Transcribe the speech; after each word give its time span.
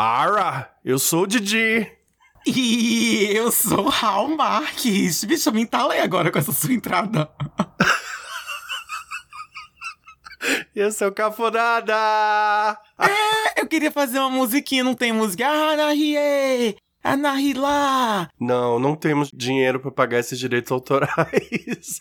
Ara, 0.00 0.70
eu 0.84 0.96
sou 0.96 1.22
o 1.22 1.26
Didi. 1.26 1.84
E 2.46 3.32
eu 3.34 3.50
sou 3.50 3.88
Raul 3.88 4.36
Marques. 4.36 5.24
Bicho, 5.24 5.48
eu 5.48 5.52
me 5.52 5.62
entalei 5.62 5.98
agora 5.98 6.30
com 6.30 6.38
essa 6.38 6.52
sua 6.52 6.72
entrada. 6.72 7.28
Eu 10.74 10.92
sou 10.92 11.10
Cafonada. 11.10 11.94
É, 13.00 13.60
eu 13.60 13.66
queria 13.66 13.90
fazer 13.92 14.18
uma 14.18 14.30
musiquinha, 14.30 14.82
não 14.84 14.94
tem 14.94 15.12
música. 15.12 15.46
Ah, 15.46 15.72
Anarie! 15.72 16.76
Anahilá! 17.02 18.28
Não, 18.40 18.78
não 18.78 18.96
temos 18.96 19.30
dinheiro 19.32 19.78
para 19.80 19.90
pagar 19.90 20.18
esses 20.20 20.38
direitos 20.38 20.70
autorais. 20.72 22.00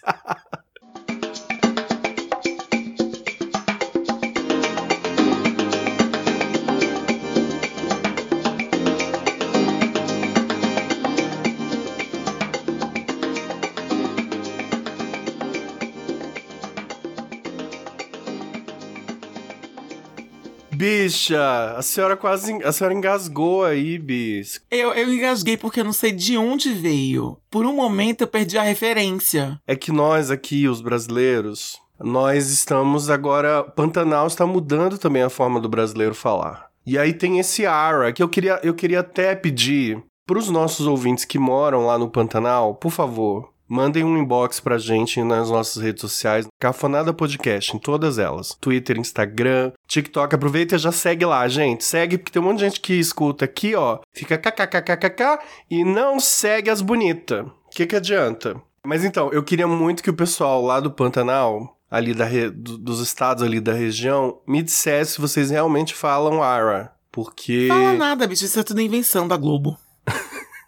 Bicha, 20.77 21.73
a 21.75 21.81
senhora 21.81 22.15
quase. 22.15 22.53
A 22.63 22.71
senhora 22.71 22.93
engasgou 22.93 23.65
aí, 23.65 23.97
bis. 23.97 24.61
Eu, 24.69 24.93
eu 24.93 25.11
engasguei 25.11 25.57
porque 25.57 25.79
eu 25.79 25.83
não 25.83 25.91
sei 25.91 26.11
de 26.11 26.37
onde 26.37 26.71
veio. 26.71 27.35
Por 27.49 27.65
um 27.65 27.73
momento 27.73 28.21
eu 28.21 28.27
perdi 28.27 28.59
a 28.59 28.61
referência. 28.61 29.59
É 29.65 29.75
que 29.75 29.91
nós 29.91 30.29
aqui, 30.29 30.67
os 30.67 30.79
brasileiros, 30.79 31.81
nós 31.99 32.51
estamos 32.51 33.09
agora. 33.09 33.63
Pantanal 33.63 34.27
está 34.27 34.45
mudando 34.45 34.99
também 34.99 35.23
a 35.23 35.31
forma 35.31 35.59
do 35.59 35.67
brasileiro 35.67 36.13
falar. 36.13 36.67
E 36.85 36.95
aí 36.95 37.11
tem 37.11 37.39
esse 37.39 37.65
ara 37.65 38.13
que 38.13 38.21
eu 38.21 38.29
queria, 38.29 38.59
eu 38.61 38.75
queria 38.75 38.99
até 38.99 39.35
pedir 39.35 40.03
para 40.27 40.37
os 40.37 40.47
nossos 40.47 40.85
ouvintes 40.85 41.25
que 41.25 41.39
moram 41.39 41.87
lá 41.87 41.97
no 41.97 42.09
Pantanal, 42.09 42.75
por 42.75 42.91
favor, 42.91 43.49
Mandem 43.67 44.03
um 44.03 44.17
inbox 44.17 44.59
pra 44.59 44.77
gente 44.77 45.21
nas 45.21 45.49
nossas 45.49 45.81
redes 45.83 46.01
sociais, 46.01 46.47
Cafonada 46.59 47.13
Podcast, 47.13 47.75
em 47.75 47.79
todas 47.79 48.17
elas. 48.17 48.55
Twitter, 48.61 48.97
Instagram, 48.97 49.73
TikTok. 49.87 50.33
Aproveita 50.33 50.75
e 50.75 50.79
já 50.79 50.91
segue 50.91 51.25
lá, 51.25 51.47
gente. 51.47 51.83
Segue, 51.83 52.17
porque 52.17 52.31
tem 52.31 52.41
um 52.41 52.45
monte 52.45 52.59
de 52.59 52.65
gente 52.65 52.79
que 52.79 52.93
escuta 52.93 53.45
aqui, 53.45 53.75
ó. 53.75 53.99
Fica 54.13 54.37
kkkkk 54.37 55.39
e 55.69 55.83
não 55.83 56.19
segue 56.19 56.69
as 56.69 56.81
bonitas. 56.81 57.45
O 57.45 57.69
que 57.71 57.85
que 57.85 57.95
adianta? 57.95 58.55
Mas 58.85 59.03
então, 59.03 59.29
eu 59.33 59.43
queria 59.43 59.67
muito 59.67 60.01
que 60.01 60.09
o 60.09 60.15
pessoal 60.15 60.61
lá 60.61 60.79
do 60.79 60.89
Pantanal, 60.89 61.77
ali 61.91 62.13
da 62.13 62.23
re... 62.23 62.49
dos 62.49 63.01
estados 63.01 63.43
ali 63.43 63.59
da 63.59 63.73
região, 63.73 64.39
me 64.47 64.63
dissesse 64.63 65.13
se 65.13 65.21
vocês 65.21 65.49
realmente 65.49 65.93
falam 65.93 66.41
Ara. 66.41 66.93
Porque. 67.11 67.65
Fala 67.67 67.93
nada, 67.93 68.25
bicho. 68.27 68.45
Isso 68.45 68.59
é 68.59 68.63
tudo 68.63 68.79
invenção 68.79 69.27
da 69.27 69.35
Globo. 69.35 69.77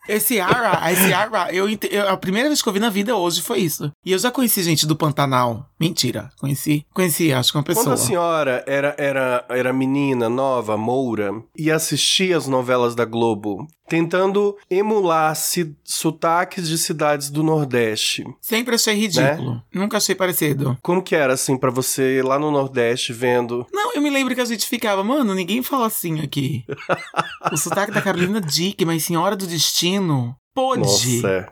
Esse 0.10 0.40
Ara, 0.40 0.92
esse 0.92 1.14
Ara, 1.14 1.54
eu, 1.54 1.68
eu, 1.70 2.10
a 2.10 2.18
primeira 2.18 2.50
vez 2.50 2.62
que 2.62 2.68
eu 2.68 2.74
vi 2.74 2.80
na 2.80 2.90
vida 2.90 3.16
hoje 3.16 3.44
foi 3.44 3.60
isso. 3.60 3.92
E 4.04 4.12
eu 4.12 4.18
já 4.18 4.32
conheci 4.32 4.64
gente 4.64 4.88
do 4.88 4.96
Pantanal. 4.96 5.70
Mentira, 5.80 6.32
conheci. 6.40 6.84
Conheci, 6.94 7.32
acho 7.32 7.52
que 7.52 7.58
uma 7.60 7.64
pessoa. 7.64 7.86
Quando 7.86 7.94
a 7.94 7.98
senhora 7.98 8.64
era, 8.66 8.96
era, 8.98 9.46
era 9.48 9.72
menina, 9.72 10.28
nova, 10.28 10.76
moura, 10.76 11.32
e 11.56 11.72
assistia 11.72 12.36
as 12.36 12.48
novelas 12.48 12.96
da 12.96 13.06
Globo, 13.06 13.68
tentando 13.90 14.56
emular 14.70 15.36
sotaques 15.84 16.68
de 16.68 16.78
cidades 16.78 17.30
do 17.30 17.44
Nordeste. 17.44 18.24
Sempre 18.40 18.76
achei 18.76 18.96
ridículo. 18.96 19.56
Né? 19.56 19.62
Nunca 19.74 19.98
achei 19.98 20.16
parecido. 20.16 20.78
Como 20.82 21.02
que 21.02 21.16
era, 21.16 21.34
assim, 21.34 21.58
para 21.58 21.72
você 21.72 22.22
lá 22.24 22.38
no 22.38 22.52
Nordeste 22.52 23.12
vendo? 23.12 23.66
Não, 23.74 23.94
eu 23.94 24.02
me 24.02 24.10
lembro 24.10 24.36
que 24.36 24.42
a 24.42 24.46
gente 24.46 24.68
ficava, 24.68 25.04
mano, 25.04 25.34
ninguém 25.34 25.64
fala 25.64 25.88
assim 25.88 26.22
aqui. 26.22 26.64
o 27.52 27.58
sotaque 27.58 27.92
da 27.92 28.02
Carolina 28.02 28.40
Dick, 28.40 28.86
mas 28.86 29.04
Senhora 29.04 29.36
do 29.36 29.48
Destino. 29.48 30.36
Pode. 30.54 30.82
Nossa, 30.82 31.28
é. 31.28 31.48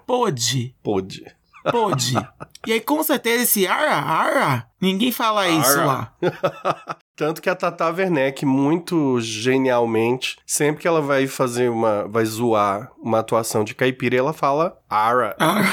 Pode. 0.84 1.26
Pode. 1.72 2.16
E 2.66 2.74
aí, 2.74 2.82
com 2.82 3.02
certeza, 3.04 3.44
esse 3.44 3.68
ara, 3.68 3.96
ara, 3.96 4.68
ninguém 4.82 5.12
fala 5.12 5.42
ara. 5.42 5.52
isso 5.52 5.78
lá. 5.78 6.14
Tanto 7.16 7.42
que 7.42 7.50
a 7.50 7.56
Tata 7.56 7.90
Werneck, 7.90 8.46
muito 8.46 9.20
genialmente, 9.20 10.38
sempre 10.46 10.82
que 10.82 10.88
ela 10.88 11.02
vai 11.02 11.28
fazer 11.28 11.70
uma. 11.70 12.08
vai 12.08 12.26
zoar 12.26 12.92
uma 13.02 13.20
atuação 13.20 13.64
de 13.64 13.74
caipira, 13.74 14.18
ela 14.18 14.34
fala 14.34 14.78
Ara. 14.90 15.36
Ah, 15.40 15.64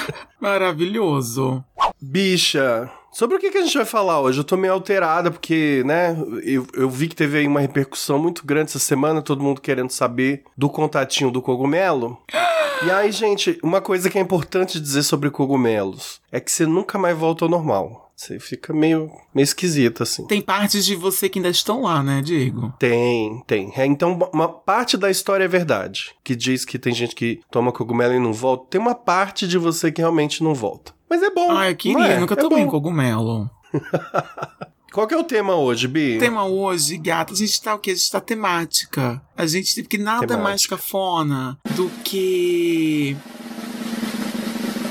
maravilhoso. 0.41 1.62
Bicha, 2.00 2.91
Sobre 3.15 3.37
o 3.37 3.38
que, 3.38 3.49
que 3.53 3.59
a 3.59 3.62
gente 3.62 3.77
vai 3.77 3.87
falar 3.87 4.21
hoje? 4.21 4.41
Eu 4.41 4.44
tô 4.44 4.56
meio 4.56 4.72
alterada 4.72 5.31
porque, 5.31 5.84
né, 5.87 6.16
eu, 6.43 6.66
eu 6.75 6.91
vi 6.91 7.06
que 7.06 7.15
teve 7.15 7.38
aí 7.38 7.47
uma 7.47 7.60
repercussão 7.60 8.19
muito 8.19 8.44
grande 8.44 8.71
essa 8.71 8.81
semana, 8.81 9.22
todo 9.22 9.41
mundo 9.41 9.60
querendo 9.60 9.91
saber 9.91 10.43
do 10.56 10.69
contatinho 10.69 11.31
do 11.31 11.41
cogumelo. 11.41 12.19
E 12.84 12.91
aí, 12.91 13.11
gente, 13.11 13.59
uma 13.62 13.81
coisa 13.81 14.11
que 14.11 14.19
é 14.19 14.21
importante 14.21 14.78
dizer 14.78 15.03
sobre 15.05 15.31
cogumelos 15.31 16.21
é 16.31 16.39
que 16.39 16.53
você 16.53 16.67
nunca 16.67 16.99
mais 16.99 17.17
volta 17.17 17.47
ao 17.47 17.50
normal. 17.50 18.12
Você 18.15 18.39
fica 18.39 18.75
meio, 18.75 19.11
meio 19.34 19.43
esquisito, 19.43 20.03
assim. 20.03 20.27
Tem 20.27 20.43
partes 20.43 20.84
de 20.84 20.95
você 20.95 21.28
que 21.28 21.39
ainda 21.39 21.49
estão 21.49 21.83
lá, 21.83 22.03
né, 22.03 22.21
Diego? 22.21 22.75
Tem, 22.78 23.43
tem. 23.47 23.72
É, 23.75 23.87
então, 23.87 24.19
uma 24.33 24.49
parte 24.49 24.99
da 24.99 25.11
história 25.11 25.45
é 25.45 25.49
verdade. 25.49 26.15
Que 26.22 26.37
diz 26.37 26.67
que 26.67 26.78
tem 26.78 26.93
gente 26.93 27.15
que 27.15 27.41
toma 27.50 27.72
cogumelo 27.72 28.12
e 28.12 28.21
não 28.21 28.34
volta. 28.34 28.67
Tem 28.71 28.81
uma 28.81 28.95
parte 28.95 29.49
de 29.49 29.56
você 29.56 29.91
que 29.91 30.03
realmente 30.03 30.45
não 30.45 30.55
volta. 30.55 30.93
Mas 31.09 31.22
é 31.22 31.31
bom. 31.31 31.51
Ah, 31.51 31.71
eu 31.71 31.77
queria, 31.77 32.05
é? 32.05 32.21
nunca 32.21 32.34
é 32.34 32.37
tomei 32.37 32.65
bom. 32.65 32.71
cogumelo. 32.71 33.51
Qual 34.94 35.09
que 35.09 35.15
é 35.15 35.19
o 35.19 35.25
tema 35.25 35.56
hoje, 35.56 35.88
Bi? 35.88 36.19
O 36.19 36.21
tema 36.21 36.44
hoje, 36.44 36.97
gata, 36.97 37.32
a 37.32 37.37
gente 37.37 37.60
tá 37.60 37.75
o 37.75 37.81
quê? 37.81 37.91
A 37.91 37.94
gente 37.94 38.12
tá 38.12 38.21
temática. 38.21 39.21
A 39.37 39.44
gente, 39.44 39.82
porque 39.82 39.99
nada 39.99 40.21
temática. 40.21 40.44
mais 40.44 40.66
cafona 40.69 41.59
do 41.75 41.91
que 42.05 43.16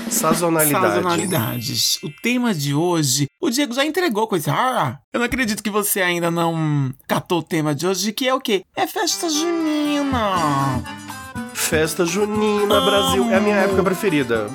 Sazonalidade. 0.10 0.86
Sazonalidades. 0.88 2.00
O 2.04 2.10
tema 2.22 2.54
de 2.54 2.76
hoje, 2.76 3.28
o 3.40 3.50
Diego 3.50 3.74
já 3.74 3.86
entregou 3.86 4.28
coisa. 4.28 4.52
Ah, 4.54 5.00
eu 5.14 5.20
não 5.20 5.26
acredito 5.26 5.64
que 5.64 5.70
você 5.70 6.02
ainda 6.02 6.30
não 6.30 6.94
catou 7.08 7.40
o 7.40 7.44
tema 7.44 7.74
de 7.74 7.88
hoje, 7.88 8.12
que 8.12 8.28
é 8.28 8.34
o 8.34 8.42
quê? 8.42 8.66
É 8.76 8.86
festa 8.86 9.30
junina. 9.30 10.84
Festa 11.54 12.06
junina, 12.06 12.76
Amo. 12.76 12.86
Brasil. 12.86 13.30
É 13.30 13.38
a 13.38 13.40
minha 13.40 13.56
época 13.56 13.82
preferida. 13.82 14.50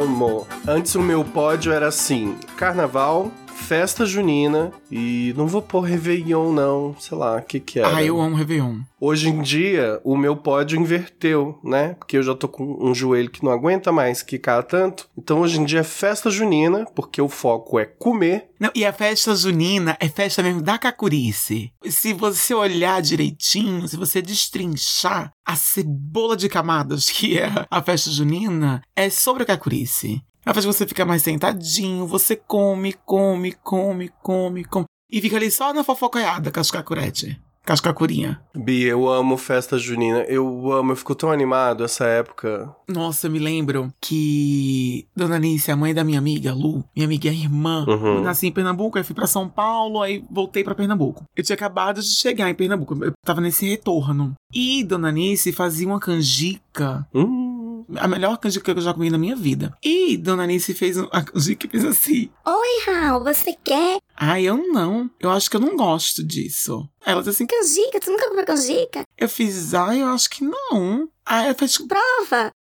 Amo. 0.00 0.46
Antes 0.66 0.94
o 0.94 1.02
meu 1.02 1.22
pódio 1.22 1.70
era 1.70 1.86
assim: 1.86 2.34
carnaval, 2.56 3.30
festa 3.56 4.06
junina 4.06 4.70
e 4.90 5.34
não 5.36 5.48
vou 5.48 5.60
pôr 5.60 5.80
Réveillon, 5.80 6.52
não. 6.52 6.94
Sei 7.00 7.16
lá, 7.16 7.36
o 7.36 7.42
que 7.42 7.58
que 7.58 7.80
é. 7.80 7.84
Ah, 7.84 8.02
eu 8.02 8.20
amo 8.20 8.36
Réveillon. 8.36 8.80
Hoje 9.00 9.28
em 9.28 9.42
dia, 9.42 10.00
o 10.04 10.16
meu 10.16 10.36
pódio 10.36 10.80
inverteu, 10.80 11.58
né? 11.64 11.94
Porque 11.94 12.16
eu 12.16 12.22
já 12.22 12.34
tô 12.34 12.46
com 12.46 12.78
um 12.80 12.94
joelho 12.94 13.30
que 13.30 13.44
não 13.44 13.50
aguenta 13.50 13.90
mais 13.90 14.22
quicar 14.22 14.62
tanto. 14.62 15.08
Então 15.18 15.40
hoje 15.40 15.60
em 15.60 15.64
dia 15.64 15.80
é 15.80 15.84
festa 15.84 16.30
junina, 16.30 16.86
porque 16.94 17.20
o 17.20 17.28
foco 17.28 17.78
é 17.78 17.84
comer. 17.84 18.48
Não, 18.60 18.70
e 18.74 18.84
a 18.84 18.92
festa 18.92 19.34
junina 19.34 19.96
é 19.98 20.08
festa 20.08 20.42
mesmo 20.42 20.62
da 20.62 20.78
cacurice. 20.78 21.72
Se 21.84 22.12
você 22.12 22.54
olhar 22.54 23.02
direitinho, 23.02 23.88
se 23.88 23.96
você 23.96 24.22
destrinchar 24.22 25.32
a 25.44 25.56
cebola 25.56 26.36
de 26.36 26.48
camadas 26.48 27.10
que 27.10 27.38
é 27.38 27.50
a 27.70 27.82
festa 27.82 28.10
junina, 28.10 28.82
é 28.94 29.10
sobre 29.10 29.42
a 29.42 29.46
cacurice. 29.46 30.22
Ela 30.46 30.54
faz 30.54 30.64
você 30.64 30.86
ficar 30.86 31.04
mais 31.04 31.22
sentadinho, 31.22 32.06
você 32.06 32.36
come, 32.36 32.94
come, 33.04 33.52
come, 33.64 34.08
come, 34.22 34.64
come. 34.64 34.86
E 35.10 35.20
fica 35.20 35.36
ali 35.36 35.50
só 35.50 35.74
na 35.74 35.82
fofocaiada 35.82 36.52
com 36.52 36.60
as 36.60 36.70
cacurete. 36.70 37.40
Cascacurinha. 37.64 38.40
Bi, 38.54 38.84
eu 38.84 39.08
amo 39.08 39.36
festa 39.36 39.76
junina. 39.76 40.20
Eu 40.28 40.70
amo, 40.72 40.92
eu 40.92 40.96
fico 40.96 41.16
tão 41.16 41.32
animado 41.32 41.82
essa 41.82 42.06
época. 42.06 42.72
Nossa, 42.88 43.26
eu 43.26 43.30
me 43.32 43.40
lembro 43.40 43.92
que 44.00 45.04
Dona 45.16 45.36
Nícia, 45.36 45.74
a 45.74 45.76
mãe 45.76 45.92
da 45.92 46.04
minha 46.04 46.20
amiga, 46.20 46.54
Lu, 46.54 46.84
minha 46.94 47.06
amiga 47.06 47.28
irmã, 47.28 47.84
uhum. 47.88 48.22
nasci 48.22 48.46
em 48.46 48.52
Pernambuco, 48.52 48.98
aí 48.98 49.02
fui 49.02 49.16
pra 49.16 49.26
São 49.26 49.48
Paulo, 49.48 50.00
aí 50.00 50.24
voltei 50.30 50.62
para 50.62 50.76
Pernambuco. 50.76 51.24
Eu 51.34 51.42
tinha 51.42 51.56
acabado 51.56 52.00
de 52.00 52.06
chegar 52.06 52.48
em 52.48 52.54
Pernambuco, 52.54 53.04
eu 53.04 53.12
tava 53.24 53.40
nesse 53.40 53.68
retorno. 53.68 54.34
E 54.54 54.84
Dona 54.84 55.10
Nícia 55.10 55.52
fazia 55.52 55.88
uma 55.88 55.98
canjica. 55.98 57.04
Hum 57.12 57.45
a 57.94 58.08
melhor 58.08 58.38
canjica 58.38 58.72
que 58.72 58.78
eu 58.78 58.82
já 58.82 58.92
comi 58.92 59.10
na 59.10 59.18
minha 59.18 59.36
vida. 59.36 59.76
E 59.82 60.16
Dona 60.16 60.44
Anice 60.44 60.74
fez 60.74 60.98
a 60.98 61.22
canjica 61.22 61.66
e 61.66 61.70
fez 61.70 61.84
assim: 61.84 62.30
Oi, 62.44 62.84
Raul, 62.86 63.22
você 63.22 63.56
quer? 63.64 63.98
Ai, 64.16 64.44
eu 64.44 64.56
não. 64.72 65.10
Eu 65.20 65.30
acho 65.30 65.50
que 65.50 65.56
eu 65.56 65.60
não 65.60 65.76
gosto 65.76 66.22
disso. 66.24 66.88
Ela 67.04 67.20
disse 67.20 67.30
assim: 67.30 67.46
Canjica? 67.46 68.00
Tu 68.00 68.10
nunca 68.10 68.28
comeu 68.28 68.44
canjica? 68.44 69.02
Eu 69.16 69.28
fiz, 69.28 69.74
ai, 69.74 70.02
eu 70.02 70.08
acho 70.08 70.30
que 70.30 70.44
não. 70.44 71.08
Aí 71.24 71.46
ela 71.46 71.54
fez. 71.54 71.78
Prova! 71.78 72.52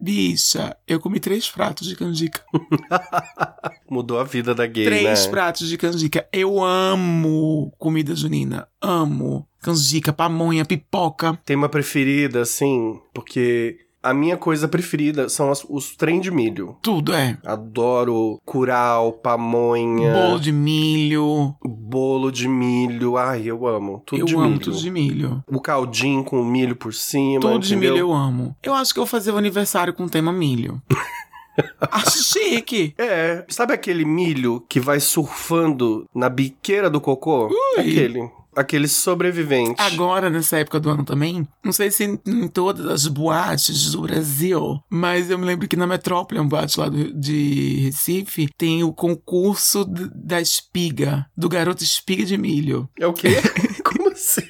Bicha, 0.00 0.76
eu 0.86 1.00
comi 1.00 1.18
três 1.18 1.50
pratos 1.50 1.88
de 1.88 1.96
canjica. 1.96 2.44
Mudou 3.90 4.20
a 4.20 4.24
vida 4.24 4.54
da 4.54 4.64
gay, 4.64 4.84
três 4.84 5.02
né? 5.02 5.12
Três 5.12 5.26
pratos 5.26 5.68
de 5.68 5.76
canjica. 5.76 6.28
Eu 6.32 6.62
amo 6.62 7.72
comida 7.78 8.14
junina. 8.14 8.68
Amo. 8.80 9.48
Canjica, 9.60 10.12
pamonha, 10.12 10.64
pipoca. 10.64 11.36
Tem 11.44 11.56
uma 11.56 11.68
preferida, 11.68 12.42
assim, 12.42 13.00
porque 13.12 13.87
A 14.02 14.14
minha 14.14 14.36
coisa 14.36 14.68
preferida 14.68 15.28
são 15.28 15.50
as- 15.50 15.64
os 15.68 15.96
trem 15.96 16.20
de 16.20 16.30
milho. 16.30 16.76
Tudo 16.82 17.12
é. 17.12 17.36
Adoro 17.44 18.38
curau, 18.44 19.12
pamonha, 19.12 20.12
Bolo 20.12 20.38
de 20.40 20.52
milho. 20.52 21.54
bolo 21.64 22.30
de 22.30 22.46
milho. 22.48 23.16
Ai, 23.16 23.42
eu 23.44 23.66
amo. 23.66 24.02
Tudo 24.06 24.20
eu 24.20 24.26
de 24.26 24.34
amo 24.36 24.44
milho. 24.50 24.60
tudo 24.60 24.76
de 24.78 24.90
milho. 24.90 25.42
O 25.50 25.60
caldinho 25.60 26.22
com 26.22 26.40
o 26.40 26.44
milho 26.44 26.76
por 26.76 26.94
cima. 26.94 27.40
Tudo 27.40 27.58
de 27.58 27.74
entendeu? 27.74 27.94
milho 27.94 28.02
eu 28.04 28.12
amo. 28.12 28.54
Eu 28.62 28.74
acho 28.74 28.94
que 28.94 29.00
eu 29.00 29.04
vou 29.04 29.10
fazer 29.10 29.32
o 29.32 29.36
aniversário 29.36 29.92
com 29.92 30.06
tema 30.06 30.32
milho. 30.32 30.80
acho 31.90 32.22
chique. 32.22 32.94
É, 32.96 33.44
sabe 33.48 33.72
aquele 33.72 34.04
milho 34.04 34.64
que 34.68 34.78
vai 34.78 35.00
surfando 35.00 36.06
na 36.14 36.28
biqueira 36.28 36.88
do 36.88 37.00
cocô? 37.00 37.48
Aquele. 37.76 38.30
Aquele 38.58 38.88
sobrevivente. 38.88 39.74
Agora, 39.80 40.28
nessa 40.28 40.58
época 40.58 40.80
do 40.80 40.90
ano 40.90 41.04
também, 41.04 41.46
não 41.64 41.72
sei 41.72 41.90
se 41.90 42.04
em, 42.04 42.48
todas 42.48 42.86
as 42.86 43.06
boates 43.06 43.92
do 43.92 44.02
Brasil, 44.02 44.80
mas 44.90 45.30
eu 45.30 45.38
me 45.38 45.44
lembro 45.44 45.68
que 45.68 45.76
na 45.76 45.86
Metrópole, 45.86 46.40
um 46.40 46.48
boate 46.48 46.78
lá 46.80 46.88
do- 46.88 47.12
de 47.12 47.80
Recife, 47.84 48.48
tem 48.58 48.82
o 48.82 48.92
concurso 48.92 49.84
da 49.84 50.40
espiga, 50.40 51.26
do 51.36 51.48
garoto 51.48 51.84
espiga 51.84 52.24
de 52.24 52.36
milho. 52.36 52.88
É 52.98 53.06
o 53.06 53.12
quê? 53.12 53.28
Como 53.84 54.10
assim? 54.10 54.42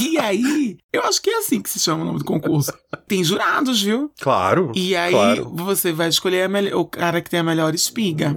E 0.00 0.18
aí, 0.18 0.78
eu 0.92 1.02
acho 1.04 1.22
que 1.22 1.30
é 1.30 1.38
assim 1.38 1.60
que 1.62 1.70
se 1.70 1.78
chama 1.78 2.02
o 2.02 2.04
nome 2.04 2.18
do 2.18 2.24
concurso. 2.24 2.72
Tem 3.06 3.22
jurados, 3.22 3.80
viu? 3.80 4.10
Claro. 4.20 4.72
E 4.74 4.96
aí, 4.96 5.12
Claro. 5.12 5.52
você 5.54 5.92
vai 5.92 6.08
escolher 6.08 6.48
melhor- 6.48 6.80
o 6.80 6.84
cara 6.84 7.20
que 7.20 7.30
tem 7.30 7.38
a 7.38 7.44
melhor 7.44 7.72
espiga. 7.74 8.36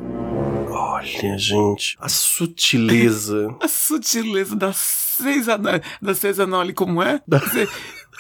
Olha, 1.03 1.37
gente, 1.37 1.95
a 1.99 2.09
sutileza, 2.09 3.55
A 3.61 3.67
sutileza 3.67 4.55
da 4.55 4.71
sazonalidade. 4.73 5.83
Da 6.01 6.13
sazonalidade, 6.15 6.73
como 6.73 7.01
é? 7.01 7.21
Da 7.27 7.39
Se- 7.39 7.69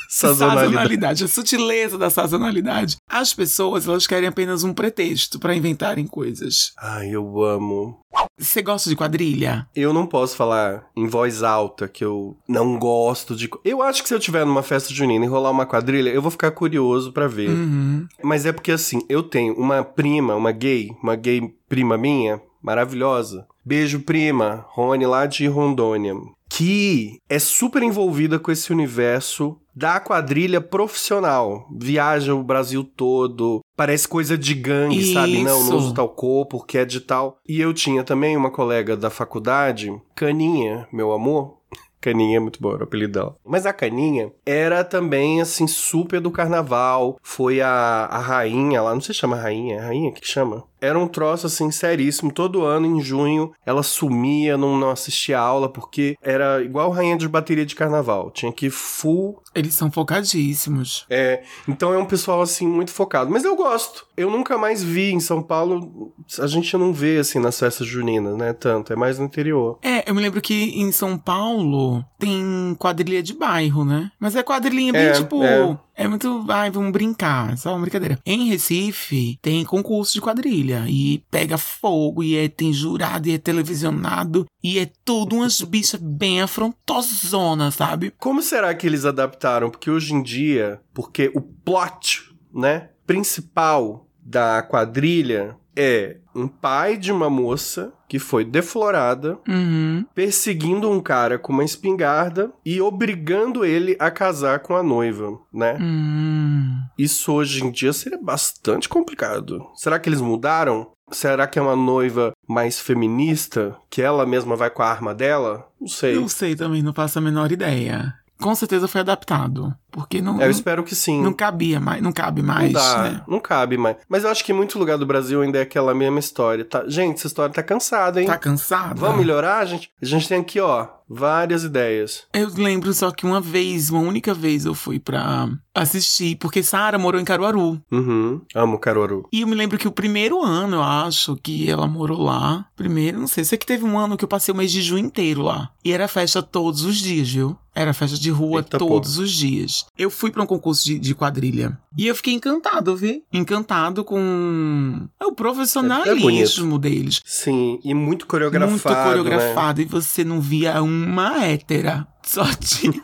sazonalidade. 0.09 1.23
A 1.23 1.27
sutileza 1.27 1.97
da 1.97 2.09
sazonalidade. 2.09 2.97
As 3.09 3.33
pessoas, 3.33 3.87
elas 3.87 4.05
querem 4.07 4.27
apenas 4.29 4.63
um 4.63 4.73
pretexto 4.73 5.39
pra 5.39 5.55
inventarem 5.55 6.05
coisas. 6.05 6.71
Ai, 6.77 7.09
eu 7.09 7.43
amo. 7.43 7.99
Você 8.39 8.61
gosta 8.61 8.89
de 8.89 8.95
quadrilha? 8.95 9.67
Eu 9.75 9.93
não 9.93 10.05
posso 10.05 10.35
falar 10.35 10.85
em 10.95 11.07
voz 11.07 11.43
alta 11.43 11.87
que 11.87 12.03
eu 12.03 12.37
não 12.47 12.77
gosto 12.77 13.35
de. 13.35 13.49
Eu 13.63 13.81
acho 13.81 14.01
que 14.03 14.07
se 14.09 14.13
eu 14.15 14.19
tiver 14.19 14.45
numa 14.45 14.63
festa 14.63 14.93
junina 14.93 15.25
e 15.25 15.27
rolar 15.27 15.51
uma 15.51 15.65
quadrilha, 15.65 16.09
eu 16.09 16.21
vou 16.21 16.31
ficar 16.31 16.51
curioso 16.51 17.11
pra 17.11 17.27
ver. 17.27 17.49
Uhum. 17.49 18.07
Mas 18.23 18.45
é 18.45 18.51
porque 18.51 18.71
assim, 18.71 19.01
eu 19.09 19.23
tenho 19.23 19.53
uma 19.55 19.83
prima, 19.83 20.35
uma 20.35 20.51
gay, 20.51 20.91
uma 21.01 21.15
gay 21.15 21.41
prima 21.69 21.97
minha, 21.97 22.39
maravilhosa. 22.63 23.45
Beijo, 23.63 23.99
prima, 24.01 24.65
Rony 24.69 25.05
lá 25.05 25.25
de 25.25 25.45
Rondônia. 25.47 26.15
Que 26.49 27.17
é 27.29 27.39
super 27.39 27.83
envolvida 27.83 28.39
com 28.39 28.51
esse 28.51 28.71
universo 28.71 29.57
da 29.75 29.99
quadrilha 29.99 30.61
profissional. 30.61 31.67
Viaja 31.75 32.33
o 32.35 32.43
Brasil 32.43 32.83
todo. 32.83 33.61
Parece 33.75 34.07
coisa 34.07 34.37
de 34.37 34.53
gangue, 34.53 35.13
sabe? 35.13 35.43
Não, 35.43 35.59
Isso. 35.59 35.69
não 35.71 35.77
uso 35.77 35.93
tal 35.93 36.09
cor 36.09 36.45
porque 36.45 36.77
é 36.77 36.85
de 36.85 37.01
tal. 37.01 37.37
E 37.47 37.59
eu 37.59 37.73
tinha 37.73 38.03
também 38.03 38.37
uma 38.37 38.51
colega 38.51 38.95
da 38.95 39.09
faculdade, 39.09 39.91
Caninha, 40.15 40.87
meu 40.91 41.11
amor. 41.11 41.57
Caninha 42.03 42.35
é 42.35 42.39
muito 42.39 42.61
bom, 42.61 42.73
era 42.73 42.81
o 42.81 42.83
apelido 42.83 43.13
dela. 43.13 43.37
Mas 43.45 43.65
a 43.65 43.71
Caninha 43.71 44.29
era 44.45 44.83
também, 44.83 45.39
assim, 45.39 45.65
super 45.65 46.19
do 46.19 46.29
carnaval. 46.29 47.17
Foi 47.23 47.61
a, 47.61 47.69
a 48.11 48.19
rainha 48.19 48.81
lá, 48.81 48.93
não 48.93 48.99
sei 48.99 49.15
se 49.15 49.21
chama 49.21 49.37
rainha, 49.37 49.77
é 49.77 49.79
rainha 49.79 50.11
que 50.11 50.27
chama? 50.27 50.65
Era 50.83 50.99
um 50.99 51.07
troço, 51.07 51.47
assim, 51.47 51.71
seríssimo. 51.71 52.29
Todo 52.31 52.63
ano, 52.63 52.85
em 52.85 53.01
junho, 53.01 53.53
ela 53.65 53.81
sumia, 53.81 54.57
não, 54.57 54.77
não 54.77 54.89
assistia 54.89 55.39
aula, 55.39 55.69
porque 55.69 56.17
era 56.21 56.61
igual 56.61 56.91
rainha 56.91 57.15
de 57.15 57.25
bateria 57.27 57.65
de 57.65 57.73
carnaval. 57.73 58.29
Tinha 58.31 58.51
que 58.51 58.65
ir 58.65 58.69
full 58.69 59.41
Eles 59.55 59.75
são 59.75 59.89
focadíssimos. 59.89 61.05
é, 61.09 61.43
então 61.67 61.93
é 61.93 61.97
um 61.97 62.05
pessoal 62.05 62.41
assim 62.41 62.67
muito 62.67 62.91
focado. 62.91 63.31
Mas 63.31 63.45
eu 63.45 63.55
gosto. 63.55 64.05
Eu 64.17 64.29
nunca 64.29 64.57
mais 64.57 64.83
vi 64.83 65.11
em 65.13 65.19
São 65.19 65.41
Paulo. 65.41 66.13
A 66.39 66.47
gente 66.47 66.75
não 66.75 66.91
vê 66.91 67.17
assim 67.17 67.39
nas 67.39 67.57
festas 67.57 67.87
juninas, 67.87 68.35
né? 68.37 68.51
Tanto. 68.53 68.91
É 68.91 68.95
mais 68.95 69.17
no 69.19 69.25
interior. 69.25 69.79
É, 69.81 70.09
eu 70.09 70.13
me 70.13 70.21
lembro 70.21 70.41
que 70.41 70.53
em 70.53 70.91
São 70.91 71.17
Paulo 71.17 72.03
tem 72.19 72.75
quadrilha 72.77 73.23
de 73.23 73.33
bairro, 73.33 73.85
né? 73.85 74.11
Mas 74.19 74.35
é 74.35 74.43
quadrilhinha 74.43 74.91
bem 74.91 75.01
É, 75.07 75.11
tipo. 75.13 75.43
é. 75.43 75.77
É 75.95 76.07
muito. 76.07 76.45
Ai, 76.49 76.71
vamos 76.71 76.91
brincar. 76.91 77.57
Só 77.57 77.71
uma 77.71 77.81
brincadeira. 77.81 78.19
Em 78.25 78.49
Recife 78.49 79.37
tem 79.41 79.63
concurso 79.63 80.13
de 80.13 80.21
quadrilha. 80.21 80.85
E 80.87 81.23
pega 81.29 81.57
fogo. 81.57 82.23
E 82.23 82.35
é, 82.35 82.47
tem 82.47 82.73
jurado. 82.73 83.27
E 83.27 83.33
é 83.33 83.37
televisionado. 83.37 84.45
E 84.63 84.79
é 84.79 84.89
tudo 85.05 85.35
umas 85.35 85.61
bichas 85.61 85.99
bem 86.01 86.41
afrontosonas, 86.41 87.75
sabe? 87.75 88.13
Como 88.17 88.41
será 88.41 88.73
que 88.73 88.87
eles 88.87 89.05
adaptaram? 89.05 89.69
Porque 89.69 89.91
hoje 89.91 90.13
em 90.13 90.23
dia, 90.23 90.81
porque 90.93 91.31
o 91.35 91.41
plot, 91.41 92.33
né, 92.53 92.89
principal 93.05 94.07
da 94.25 94.61
quadrilha 94.63 95.57
é 95.75 96.17
um 96.35 96.47
pai 96.47 96.97
de 96.97 97.11
uma 97.11 97.29
moça 97.29 97.93
que 98.13 98.19
foi 98.19 98.45
deflorada, 98.45 99.39
Uhum. 99.47 100.05
perseguindo 100.13 100.87
um 100.87 101.01
cara 101.01 101.39
com 101.39 101.51
uma 101.51 101.63
espingarda 101.63 102.51
e 102.63 102.79
obrigando 102.79 103.65
ele 103.65 103.97
a 103.99 104.11
casar 104.11 104.59
com 104.59 104.75
a 104.75 104.83
noiva, 104.83 105.39
né? 105.51 105.79
Hum. 105.81 106.79
Isso 106.95 107.33
hoje 107.33 107.63
em 107.65 107.71
dia 107.71 107.91
seria 107.91 108.19
bastante 108.21 108.87
complicado. 108.87 109.65
Será 109.73 109.97
que 109.97 110.07
eles 110.07 110.21
mudaram? 110.21 110.91
Será 111.11 111.47
que 111.47 111.57
é 111.57 111.61
uma 111.63 111.75
noiva 111.75 112.33
mais 112.47 112.79
feminista? 112.79 113.75
Que 113.89 114.03
ela 114.03 114.27
mesma 114.27 114.55
vai 114.55 114.69
com 114.69 114.83
a 114.83 114.87
arma 114.91 115.15
dela? 115.15 115.67
Não 115.81 115.87
sei. 115.87 116.13
Não 116.15 116.27
sei 116.27 116.55
também, 116.55 116.83
não 116.83 116.93
faço 116.93 117.17
a 117.17 117.21
menor 117.21 117.51
ideia. 117.51 118.13
Com 118.39 118.53
certeza 118.53 118.87
foi 118.87 119.01
adaptado. 119.01 119.73
Porque 119.93 120.19
não, 120.23 120.41
Eu 120.41 120.49
espero 120.49 120.83
que 120.83 120.95
sim. 120.95 121.21
não 121.21 121.31
cabia 121.31 121.79
mais, 121.79 122.01
não 122.01 122.11
cabe 122.11 122.41
mais, 122.41 122.73
não 122.73 122.81
dá, 122.81 123.03
né? 123.03 123.21
não 123.27 123.39
cabe 123.39 123.77
mais. 123.77 123.95
Mas 124.09 124.23
eu 124.23 124.31
acho 124.31 124.43
que 124.43 124.51
em 124.51 124.55
muito 124.55 124.79
lugar 124.79 124.97
do 124.97 125.05
Brasil 125.05 125.39
ainda 125.43 125.59
é 125.59 125.61
aquela 125.61 125.93
mesma 125.93 126.17
história. 126.19 126.65
Tá? 126.65 126.83
Gente, 126.87 127.17
essa 127.17 127.27
história 127.27 127.53
tá 127.53 127.61
cansada, 127.61 128.19
hein? 128.19 128.25
Tá 128.25 128.37
cansado? 128.37 128.99
Vamos 128.99 129.19
melhorar, 129.19 129.63
gente? 129.65 129.91
A 130.01 130.05
gente 130.05 130.27
tem 130.27 130.39
aqui, 130.39 130.59
ó, 130.59 130.87
várias 131.07 131.63
ideias. 131.63 132.23
Eu 132.33 132.49
lembro 132.55 132.91
só 132.91 133.11
que 133.11 133.23
uma 133.23 133.39
vez, 133.39 133.91
uma 133.91 134.01
única 134.01 134.33
vez 134.33 134.65
eu 134.65 134.73
fui 134.73 134.99
pra 134.99 135.47
assistir, 135.75 136.37
porque 136.37 136.63
Sara 136.63 136.97
morou 136.97 137.21
em 137.21 137.25
Caruaru. 137.25 137.79
Uhum. 137.91 138.41
Amo 138.55 138.79
Caruaru. 138.79 139.27
E 139.31 139.41
eu 139.41 139.47
me 139.47 139.55
lembro 139.55 139.77
que 139.77 139.87
o 139.87 139.91
primeiro 139.91 140.41
ano, 140.43 140.77
eu 140.77 140.83
acho, 140.83 141.35
que 141.35 141.69
ela 141.69 141.87
morou 141.87 142.21
lá. 142.23 142.65
Primeiro, 142.75 143.19
não 143.19 143.27
sei, 143.27 143.43
sei 143.43 143.57
que 143.57 143.65
teve 143.65 143.85
um 143.85 143.97
ano 143.97 144.17
que 144.17 144.23
eu 144.23 144.29
passei 144.29 144.51
o 144.53 144.57
mês 144.57 144.71
de 144.71 144.81
junho 144.81 145.05
inteiro 145.05 145.43
lá. 145.43 145.69
E 145.85 145.91
era 145.91 146.07
festa 146.07 146.41
todos 146.41 146.83
os 146.83 146.97
dias, 146.97 147.29
viu? 147.29 147.55
Era 147.75 147.93
festa 147.93 148.17
de 148.17 148.29
rua 148.29 148.59
Eita, 148.59 148.77
todos 148.77 149.17
os 149.17 149.31
dias. 149.31 149.82
Eu 149.97 150.09
fui 150.09 150.31
pra 150.31 150.43
um 150.43 150.45
concurso 150.45 150.85
de, 150.85 150.99
de 150.99 151.15
quadrilha. 151.15 151.77
E 151.97 152.07
eu 152.07 152.15
fiquei 152.15 152.33
encantado, 152.33 152.95
vi? 152.95 153.23
Encantado 153.31 154.03
com 154.03 155.07
é 155.19 155.25
o 155.25 155.33
profissionalismo 155.33 156.79
deles. 156.79 157.21
Sim, 157.25 157.79
e 157.83 157.93
muito 157.93 158.25
coreografado. 158.25 158.71
Muito 158.71 158.89
né? 158.89 159.03
coreografado. 159.03 159.81
E 159.81 159.85
você 159.85 160.23
não 160.23 160.41
via 160.41 160.81
uma 160.81 161.45
hétera. 161.45 162.07
Só 162.25 162.45
tinha 162.55 163.01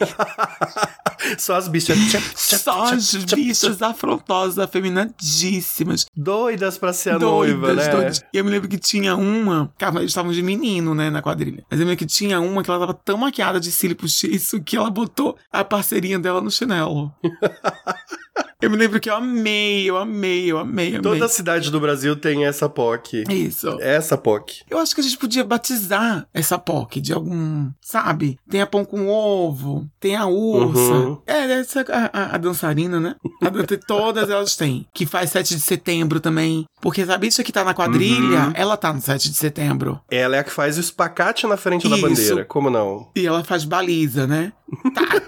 Só 1.38 1.56
as 1.56 1.68
bichas. 1.68 1.98
tchap, 1.98 2.24
tchap, 2.24 2.64
só 2.64 2.86
tchap, 2.86 2.94
as 2.96 3.16
bichas 3.26 3.82
afrontosas, 3.82 4.58
afeminadíssimas. 4.58 6.06
Doidas 6.16 6.78
pra 6.78 6.94
ser 6.94 7.12
a 7.12 7.18
doidas, 7.18 7.60
noiva, 7.60 7.74
né? 7.74 7.90
doidas. 7.90 8.24
E 8.34 8.38
eu 8.38 8.46
me 8.46 8.50
lembro 8.52 8.70
que 8.70 8.78
tinha 8.78 9.16
uma. 9.16 9.72
Cara, 9.78 10.00
eles 10.00 10.12
estavam 10.12 10.32
de 10.32 10.42
menino, 10.42 10.96
né, 10.96 11.10
na 11.10 11.22
quadrilha. 11.22 11.64
Mas 11.70 11.80
eu 11.80 11.86
me 11.86 11.92
lembro 11.92 11.98
que 11.98 12.06
tinha 12.06 12.40
uma 12.40 12.64
que 12.64 12.70
ela 12.70 12.80
tava 12.80 12.94
tão 12.94 13.18
maquiada 13.18 13.60
de 13.60 13.72
cílio 13.72 13.96
postiço 13.96 14.62
que 14.62 14.78
ela 14.78 14.90
botou 14.90 15.38
a 15.52 15.64
parceirinha 15.64 16.18
dela 16.18 16.42
no 16.42 16.50
chinelo. 16.50 17.14
eu 18.62 18.70
me 18.70 18.76
lembro 18.76 19.00
que 19.00 19.10
eu 19.10 19.16
amei, 19.16 19.90
eu 19.90 19.96
amei, 19.98 20.52
eu 20.52 20.58
amei, 20.58 20.90
amei. 20.90 21.02
Toda 21.02 21.28
cidade 21.30 21.72
do 21.72 21.80
Brasil 21.80 22.16
tem 22.16 22.46
essa 22.46 22.68
POC. 22.68 23.24
Isso. 23.30 23.78
Essa 23.80 24.18
POC. 24.18 24.64
Eu 24.70 24.80
acho 24.80 24.94
que 24.94 25.00
a 25.00 25.04
gente 25.04 25.18
podia 25.18 25.46
batizar 25.46 26.28
essa 26.34 26.58
POC 26.58 27.00
de 27.00 27.14
algum, 27.14 27.70
sabe? 27.82 28.38
Tem 28.50 28.62
a 28.62 28.68
pão 28.68 28.84
com 28.84 29.08
ovo, 29.08 29.88
tem 30.00 30.16
a 30.18 30.26
ursa. 30.26 30.80
Uhum. 30.94 31.22
É, 31.26 31.52
essa 31.54 31.86
a, 31.90 32.10
a, 32.22 32.36
a 32.36 32.38
dançarina, 32.38 33.00
né? 33.00 33.16
A 33.42 33.50
todas 33.88 34.30
elas 34.30 34.56
têm. 34.58 34.86
Que 34.94 35.06
faz 35.06 35.30
7 35.30 35.56
de 35.56 35.62
setembro 35.62 36.20
também. 36.20 36.66
Porque 36.82 37.02
a 37.02 37.18
bicha 37.18 37.44
que 37.44 37.52
tá 37.54 37.64
na 37.64 37.74
quadrilha, 37.74 38.20
Uhum. 38.48 38.52
ela 38.56 38.76
tá 38.76 38.92
no 38.92 39.02
7 39.02 39.30
de 39.30 39.36
setembro. 39.36 40.00
Ela 40.12 40.36
é 40.36 40.40
a 40.40 40.44
que 40.44 40.52
faz 40.52 40.78
o 40.78 40.82
espacate 40.82 41.48
na 41.48 41.56
frente 41.58 41.88
da 41.88 41.96
Isso. 41.96 42.08
bandeira. 42.08 42.46
Como 42.46 42.70
não? 42.70 43.10
E 43.16 43.26
ela 43.26 43.44
faz 43.44 43.64
baliza, 43.64 44.28
né? 44.28 44.52
Tá, 44.94 45.06
tá, 45.06 45.20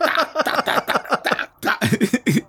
tá, 0.44 0.62
tá, 0.62 0.82
tá, 0.82 1.18
tá, 1.18 1.50
tá. 1.62 1.80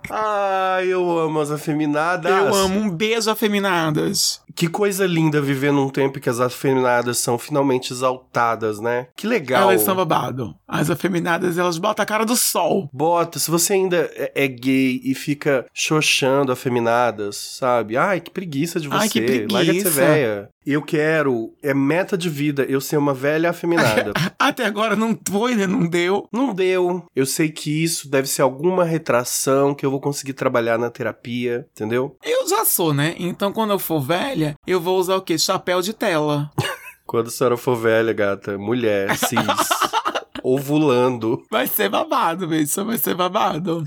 Ai, 0.09 0.87
eu 0.87 1.17
amo 1.17 1.39
as 1.39 1.49
afeminadas. 1.49 2.31
Eu 2.31 2.53
amo. 2.53 2.79
Um 2.79 2.89
beijo, 2.89 3.29
afeminadas. 3.29 4.41
Que 4.55 4.67
coisa 4.67 5.07
linda 5.07 5.41
viver 5.41 5.71
num 5.71 5.89
tempo 5.89 6.19
que 6.19 6.29
as 6.29 6.39
afeminadas 6.39 7.17
são 7.17 7.39
finalmente 7.39 7.91
exaltadas, 7.91 8.79
né? 8.79 9.07
Que 9.15 9.25
legal. 9.25 9.71
Elas 9.71 9.81
são 9.81 9.95
babado. 9.95 10.53
As 10.67 10.89
afeminadas, 10.91 11.57
elas 11.57 11.77
botam 11.79 12.03
a 12.03 12.05
cara 12.05 12.23
do 12.25 12.35
sol. 12.35 12.87
Bota, 12.93 13.39
se 13.39 13.49
você 13.49 13.73
ainda 13.73 14.11
é 14.15 14.43
é 14.43 14.47
gay 14.47 15.01
e 15.03 15.15
fica 15.15 15.65
xoxando 15.73 16.51
afeminadas, 16.51 17.35
sabe? 17.35 17.97
Ai, 17.97 18.19
que 18.19 18.29
preguiça 18.29 18.79
de 18.79 18.87
você. 18.87 18.97
Ai, 18.97 19.09
que 19.09 19.19
Larga 19.19 19.73
de 19.73 19.81
ser 19.81 19.89
preguiça. 19.89 19.89
véia. 19.89 20.49
Eu 20.65 20.81
quero, 20.81 21.53
é 21.61 21.73
meta 21.73 22.17
de 22.17 22.29
vida, 22.29 22.63
eu 22.63 22.79
ser 22.79 22.95
uma 22.95 23.13
velha 23.13 23.49
afeminada. 23.49 24.13
Até 24.39 24.65
agora 24.65 24.95
não 24.95 25.17
foi, 25.27 25.55
né? 25.55 25.67
Não 25.67 25.85
deu. 25.85 26.27
Não 26.31 26.53
deu. 26.53 27.05
Eu 27.13 27.25
sei 27.25 27.49
que 27.49 27.83
isso 27.83 28.09
deve 28.09 28.27
ser 28.29 28.43
alguma 28.43 28.85
retração 28.85 29.62
que 29.71 29.85
eu 29.85 29.91
vou 29.91 30.01
conseguir 30.01 30.33
trabalhar 30.33 30.79
na 30.79 30.89
terapia, 30.89 31.67
entendeu? 31.71 32.17
Eu 32.23 32.49
já 32.49 32.65
sou, 32.65 32.91
né? 32.91 33.13
Então 33.19 33.53
quando 33.53 33.69
eu 33.69 33.77
for 33.79 33.99
velha, 33.99 34.55
eu 34.65 34.81
vou 34.81 34.97
usar 34.97 35.15
o 35.15 35.21
quê? 35.21 35.37
Chapéu 35.37 35.79
de 35.79 35.93
tela. 35.93 36.49
Quando 37.05 37.27
a 37.27 37.29
senhora 37.29 37.57
for 37.57 37.75
velha, 37.75 38.13
gata, 38.13 38.57
mulher, 38.57 39.15
cis, 39.17 39.37
ovulando. 40.41 41.43
Vai 41.51 41.67
ser 41.67 41.89
babado, 41.89 42.47
bicho. 42.47 42.83
Vai 42.83 42.97
ser 42.97 43.13
babado. 43.13 43.83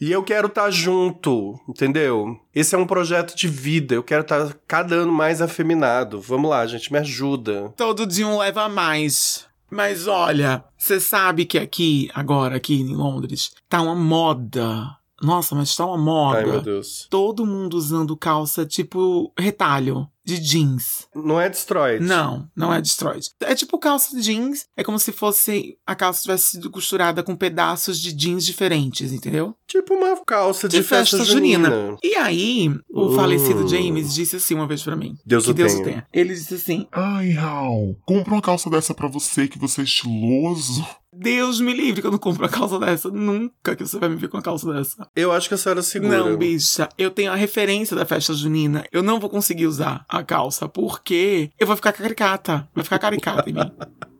E 0.00 0.10
eu 0.10 0.22
quero 0.22 0.48
estar 0.48 0.70
junto, 0.70 1.54
entendeu? 1.68 2.36
Esse 2.54 2.74
é 2.74 2.78
um 2.78 2.86
projeto 2.86 3.36
de 3.36 3.46
vida. 3.46 3.94
Eu 3.94 4.02
quero 4.02 4.22
estar 4.22 4.52
cada 4.66 4.96
ano 4.96 5.12
mais 5.12 5.40
afeminado. 5.40 6.20
Vamos 6.20 6.50
lá, 6.50 6.66
gente, 6.66 6.92
me 6.92 6.98
ajuda. 6.98 7.72
Todo 7.76 8.06
dia 8.06 8.26
um 8.26 8.38
leva 8.38 8.62
a 8.62 8.68
mais. 8.68 9.46
Mas 9.74 10.06
olha, 10.06 10.64
você 10.78 11.00
sabe 11.00 11.44
que 11.44 11.58
aqui, 11.58 12.08
agora, 12.14 12.54
aqui 12.54 12.74
em 12.74 12.94
Londres, 12.94 13.50
tá 13.68 13.82
uma 13.82 13.96
moda. 13.96 14.96
Nossa, 15.20 15.54
mas 15.56 15.74
tá 15.74 15.84
uma 15.84 15.98
moda. 15.98 16.38
Ai, 16.38 16.44
meu 16.46 16.62
Deus. 16.62 17.08
Todo 17.10 17.44
mundo 17.44 17.74
usando 17.74 18.16
calça 18.16 18.64
tipo 18.64 19.32
retalho 19.36 20.08
de 20.24 20.38
jeans. 20.38 21.06
Não 21.14 21.40
é 21.40 21.48
destroyed. 21.48 22.02
Não, 22.02 22.48
não 22.56 22.72
é 22.72 22.80
destroyed. 22.80 23.28
É 23.40 23.54
tipo 23.54 23.78
calça 23.78 24.16
de 24.16 24.22
jeans. 24.22 24.66
É 24.76 24.82
como 24.82 24.98
se 24.98 25.12
fosse 25.12 25.76
a 25.86 25.94
calça 25.94 26.22
tivesse 26.22 26.52
sido 26.52 26.70
costurada 26.70 27.22
com 27.22 27.36
pedaços 27.36 28.00
de 28.00 28.12
jeans 28.12 28.44
diferentes, 28.44 29.12
entendeu? 29.12 29.54
Tipo 29.66 29.94
uma 29.94 30.16
calça 30.24 30.68
de, 30.68 30.82
festa, 30.82 31.24
junina. 31.24 31.96
E 32.02 32.14
aí, 32.14 32.74
o 32.90 33.06
Uh. 33.06 33.14
falecido 33.14 33.68
James 33.68 34.14
disse 34.14 34.36
assim 34.36 34.54
uma 34.54 34.66
vez 34.66 34.82
pra 34.82 34.96
mim. 34.96 35.16
Deus 35.26 35.44
que 35.44 35.50
o 35.50 35.54
Deus 35.54 35.72
tenha. 35.72 35.82
o 35.82 35.84
tenha. 35.84 36.06
Ele 36.12 36.32
disse 36.34 36.54
assim: 36.54 36.86
Ai, 36.92 37.30
Raul, 37.30 37.98
compra 38.06 38.34
uma 38.34 38.42
calça 38.42 38.70
dessa 38.70 38.94
pra 38.94 39.08
você 39.08 39.48
que 39.48 39.58
você 39.58 39.82
é 39.82 39.84
estiloso. 39.84 40.84
Deus 41.16 41.60
me 41.60 41.72
livre 41.72 42.00
que 42.00 42.06
eu 42.06 42.10
não 42.10 42.18
compro 42.18 42.42
uma 42.42 42.48
calça 42.48 42.78
dessa. 42.78 43.08
Nunca 43.08 43.76
que 43.76 43.86
você 43.86 43.98
vai 43.98 44.08
me 44.08 44.16
ver 44.16 44.28
com 44.28 44.36
uma 44.36 44.42
calça 44.42 44.72
dessa. 44.72 45.08
Eu 45.14 45.30
acho 45.30 45.48
que 45.48 45.54
a 45.54 45.58
senhora 45.58 45.82
segura. 45.82 46.18
Não, 46.18 46.36
bicha, 46.36 46.88
eu 46.98 47.10
tenho 47.10 47.30
a 47.30 47.36
referência 47.36 47.96
da 47.96 48.04
festa 48.04 48.34
junina. 48.34 48.84
Eu 48.90 49.02
não 49.02 49.20
vou 49.20 49.30
conseguir 49.30 49.66
usar 49.66 50.04
a 50.18 50.24
calça 50.24 50.68
porque 50.68 51.50
eu 51.58 51.66
vou 51.66 51.76
ficar 51.76 51.92
caricata. 51.92 52.68
Vai 52.74 52.84
ficar 52.84 52.98
caricata 52.98 53.48
em 53.50 53.54
mim. 53.54 53.72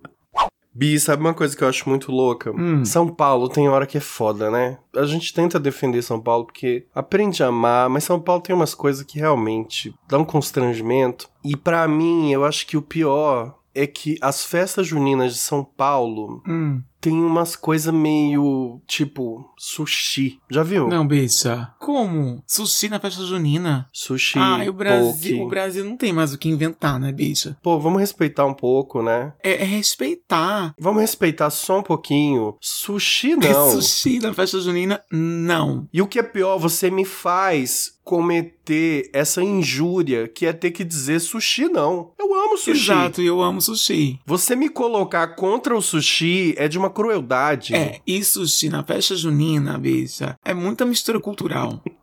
Bi, 0.77 0.99
sabe 0.99 1.23
uma 1.23 1.33
coisa 1.33 1.57
que 1.57 1.63
eu 1.63 1.69
acho 1.69 1.89
muito 1.89 2.11
louca? 2.11 2.51
Hum. 2.51 2.85
São 2.85 3.07
Paulo 3.07 3.49
tem 3.49 3.69
hora 3.69 3.87
que 3.87 3.97
é 3.97 4.01
foda, 4.01 4.51
né? 4.51 4.79
A 4.97 5.05
gente 5.05 5.33
tenta 5.33 5.61
defender 5.61 6.03
São 6.03 6.21
Paulo 6.21 6.47
porque 6.47 6.85
aprende 6.93 7.45
a 7.45 7.47
amar, 7.47 7.89
mas 7.89 8.03
São 8.03 8.21
Paulo 8.21 8.43
tem 8.43 8.57
umas 8.57 8.75
coisas 8.75 9.05
que 9.05 9.21
realmente 9.21 9.95
dão 10.09 10.23
um 10.23 10.25
constrangimento. 10.25 11.29
E 11.45 11.57
pra 11.57 11.87
mim, 11.87 12.33
eu 12.33 12.45
acho 12.45 12.67
que 12.67 12.77
o 12.77 12.83
pior 12.83 13.55
é 13.75 13.87
que 13.87 14.16
as 14.21 14.45
festas 14.45 14.87
juninas 14.87 15.33
de 15.35 15.38
São 15.40 15.64
Paulo 15.64 16.43
Hum. 16.47 16.81
tem 17.00 17.12
umas 17.12 17.54
coisas 17.57 17.93
meio 17.93 18.81
tipo 18.87 19.45
sushi. 19.59 20.38
Já 20.50 20.62
viu? 20.62 20.88
Não, 20.88 21.07
bicha. 21.07 21.71
Como? 21.78 22.43
Sushi 22.47 22.88
na 22.88 22.99
festa 23.00 23.23
junina? 23.25 23.88
Sushi. 23.93 24.38
ah, 24.38 24.64
e 24.64 24.69
o 24.69 24.73
Brasil, 24.73 25.37
poke. 25.38 25.47
o 25.47 25.49
Brasil 25.49 25.85
não 25.85 25.97
tem 25.97 26.12
mais 26.12 26.33
o 26.33 26.38
que 26.38 26.49
inventar, 26.49 26.99
né, 26.99 27.12
bicha? 27.12 27.57
Pô, 27.62 27.78
vamos 27.78 28.00
respeitar 28.00 28.47
um 28.47 28.54
pouco, 28.54 29.02
né? 29.02 29.33
É, 29.43 29.62
é 29.62 29.64
respeitar. 29.64 30.75
Vamos 30.78 31.00
respeitar 31.02 31.50
só 31.50 31.81
um 31.81 31.83
pouquinho. 31.83 32.57
Sushi 32.61 33.35
não. 33.37 33.71
Sushi 33.73 34.19
na 34.21 34.33
festa 34.33 34.61
junina, 34.61 35.02
não. 35.12 35.87
E 35.93 36.00
o 36.00 36.07
que 36.07 36.19
é 36.19 36.23
pior, 36.23 36.59
você 36.59 36.90
me 36.90 37.04
faz 37.04 37.93
cometer 38.04 39.09
essa 39.14 39.43
injúria 39.43 40.28
que 40.28 40.45
é 40.45 40.52
ter 40.52 40.71
que 40.73 40.85
dizer 40.85 41.21
sushi 41.21 41.69
não. 41.69 42.12
Eu 42.45 42.49
amo 42.49 42.59
sushi. 42.59 42.71
Exato, 42.71 43.23
e 43.23 43.27
eu 43.27 43.43
amo 43.43 43.61
sushi. 43.61 44.21
Você 44.27 44.55
me 44.55 44.69
colocar 44.69 45.29
contra 45.29 45.75
o 45.75 45.81
sushi 45.81 46.55
é 46.59 46.69
de 46.69 46.79
uma 46.79 46.91
crueldade. 46.91 47.75
É, 47.75 48.01
e 48.07 48.23
sushi 48.23 48.69
na 48.69 48.85
festa 48.85 49.17
junina, 49.17 49.79
bicha, 49.79 50.39
é 50.45 50.53
muita 50.53 50.85
mistura 50.85 51.19
cultural. 51.19 51.83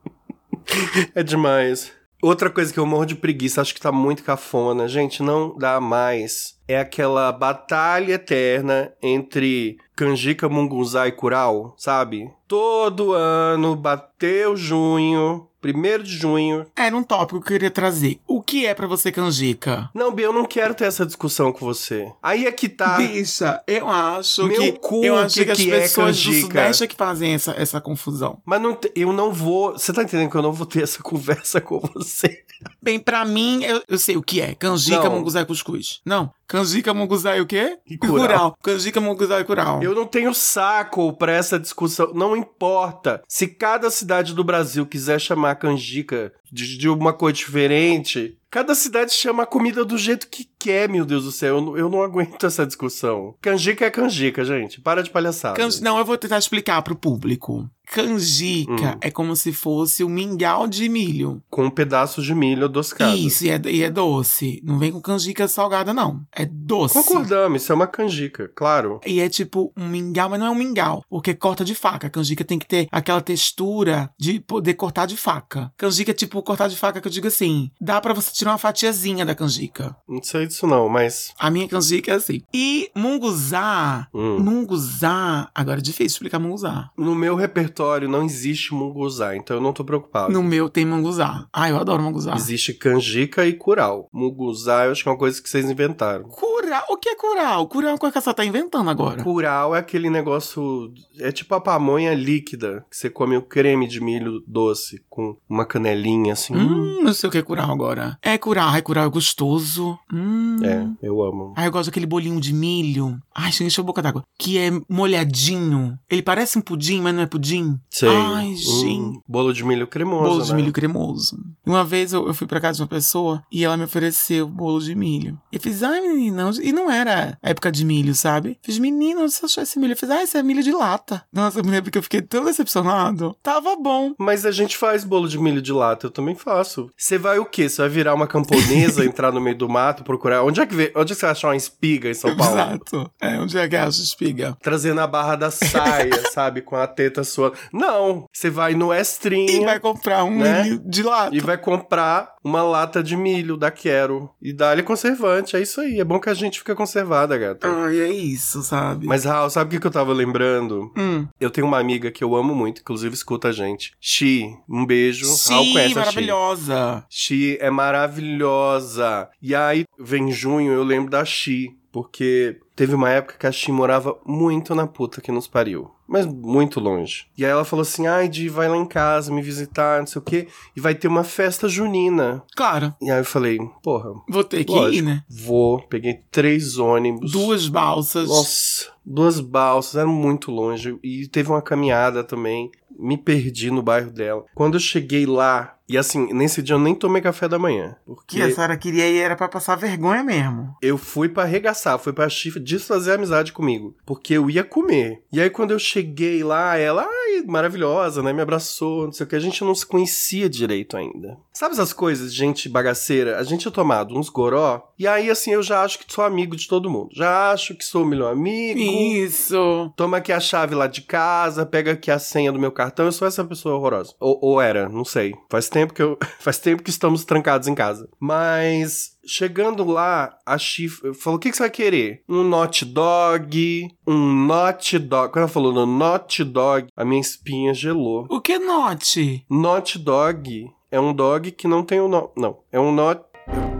É 1.15 1.23
demais. 1.23 1.91
Outra 2.21 2.49
coisa 2.49 2.71
que 2.71 2.79
eu 2.79 2.85
morro 2.85 3.05
de 3.05 3.15
preguiça, 3.15 3.59
acho 3.61 3.73
que 3.73 3.81
tá 3.81 3.91
muito 3.91 4.23
cafona. 4.23 4.87
Gente, 4.87 5.23
não 5.23 5.57
dá 5.57 5.81
mais. 5.81 6.55
É 6.67 6.79
aquela 6.79 7.31
batalha 7.31 8.13
eterna 8.13 8.93
entre 9.01 9.77
canjica, 10.01 10.49
munguzá 10.49 11.07
e 11.07 11.11
curau, 11.11 11.75
sabe? 11.77 12.31
Todo 12.47 13.13
ano, 13.13 13.75
bateu 13.75 14.57
junho, 14.57 15.47
primeiro 15.61 16.01
de 16.01 16.17
junho. 16.17 16.65
Era 16.75 16.97
um 16.97 17.03
tópico 17.03 17.39
que 17.39 17.45
eu 17.45 17.53
queria 17.53 17.69
trazer. 17.69 18.19
O 18.27 18.41
que 18.41 18.65
é 18.65 18.73
pra 18.73 18.87
você 18.87 19.11
canjica? 19.11 19.91
Não, 19.93 20.11
Bia, 20.11 20.25
eu 20.25 20.33
não 20.33 20.43
quero 20.43 20.73
ter 20.73 20.85
essa 20.85 21.05
discussão 21.05 21.53
com 21.53 21.59
você. 21.63 22.11
Aí 22.21 22.47
é 22.47 22.51
que 22.51 22.67
tá. 22.67 22.97
Bicha, 22.97 23.61
eu 23.67 23.87
acho 23.87 24.47
Meu 24.47 24.59
que. 24.59 24.71
cu, 24.73 25.05
eu 25.05 25.15
acho 25.15 25.35
que 25.35 25.45
que, 25.45 25.51
as 25.51 25.57
que 25.59 25.71
é 25.71 25.79
pessoas 25.81 26.17
do 26.17 26.25
canjica? 26.25 26.47
Sudeste 26.47 26.83
é 26.83 26.87
que 26.87 26.95
fazem 26.95 27.33
essa, 27.35 27.51
essa 27.51 27.79
confusão. 27.79 28.41
Mas 28.43 28.59
não 28.59 28.75
eu 28.95 29.13
não 29.13 29.31
vou. 29.31 29.73
Você 29.73 29.93
tá 29.93 30.01
entendendo 30.01 30.31
que 30.31 30.35
eu 30.35 30.41
não 30.41 30.51
vou 30.51 30.65
ter 30.65 30.81
essa 30.81 31.01
conversa 31.03 31.61
com 31.61 31.79
você? 31.93 32.43
Bem, 32.81 32.99
pra 32.99 33.23
mim, 33.25 33.63
eu, 33.63 33.81
eu 33.87 33.97
sei 33.97 34.17
o 34.17 34.21
que 34.23 34.41
é. 34.41 34.55
Canjica, 34.55 35.03
Não. 35.03 35.17
munguzá 35.17 35.41
e 35.41 35.45
cuscuz. 35.45 36.01
Não. 36.05 36.31
Canjica, 36.47 36.93
munguzá 36.93 37.37
e 37.37 37.41
o 37.41 37.45
quê? 37.45 37.77
E 37.87 37.97
curau. 37.97 38.57
Canjica, 38.61 38.99
munguzá 38.99 39.39
e 39.39 39.43
curau. 39.43 39.81
Eu 39.81 39.95
não 39.95 40.05
tenho 40.05 40.33
saco 40.33 41.13
pra 41.13 41.31
essa 41.31 41.59
discussão. 41.59 42.11
Não 42.13 42.35
importa. 42.35 43.21
Se 43.27 43.47
cada 43.47 43.89
cidade 43.89 44.33
do 44.33 44.43
Brasil 44.43 44.85
quiser 44.85 45.19
chamar 45.19 45.55
canjica 45.55 46.33
de, 46.51 46.77
de 46.77 46.89
uma 46.89 47.13
coisa 47.13 47.37
diferente, 47.37 48.37
cada 48.49 48.75
cidade 48.75 49.13
chama 49.13 49.43
a 49.43 49.47
comida 49.47 49.85
do 49.85 49.97
jeito 49.97 50.27
que 50.27 50.47
quer, 50.59 50.89
meu 50.89 51.05
Deus 51.05 51.23
do 51.23 51.31
céu. 51.31 51.55
Eu, 51.57 51.61
não- 51.61 51.77
eu 51.77 51.89
não 51.89 52.01
aguento 52.03 52.45
essa 52.45 52.65
discussão. 52.65 53.33
Canjica 53.41 53.85
é 53.85 53.89
canjica, 53.89 54.43
gente. 54.45 54.79
Para 54.81 55.01
de 55.01 55.09
palhaçada. 55.09 55.55
Canji- 55.57 55.81
Não, 55.81 55.97
eu 55.97 56.05
vou 56.05 56.17
tentar 56.17 56.37
explicar 56.37 56.81
pro 56.81 56.95
público. 56.95 57.69
Canjica 58.15 58.93
Hum. 58.95 58.97
é 59.01 59.11
como 59.11 59.35
se 59.35 59.51
fosse 59.53 60.03
um 60.03 60.09
mingau 60.09 60.67
de 60.67 60.87
milho. 60.89 61.41
Com 61.49 61.65
um 61.65 61.69
pedaço 61.69 62.21
de 62.21 62.33
milho 62.33 62.65
adocicado. 62.65 63.15
Isso, 63.17 63.45
e 63.45 63.49
é, 63.49 63.61
e 63.65 63.83
é 63.83 63.89
doce. 63.89 64.61
Não 64.63 64.77
vem 64.79 64.91
com 64.91 65.01
canjica 65.01 65.47
salgada, 65.47 65.93
não. 65.93 66.21
É 66.31 66.45
doce. 66.45 66.93
Concordamos, 66.93 67.61
isso 67.63 67.71
é 67.71 67.75
uma 67.75 67.87
canjica, 67.87 68.49
claro. 68.55 68.99
E 69.05 69.19
é 69.19 69.27
tipo 69.29 69.71
um 69.77 69.87
mingau, 69.87 70.29
mas 70.29 70.39
não 70.39 70.47
é 70.47 70.49
um 70.49 70.55
mingau, 70.55 71.03
porque 71.09 71.33
corta 71.33 71.63
de 71.65 71.75
faca. 71.75 72.09
Canjica 72.09 72.43
tem 72.43 72.57
que 72.59 72.67
ter 72.67 72.87
aquela 72.91 73.21
textura 73.21 74.09
de 74.17 74.39
poder 74.39 74.73
cortar 74.75 75.05
de 75.05 75.17
faca. 75.17 75.71
Canjica 75.77 76.11
é 76.11 76.13
tipo 76.13 76.40
cortar 76.41 76.67
de 76.67 76.75
faca 76.77 76.99
que 77.01 77.07
eu 77.07 77.11
digo 77.11 77.27
assim, 77.27 77.71
dá 77.79 77.99
pra 78.01 78.13
você 78.13 78.31
tirar 78.31 78.51
uma 78.51 78.57
fatiazinha 78.57 79.25
da 79.25 79.35
canjica. 79.35 79.95
Não 80.07 80.21
sei 80.21 80.47
disso 80.47 80.67
não, 80.67 80.89
mas. 80.89 81.33
A 81.39 81.49
minha 81.49 81.67
canjica 81.67 82.11
é 82.11 82.15
assim. 82.15 82.41
E 82.53 82.89
munguzá, 82.95 84.07
hum. 84.13 84.39
munguzá, 84.39 85.49
agora 85.53 85.79
é 85.79 85.81
difícil 85.81 86.15
explicar 86.15 86.39
munguzá. 86.39 86.89
No 86.97 87.15
meu 87.15 87.35
repertório 87.35 88.09
não 88.09 88.23
existe 88.23 88.73
munguzá, 88.73 89.35
então 89.35 89.57
eu 89.57 89.61
não 89.61 89.73
tô 89.73 89.83
preocupado. 89.83 90.31
No 90.31 90.43
meu 90.43 90.69
tem 90.69 90.85
munguzá. 90.85 91.47
Ah, 91.51 91.69
eu 91.69 91.77
adoro 91.77 92.01
munguzá. 92.01 92.33
Existe 92.35 92.73
canjica 92.73 93.45
e 93.45 93.53
curau. 93.53 94.09
Munguzá 94.11 94.85
eu 94.85 94.91
acho 94.91 95.03
que 95.03 95.09
é 95.09 95.11
uma 95.11 95.17
coisa 95.17 95.41
que 95.41 95.49
vocês 95.49 95.69
inventaram. 95.69 96.23
Curau, 96.25 96.83
o 96.89 96.97
que 96.97 97.09
é 97.09 97.15
curau? 97.15 97.67
Curau 97.67 97.89
é 97.89 97.93
uma 97.93 97.99
coisa 97.99 98.13
que 98.13 98.21
você 98.21 98.33
tá 98.33 98.45
inventando 98.45 98.89
agora. 98.89 99.23
Curau 99.23 99.75
é 99.75 99.79
aquele 99.79 100.09
negócio. 100.09 100.93
É 101.19 101.31
tipo 101.31 101.53
a 101.55 101.61
pamonha 101.61 102.13
líquida, 102.13 102.85
que 102.89 102.97
você 102.97 103.09
come 103.09 103.37
o 103.37 103.41
creme 103.41 103.87
de 103.87 104.01
milho 104.01 104.43
doce 104.47 105.03
com 105.09 105.37
uma 105.49 105.65
canelinha 105.65 106.30
assim. 106.31 106.55
Hum, 106.55 107.01
não 107.03 107.13
sei 107.13 107.27
o 107.27 107.31
que 107.31 107.37
é 107.37 107.41
curau 107.41 107.71
agora. 107.71 108.17
É 108.21 108.37
curau, 108.37 108.69
ai, 108.69 108.81
curau 108.81 109.05
é 109.05 109.09
gostoso. 109.09 109.97
Hum. 110.13 110.57
É, 110.63 110.87
eu 111.07 111.21
amo. 111.23 111.53
Ai, 111.55 111.67
eu 111.67 111.71
gosto 111.71 111.87
daquele 111.89 112.05
bolinho 112.05 112.39
de 112.39 112.53
milho. 112.53 113.19
Ai, 113.33 113.51
gente, 113.51 113.65
encheu 113.65 113.83
a 113.83 113.85
boca 113.87 114.01
d'água. 114.01 114.23
Que 114.37 114.57
é 114.57 114.71
molhadinho. 114.89 115.97
Ele 116.09 116.21
parece 116.21 116.57
um 116.57 116.61
pudim, 116.61 117.01
mas 117.01 117.13
não 117.13 117.21
é 117.21 117.25
pudim. 117.25 117.79
Sei. 117.89 118.09
Ai, 118.09 118.51
Hum, 118.51 118.55
gente. 118.55 119.19
bolo 119.27 119.53
de 119.53 119.63
milho 119.63 119.87
cremoso. 119.87 120.23
Bolo 120.29 120.43
de 120.43 120.49
né? 120.51 120.55
milho 120.57 120.73
cremoso. 120.73 121.37
Uma 121.65 121.83
vez 121.83 122.13
eu, 122.13 122.27
eu 122.27 122.33
fui 122.33 122.47
pra 122.47 122.59
casa 122.59 122.77
de 122.77 122.81
uma 122.83 122.87
pessoa 122.87 123.43
e 123.51 123.63
ela 123.63 123.77
me 123.77 123.83
ofereceu 123.83 124.47
bolo 124.47 124.79
de 124.79 124.95
milho. 124.95 125.39
Eu 125.51 125.59
fiz, 125.59 125.83
ai, 125.83 126.01
menina. 126.01 126.51
E 126.61 126.71
não 126.73 126.89
era 126.91 127.37
época 127.41 127.71
de 127.71 127.85
milho, 127.85 128.13
sabe? 128.15 128.57
Fiz, 128.61 128.77
menina, 128.79 129.21
onde 129.21 129.31
você 129.31 129.45
achou 129.45 129.63
esse 129.63 129.79
milho? 129.79 129.93
Eu 129.93 129.97
fiz, 129.97 130.09
ah, 130.09 130.23
esse 130.23 130.37
é 130.37 130.43
milho 130.43 130.63
de 130.63 130.71
lata. 130.71 131.23
Nossa, 131.31 131.59
eu 131.59 131.63
me 131.63 131.71
lembro 131.71 131.91
que 131.91 131.97
eu 131.97 132.03
fiquei 132.03 132.21
tão 132.21 132.43
decepcionado. 132.45 133.35
Tava 133.43 133.75
bom. 133.75 134.13
Mas 134.17 134.45
a 134.45 134.51
gente 134.51 134.77
faz 134.77 135.03
bolo 135.03 135.27
de 135.27 135.37
milho 135.39 135.61
de 135.61 135.71
lata, 135.71 136.07
eu 136.07 136.11
também 136.21 136.35
faço. 136.35 136.89
Você 136.97 137.17
vai 137.17 137.39
o 137.39 137.45
quê? 137.45 137.67
Você 137.67 137.81
vai 137.81 137.89
virar 137.89 138.13
uma 138.13 138.27
camponesa, 138.27 139.03
entrar 139.05 139.31
no 139.31 139.41
meio 139.41 139.57
do 139.57 139.67
mato, 139.69 140.03
procurar. 140.03 140.43
Onde 140.43 140.61
é 140.61 140.65
que 140.65 140.75
vê? 140.75 140.91
Onde 140.95 141.11
é 141.11 141.15
que 141.15 141.19
você 141.19 141.25
vai 141.25 141.31
achar 141.31 141.47
uma 141.49 141.55
espiga 141.55 142.09
em 142.09 142.13
São 142.13 142.35
Paulo? 142.35 142.53
Exato. 142.53 143.11
É, 143.21 143.39
onde 143.39 143.57
é 143.57 143.67
que 143.67 143.75
acha 143.75 144.01
espiga? 144.01 144.57
Trazendo 144.61 145.01
a 145.01 145.07
barra 145.07 145.35
da 145.35 145.51
saia, 145.51 146.11
sabe? 146.31 146.61
Com 146.61 146.75
a 146.75 146.87
teta 146.87 147.23
sua. 147.23 147.53
Não! 147.73 148.25
Você 148.31 148.49
vai 148.49 148.73
no 148.73 148.93
E 148.93 148.99
Estrinha 149.01 149.65
vai 149.65 149.79
comprar 149.79 150.23
um 150.23 150.37
Né? 150.37 150.79
de 150.85 151.03
lata. 151.03 151.35
e 151.35 151.39
vai 151.39 151.57
comprar 151.57 152.33
uma 152.43 152.63
lata 152.63 153.03
de 153.03 153.15
milho 153.15 153.55
da 153.57 153.69
Quero 153.71 154.29
e 154.41 154.51
dá-lhe 154.51 154.83
conservante. 154.83 155.55
É 155.55 155.61
isso 155.61 155.81
aí. 155.81 155.99
É 155.99 156.03
bom 156.03 156.19
que 156.19 156.29
a 156.29 156.33
gente 156.33 156.59
fica 156.59 156.75
conservada, 156.75 157.37
gata. 157.37 157.67
Ai, 157.67 157.99
é 157.99 158.09
isso, 158.11 158.61
sabe? 158.63 159.05
Mas, 159.05 159.25
Raul, 159.25 159.49
sabe 159.49 159.77
o 159.77 159.79
que 159.79 159.87
eu 159.87 159.91
tava 159.91 160.13
lembrando? 160.13 160.91
Hum. 160.97 161.27
Eu 161.39 161.49
tenho 161.49 161.67
uma 161.67 161.79
amiga 161.79 162.11
que 162.11 162.23
eu 162.23 162.35
amo 162.35 162.53
muito, 162.55 162.81
inclusive 162.81 163.13
escuta 163.13 163.49
a 163.49 163.51
gente. 163.51 163.93
Xi, 163.99 164.55
um 164.67 164.85
beijo. 164.85 165.25
Raul 165.25 165.37
Sim, 165.37 165.73
conhece 165.73 165.89
Xi. 165.89 165.95
maravilhosa. 165.95 167.05
Xi 167.09 167.57
é 167.59 167.69
maravilhosa. 167.69 169.29
E 169.41 169.55
aí, 169.55 169.85
vem 169.99 170.31
junho, 170.31 170.71
eu 170.71 170.83
lembro 170.83 171.09
da 171.11 171.23
Xi, 171.23 171.75
porque 171.91 172.57
teve 172.75 172.95
uma 172.95 173.09
época 173.09 173.35
que 173.37 173.47
a 173.47 173.51
Xi 173.51 173.71
morava 173.71 174.17
muito 174.25 174.73
na 174.73 174.87
puta 174.87 175.21
que 175.21 175.31
nos 175.31 175.47
pariu. 175.47 175.91
Mas 176.11 176.25
muito 176.25 176.81
longe. 176.81 177.25
E 177.37 177.45
aí 177.45 177.51
ela 177.51 177.63
falou 177.63 177.83
assim: 177.83 178.05
ai, 178.05 178.27
Di, 178.27 178.49
vai 178.49 178.67
lá 178.67 178.75
em 178.75 178.85
casa 178.85 179.31
me 179.31 179.41
visitar, 179.41 179.99
não 180.01 180.05
sei 180.05 180.19
o 180.21 180.25
quê, 180.25 180.47
e 180.75 180.81
vai 180.81 180.93
ter 180.93 181.07
uma 181.07 181.23
festa 181.23 181.69
junina. 181.69 182.43
Claro, 182.53 182.93
E 183.01 183.09
aí 183.09 183.19
eu 183.21 183.25
falei: 183.25 183.57
porra, 183.81 184.11
vou 184.27 184.43
ter 184.43 184.65
que 184.65 184.73
ir, 184.73 184.75
Lógico. 184.75 185.05
né? 185.07 185.23
vou. 185.29 185.81
Peguei 185.87 186.19
três 186.29 186.77
ônibus. 186.77 187.31
Duas 187.31 187.69
balsas. 187.69 188.27
Nossa, 188.27 188.91
duas 189.05 189.39
balsas, 189.39 189.95
era 189.95 190.07
muito 190.07 190.51
longe. 190.51 190.99
E 191.01 191.27
teve 191.27 191.49
uma 191.49 191.61
caminhada 191.61 192.25
também. 192.25 192.69
Me 192.99 193.17
perdi 193.17 193.71
no 193.71 193.81
bairro 193.81 194.11
dela. 194.11 194.43
Quando 194.53 194.73
eu 194.75 194.79
cheguei 194.81 195.25
lá, 195.25 195.75
e 195.89 195.97
assim, 195.97 196.31
nesse 196.33 196.61
dia 196.61 196.75
eu 196.75 196.79
nem 196.79 196.95
tomei 196.95 197.21
café 197.21 197.47
da 197.47 197.59
manhã. 197.59 197.95
Porque 198.05 198.37
Que 198.37 198.41
a 198.43 198.53
senhora 198.53 198.77
queria 198.77 199.07
ir 199.09 199.17
era 199.19 199.35
pra 199.35 199.47
passar 199.49 199.75
vergonha 199.75 200.23
mesmo. 200.23 200.75
eu 200.81 200.97
fui 200.97 201.27
pra 201.29 201.43
arregaçar, 201.43 201.99
fui 201.99 202.13
pra 202.13 202.29
chifre 202.29 202.59
desfazer 202.61 203.13
amizade 203.13 203.51
comigo. 203.51 203.95
Porque 204.05 204.33
eu 204.33 204.49
ia 204.49 204.63
comer. 204.63 205.21
E 205.31 205.41
aí 205.41 205.49
quando 205.49 205.71
eu 205.71 205.79
cheguei 205.79 206.43
lá, 206.43 206.77
ela, 206.77 207.03
ai, 207.05 207.43
maravilhosa, 207.45 208.21
né? 208.23 208.31
Me 208.33 208.41
abraçou, 208.41 209.05
não 209.05 209.11
sei 209.11 209.25
o 209.25 209.29
que. 209.29 209.35
A 209.35 209.39
gente 209.39 209.63
não 209.63 209.75
se 209.75 209.85
conhecia 209.85 210.49
direito 210.49 210.95
ainda. 210.95 211.37
Sabe 211.53 211.73
essas 211.73 211.91
coisas 211.93 212.31
de 212.31 212.37
gente 212.39 212.69
bagaceira? 212.69 213.37
A 213.37 213.43
gente 213.43 213.61
tinha 213.61 213.71
tomado 213.71 214.17
uns 214.17 214.29
goró. 214.29 214.81
E 214.97 215.07
aí, 215.07 215.29
assim, 215.29 215.51
eu 215.51 215.61
já 215.63 215.83
acho 215.83 215.99
que 215.99 216.11
sou 216.11 216.23
amigo 216.23 216.55
de 216.55 216.67
todo 216.67 216.89
mundo. 216.89 217.09
Já 217.13 217.51
acho 217.51 217.75
que 217.75 217.83
sou 217.83 218.03
o 218.03 218.05
melhor 218.05 218.31
amigo. 218.31 218.79
Isso. 218.79 219.91
Toma 219.95 220.17
aqui 220.17 220.31
a 220.31 220.39
chave 220.39 220.75
lá 220.75 220.87
de 220.87 221.01
casa, 221.01 221.65
pega 221.65 221.91
aqui 221.91 222.09
a 222.11 222.19
senha 222.19 222.51
do 222.51 222.59
meu 222.59 222.71
cartão. 222.71 223.05
Eu 223.05 223.11
sou 223.11 223.27
essa 223.27 223.43
pessoa 223.43 223.75
horrorosa. 223.75 224.13
Ou, 224.19 224.39
ou 224.41 224.61
era, 224.61 224.87
não 224.87 225.03
sei. 225.03 225.33
Faz 225.49 225.67
tempo 225.69 225.80
que 225.93 226.01
eu. 226.01 226.17
Faz 226.39 226.59
tempo 226.59 226.83
que 226.83 226.89
estamos 226.89 227.25
trancados 227.25 227.67
em 227.67 227.75
casa. 227.75 228.09
Mas. 228.19 229.11
Chegando 229.23 229.83
lá, 229.83 230.35
a 230.45 230.57
Chif 230.57 231.13
falou: 231.13 231.37
o 231.37 231.39
que, 231.39 231.51
que 231.51 231.57
você 231.57 231.63
vai 231.63 231.69
querer? 231.69 232.23
Um 232.27 232.43
not 232.43 232.83
dog, 232.85 233.87
um 234.07 234.45
not 234.45 234.97
dog. 234.97 235.31
Quando 235.31 235.43
ela 235.43 235.47
falou 235.47 235.71
no 235.71 235.85
not 235.85 236.43
dog, 236.43 236.87
a 236.95 237.05
minha 237.05 237.21
espinha 237.21 237.73
gelou. 237.73 238.25
O 238.29 238.41
que 238.41 238.57
note? 238.57 239.45
Not 239.49 239.99
dog 239.99 240.71
é 240.89 240.99
um 240.99 241.13
dog 241.13 241.51
que 241.51 241.67
não 241.67 241.83
tem 241.83 241.99
o 241.99 242.07
no... 242.07 242.31
Não, 242.35 242.59
é 242.71 242.79
um 242.79 242.91
not. 242.91 243.21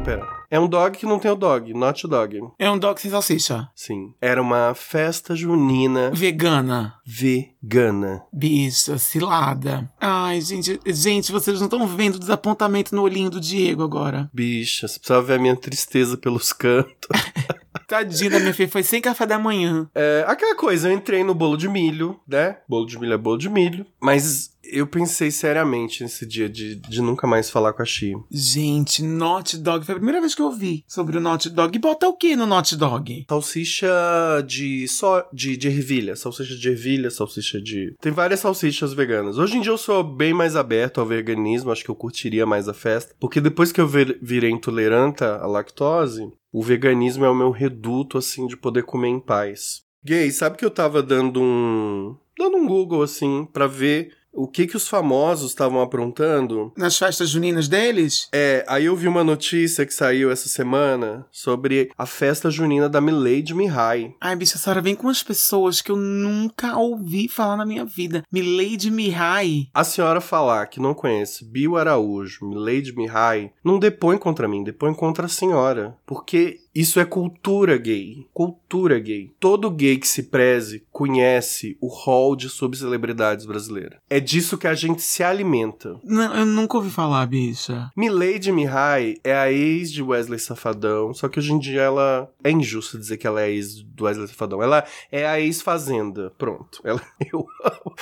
Pera. 0.05 0.40
É 0.51 0.59
um 0.59 0.67
dog 0.67 0.97
que 0.97 1.05
não 1.05 1.17
tem 1.17 1.31
o 1.31 1.35
dog, 1.35 1.73
not 1.73 2.05
dog. 2.05 2.41
É 2.59 2.69
um 2.69 2.77
dog 2.77 2.99
sem 2.99 3.09
salsicha. 3.09 3.69
Sim. 3.73 4.13
Era 4.19 4.41
uma 4.41 4.73
festa 4.75 5.33
junina 5.33 6.11
Vegana. 6.13 6.95
vegana. 7.05 8.21
Bicha, 8.33 8.97
cilada. 8.97 9.89
Ai, 9.97 10.41
gente, 10.41 10.77
gente, 10.87 11.31
vocês 11.31 11.57
não 11.57 11.67
estão 11.67 11.87
vendo 11.87 12.15
o 12.15 12.19
desapontamento 12.19 12.93
no 12.93 13.01
olhinho 13.01 13.29
do 13.29 13.39
Diego 13.39 13.81
agora. 13.81 14.29
Bicha, 14.33 14.89
você 14.89 14.99
precisava 14.99 15.25
ver 15.25 15.35
a 15.35 15.39
minha 15.39 15.55
tristeza 15.55 16.17
pelos 16.17 16.51
cantos. 16.53 17.07
Tadinha 17.87 18.29
da 18.31 18.39
minha 18.39 18.53
filha, 18.53 18.69
foi 18.69 18.83
sem 18.83 19.01
café 19.01 19.25
da 19.25 19.39
manhã. 19.39 19.89
É, 19.95 20.25
aquela 20.27 20.55
coisa, 20.55 20.89
eu 20.89 20.93
entrei 20.93 21.23
no 21.23 21.33
bolo 21.33 21.55
de 21.55 21.69
milho, 21.69 22.19
né? 22.27 22.57
Bolo 22.67 22.85
de 22.85 22.99
milho 22.99 23.13
é 23.13 23.17
bolo 23.17 23.37
de 23.37 23.49
milho. 23.49 23.85
Mas 24.01 24.51
eu 24.71 24.87
pensei 24.87 25.29
seriamente 25.29 26.01
nesse 26.03 26.25
dia 26.25 26.47
de, 26.49 26.75
de 26.75 27.01
nunca 27.01 27.27
mais 27.27 27.49
falar 27.49 27.73
com 27.73 27.81
a 27.81 27.85
Xi. 27.85 28.13
Gente, 28.31 29.03
Not 29.03 29.57
Dog. 29.57 29.85
Foi 29.85 29.93
a 29.93 29.97
primeira 29.97 30.19
vez 30.21 30.33
que 30.33 30.41
eu 30.41 30.45
ouvi 30.47 30.83
sobre 30.87 31.17
o 31.17 31.21
Not 31.21 31.49
Dog. 31.49 31.75
E 31.75 31.79
bota 31.79 32.07
o 32.07 32.15
que 32.15 32.35
no 32.35 32.45
Not 32.45 32.75
Dog? 32.75 33.25
Salsicha 33.29 33.89
de 34.47 34.87
só 34.87 35.27
de, 35.33 35.55
de 35.57 35.67
ervilha, 35.67 36.15
salsicha 36.15 36.55
de 36.55 36.69
ervilha, 36.69 37.09
salsicha 37.09 37.61
de. 37.61 37.95
Tem 38.01 38.11
várias 38.11 38.39
salsichas 38.39 38.93
veganas. 38.93 39.37
Hoje 39.37 39.57
em 39.57 39.61
dia 39.61 39.71
eu 39.71 39.77
sou 39.77 40.03
bem 40.03 40.33
mais 40.33 40.55
aberto 40.55 40.99
ao 40.99 41.05
veganismo, 41.05 41.71
acho 41.71 41.83
que 41.83 41.89
eu 41.91 41.95
curtiria 41.95 42.45
mais 42.45 42.67
a 42.67 42.73
festa. 42.73 43.13
Porque 43.19 43.41
depois 43.41 43.71
que 43.71 43.81
eu 43.81 43.87
vir- 43.87 44.17
virei 44.21 44.49
intolerante 44.51 45.23
à 45.23 45.45
lactose, 45.45 46.31
o 46.51 46.61
veganismo 46.63 47.25
é 47.25 47.29
o 47.29 47.35
meu 47.35 47.51
reduto, 47.51 48.17
assim, 48.17 48.47
de 48.47 48.57
poder 48.57 48.83
comer 48.83 49.09
em 49.09 49.19
paz. 49.19 49.81
Gay, 50.03 50.31
sabe 50.31 50.57
que 50.57 50.65
eu 50.65 50.71
tava 50.71 51.03
dando 51.03 51.39
um. 51.41 52.15
dando 52.37 52.57
um 52.57 52.67
Google, 52.67 53.03
assim, 53.03 53.47
pra 53.53 53.67
ver 53.67 54.13
o 54.33 54.47
que 54.47 54.65
que 54.67 54.77
os 54.77 54.87
famosos 54.87 55.49
estavam 55.51 55.81
aprontando 55.81 56.71
Nas 56.77 56.97
festas 56.97 57.29
juninas 57.29 57.67
deles? 57.67 58.27
é, 58.31 58.63
aí 58.67 58.85
eu 58.85 58.95
vi 58.95 59.07
uma 59.07 59.23
notícia 59.23 59.85
que 59.85 59.93
saiu 59.93 60.31
essa 60.31 60.47
semana 60.49 61.25
sobre 61.31 61.91
a 61.97 62.05
festa 62.05 62.49
junina 62.49 62.87
da 62.89 63.01
Milady 63.01 63.53
Mihai. 63.53 64.13
Ai, 64.21 64.35
bicha, 64.35 64.55
a 64.55 64.59
senhora 64.59 64.81
vem 64.81 64.95
com 64.95 65.07
umas 65.07 65.23
pessoas 65.23 65.81
que 65.81 65.91
eu 65.91 65.95
nunca 65.95 66.77
ouvi 66.77 67.27
falar 67.27 67.57
na 67.57 67.65
minha 67.65 67.85
vida. 67.85 68.23
Milady 68.31 68.89
Mihai. 68.89 69.67
A 69.73 69.83
senhora 69.83 70.21
falar 70.21 70.67
que 70.67 70.79
não 70.79 70.93
conhece 70.93 71.45
Bill 71.45 71.77
Araújo, 71.77 72.45
Milady 72.47 72.95
Mihai, 72.95 73.51
não 73.63 73.79
depõe 73.79 74.17
contra 74.17 74.47
mim, 74.47 74.63
depõe 74.63 74.93
contra 74.93 75.25
a 75.25 75.29
senhora. 75.29 75.97
Porque 76.05 76.59
isso 76.73 76.99
é 76.99 77.05
cultura 77.05 77.77
gay. 77.77 78.25
Cultura 78.33 78.97
gay. 78.97 79.33
Todo 79.39 79.69
gay 79.69 79.97
que 79.97 80.07
se 80.07 80.23
preze 80.23 80.85
conhece 80.89 81.77
o 81.81 81.87
hall 81.87 82.35
de 82.35 82.47
subcelebridades 82.47 83.45
brasileiras. 83.45 83.99
É 84.09 84.19
disso 84.19 84.57
que 84.57 84.67
a 84.67 84.73
gente 84.73 85.01
se 85.01 85.21
alimenta. 85.21 85.99
Não, 86.03 86.33
eu 86.33 86.45
nunca 86.45 86.77
ouvi 86.77 86.89
falar, 86.89 87.25
bicha. 87.25 87.91
Milady 87.95 88.51
Mihai 88.51 89.15
é 89.23 89.35
a 89.35 89.51
ex 89.51 89.91
de 89.91 90.01
Wesley 90.01 90.39
Safadão, 90.39 91.13
só 91.13 91.27
que 91.27 91.39
hoje 91.39 91.51
em 91.51 91.59
dia 91.59 91.81
ela 91.81 92.29
é 92.41 92.51
injusto 92.51 92.97
dizer 92.97 93.17
que 93.17 93.27
ela 93.27 93.41
é 93.41 93.51
ex 93.51 93.83
do 93.83 94.05
Wesley 94.05 94.29
Safadão. 94.29 94.63
Ela 94.63 94.85
é 95.11 95.27
a 95.27 95.39
ex-fazenda. 95.39 96.31
Pronto. 96.37 96.79
Ela 96.85 97.01
eu 97.33 97.45
amo. 97.65 97.95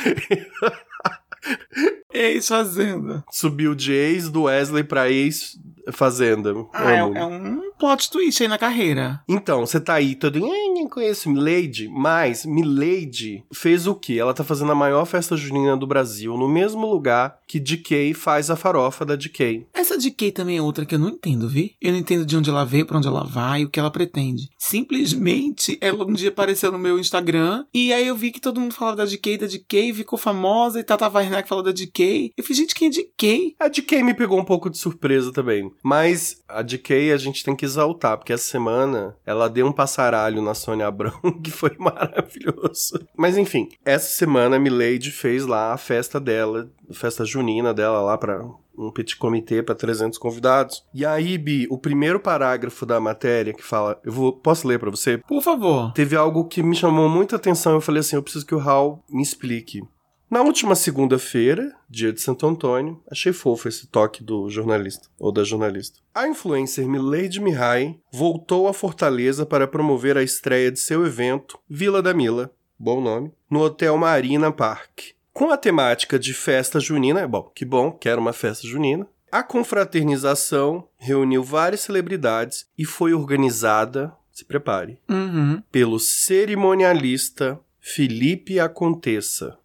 Ex-fazenda. 2.14 3.24
Subiu 3.32 3.74
de 3.74 3.94
ex 3.94 4.30
do 4.30 4.44
Wesley 4.44 4.84
pra 4.84 5.10
ex-fazenda. 5.10 6.54
Ah, 6.74 6.92
é, 6.92 6.98
é 6.98 7.26
um 7.26 7.69
plot 7.80 8.12
twist 8.12 8.44
aí 8.44 8.50
na 8.50 8.58
carreira. 8.58 9.22
Então, 9.28 9.66
você 9.66 9.80
tá 9.80 9.96
aí 9.96 10.14
todo. 10.14 10.38
"Ai, 10.80 10.84
nem 10.84 10.88
conheço 10.88 11.30
Milady, 11.30 11.90
mas 11.90 12.46
Milady 12.46 13.44
fez 13.54 13.86
o 13.86 13.94
quê? 13.94 14.14
Ela 14.14 14.34
tá 14.34 14.44
fazendo 14.44 14.72
a 14.72 14.76
maior 14.76 15.06
festa 15.06 15.36
junina 15.36 15.76
do 15.76 15.86
Brasil, 15.86 16.38
no 16.38 16.48
mesmo 16.48 16.86
lugar 16.88 17.40
que 17.46 17.60
DK 17.60 18.14
faz 18.14 18.50
a 18.50 18.56
farofa 18.56 19.04
da 19.04 19.16
DK. 19.16 19.68
Essa 19.74 19.98
Kay 20.12 20.32
também 20.32 20.58
é 20.58 20.62
outra 20.62 20.86
que 20.86 20.96
eu 20.96 21.00
não 21.00 21.10
entendo, 21.10 21.50
vi? 21.50 21.76
Eu 21.82 21.92
não 21.92 22.00
entendo 22.00 22.26
de 22.26 22.38
onde 22.38 22.50
ela 22.50 22.64
veio, 22.64 22.86
pra 22.86 22.98
onde 22.98 23.08
ela 23.08 23.24
vai, 23.24 23.66
o 23.66 23.70
que 23.70 23.80
ela 23.80 23.92
pretende. 23.92 24.50
Simplesmente, 24.58 25.78
ela 25.82 26.06
um 26.06 26.14
dia 26.14 26.30
apareceu 26.30 26.72
no 26.72 26.80
meu 26.80 26.98
Instagram 26.98 27.66
e 27.74 27.92
aí 27.92 28.08
eu 28.08 28.16
vi 28.16 28.32
que 28.32 28.40
todo 28.40 28.60
mundo 28.60 28.74
falava 28.74 28.98
da 28.98 29.06
DK, 29.06 29.38
da 29.38 29.48
DK, 29.48 29.94
ficou 29.94 30.18
famosa 30.18 30.80
e 30.80 30.84
Tata 30.84 31.10
Werneck 31.10 31.50
falou 31.50 31.64
da 31.64 31.72
DK. 31.72 32.32
Eu 32.38 32.44
falei, 32.44 32.58
gente, 32.58 32.76
quem 32.76 32.88
é 32.88 32.92
DK? 32.92 33.56
A 33.60 33.68
DK 33.68 34.04
me 34.04 34.14
pegou 34.14 34.40
um 34.40 34.46
pouco 34.46 34.70
de 34.70 34.78
surpresa 34.78 35.34
também. 35.34 35.72
Mas 35.84 36.42
a 36.48 36.62
DK 36.62 37.12
a 37.12 37.18
gente 37.18 37.44
tem 37.44 37.56
que 37.56 37.66
exaltar, 37.66 38.18
porque 38.18 38.32
essa 38.32 38.46
semana 38.46 39.16
ela 39.26 39.50
deu 39.50 39.66
um 39.66 39.72
passaralho 39.72 40.42
na 40.42 40.54
Sônia 40.70 40.88
Abrão 40.88 41.20
que 41.44 41.50
foi 41.50 41.76
maravilhoso. 41.78 43.00
Mas 43.18 43.38
enfim, 43.38 43.70
essa 43.84 44.08
semana 44.08 44.58
a 44.58 44.60
Milady 44.60 45.12
fez 45.12 45.46
lá 45.46 45.74
a 45.74 45.78
festa 45.78 46.20
dela, 46.20 46.70
a 46.90 46.94
festa 46.94 47.26
junina 47.26 47.74
dela 47.74 48.02
lá 48.02 48.18
pra 48.18 48.46
um 48.78 48.92
petit 48.92 49.18
comitê 49.18 49.62
pra 49.62 49.76
300 49.76 50.18
convidados. 50.18 50.86
E 50.94 51.06
aí, 51.06 51.38
Bi, 51.38 51.68
o 51.70 51.78
primeiro 51.78 52.20
parágrafo 52.20 52.86
da 52.86 53.00
matéria 53.00 53.54
que 53.54 53.64
fala, 53.64 54.00
eu 54.06 54.12
vou, 54.12 54.32
posso 54.32 54.68
ler 54.68 54.80
pra 54.80 54.90
você? 54.90 55.18
Por 55.18 55.42
favor. 55.42 55.92
Teve 55.94 56.16
algo 56.16 56.46
que 56.46 56.64
me 56.64 56.76
chamou 56.76 57.10
muita 57.10 57.36
atenção. 57.36 57.74
Eu 57.74 57.82
falei 57.82 58.00
assim: 58.00 58.16
eu 58.16 58.24
preciso 58.24 58.46
que 58.46 58.56
o 58.56 58.60
Hal 58.60 59.04
me 59.10 59.22
explique. 59.22 59.82
Na 60.30 60.42
última 60.44 60.76
segunda-feira, 60.76 61.76
dia 61.90 62.14
de 62.14 62.22
Santo 62.22 62.46
Antônio, 62.46 63.02
achei 63.10 63.34
fofo 63.34 63.68
esse 63.68 63.88
toque 63.88 64.24
do 64.24 64.48
jornalista, 64.50 65.08
ou 65.18 65.32
da 65.32 65.44
jornalista. 65.44 66.00
A 66.14 66.28
influencer 66.28 66.88
Milady 66.88 67.40
Mihai 67.40 67.98
voltou 68.12 68.68
à 68.68 68.74
Fortaleza 68.74 69.44
para 69.46 69.68
promover 69.68 70.18
a 70.18 70.24
estreia 70.24 70.72
de 70.72 70.80
seu 70.80 71.04
evento, 71.06 71.58
Vila 71.68 72.02
da 72.02 72.14
Mila, 72.14 72.52
bom 72.78 73.02
nome, 73.02 73.32
no 73.50 73.60
Hotel 73.62 73.98
Marina 73.98 74.52
Park. 74.52 75.14
Com 75.34 75.50
a 75.50 75.58
temática 75.58 76.20
de 76.20 76.34
festa 76.34 76.80
junina, 76.80 77.28
bom, 77.28 77.52
que 77.56 77.66
bom, 77.66 77.92
quero 77.92 78.22
uma 78.22 78.34
festa 78.34 78.68
junina. 78.68 79.08
A 79.32 79.42
confraternização 79.42 80.88
reuniu 80.98 81.44
várias 81.44 81.82
celebridades 81.82 82.68
e 82.78 82.86
foi 82.86 83.14
organizada, 83.14 84.12
se 84.32 84.46
prepare, 84.46 85.00
Uhum. 85.10 85.62
pelo 85.72 86.00
cerimonialista 86.00 87.60
Felipe 87.80 88.60
Aconteça. 88.60 89.58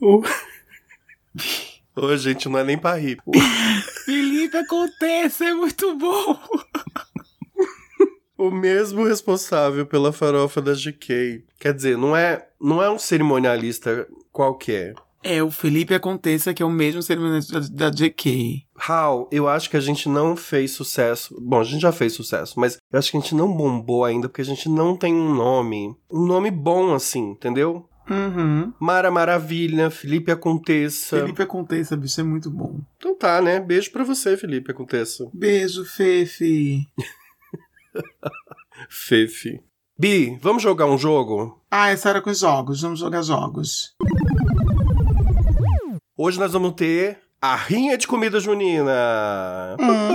Ô, 0.00 0.22
Ô, 1.96 2.16
gente, 2.18 2.48
não 2.48 2.58
é 2.58 2.64
nem 2.64 2.78
pra 2.78 2.96
rir. 2.96 3.18
Felipe, 4.04 4.56
acontece, 4.56 5.44
é 5.44 5.54
muito 5.54 5.96
bom. 5.96 6.38
O 8.38 8.50
mesmo 8.50 9.04
responsável 9.04 9.86
pela 9.86 10.12
farofa 10.12 10.60
da 10.60 10.74
GK. 10.74 11.42
Quer 11.58 11.72
dizer, 11.72 11.96
não 11.96 12.14
é, 12.14 12.46
não 12.60 12.82
é 12.82 12.90
um 12.90 12.98
cerimonialista 12.98 14.06
qualquer. 14.30 14.94
É 15.22 15.42
o 15.42 15.50
Felipe 15.50 15.94
Aconteça, 15.94 16.54
que 16.54 16.62
é 16.62 16.66
o 16.66 16.70
mesmo 16.70 17.02
cerimoniante 17.02 17.50
da, 17.50 17.88
da 17.88 17.90
JK. 17.90 18.64
Hal, 18.78 19.28
eu 19.32 19.48
acho 19.48 19.68
que 19.68 19.76
a 19.76 19.80
gente 19.80 20.08
não 20.08 20.36
fez 20.36 20.72
sucesso. 20.72 21.34
Bom, 21.40 21.60
a 21.60 21.64
gente 21.64 21.80
já 21.80 21.90
fez 21.90 22.12
sucesso, 22.12 22.60
mas 22.60 22.76
eu 22.92 22.98
acho 22.98 23.10
que 23.10 23.16
a 23.16 23.20
gente 23.20 23.34
não 23.34 23.52
bombou 23.52 24.04
ainda 24.04 24.28
porque 24.28 24.42
a 24.42 24.44
gente 24.44 24.68
não 24.68 24.96
tem 24.96 25.14
um 25.14 25.34
nome. 25.34 25.96
Um 26.08 26.26
nome 26.26 26.50
bom 26.50 26.94
assim, 26.94 27.30
entendeu? 27.30 27.88
Uhum. 28.08 28.72
Mara 28.78 29.10
Maravilha, 29.10 29.90
Felipe 29.90 30.30
Aconteça. 30.30 31.18
Felipe 31.18 31.42
Aconteça, 31.42 31.96
bicho, 31.96 32.20
é 32.20 32.24
muito 32.24 32.50
bom. 32.50 32.80
Então 32.96 33.16
tá, 33.16 33.40
né? 33.40 33.58
Beijo 33.60 33.90
pra 33.90 34.04
você, 34.04 34.36
Felipe 34.36 34.70
Aconteça. 34.70 35.28
Beijo, 35.34 35.84
Fefe. 35.84 36.86
Fefe. 38.88 39.60
Bi, 39.98 40.38
vamos 40.40 40.62
jogar 40.62 40.86
um 40.86 40.98
jogo? 40.98 41.62
Ah, 41.70 41.88
essa 41.88 42.10
era 42.10 42.20
com 42.20 42.30
os 42.30 42.38
jogos. 42.38 42.82
Vamos 42.82 43.00
jogar 43.00 43.22
jogos. 43.22 43.94
Hoje 46.16 46.38
nós 46.38 46.52
vamos 46.52 46.72
ter 46.72 47.18
a 47.40 47.56
rinha 47.56 47.96
de 47.96 48.06
comida 48.06 48.38
junina. 48.38 49.76
Hum. 49.80 50.06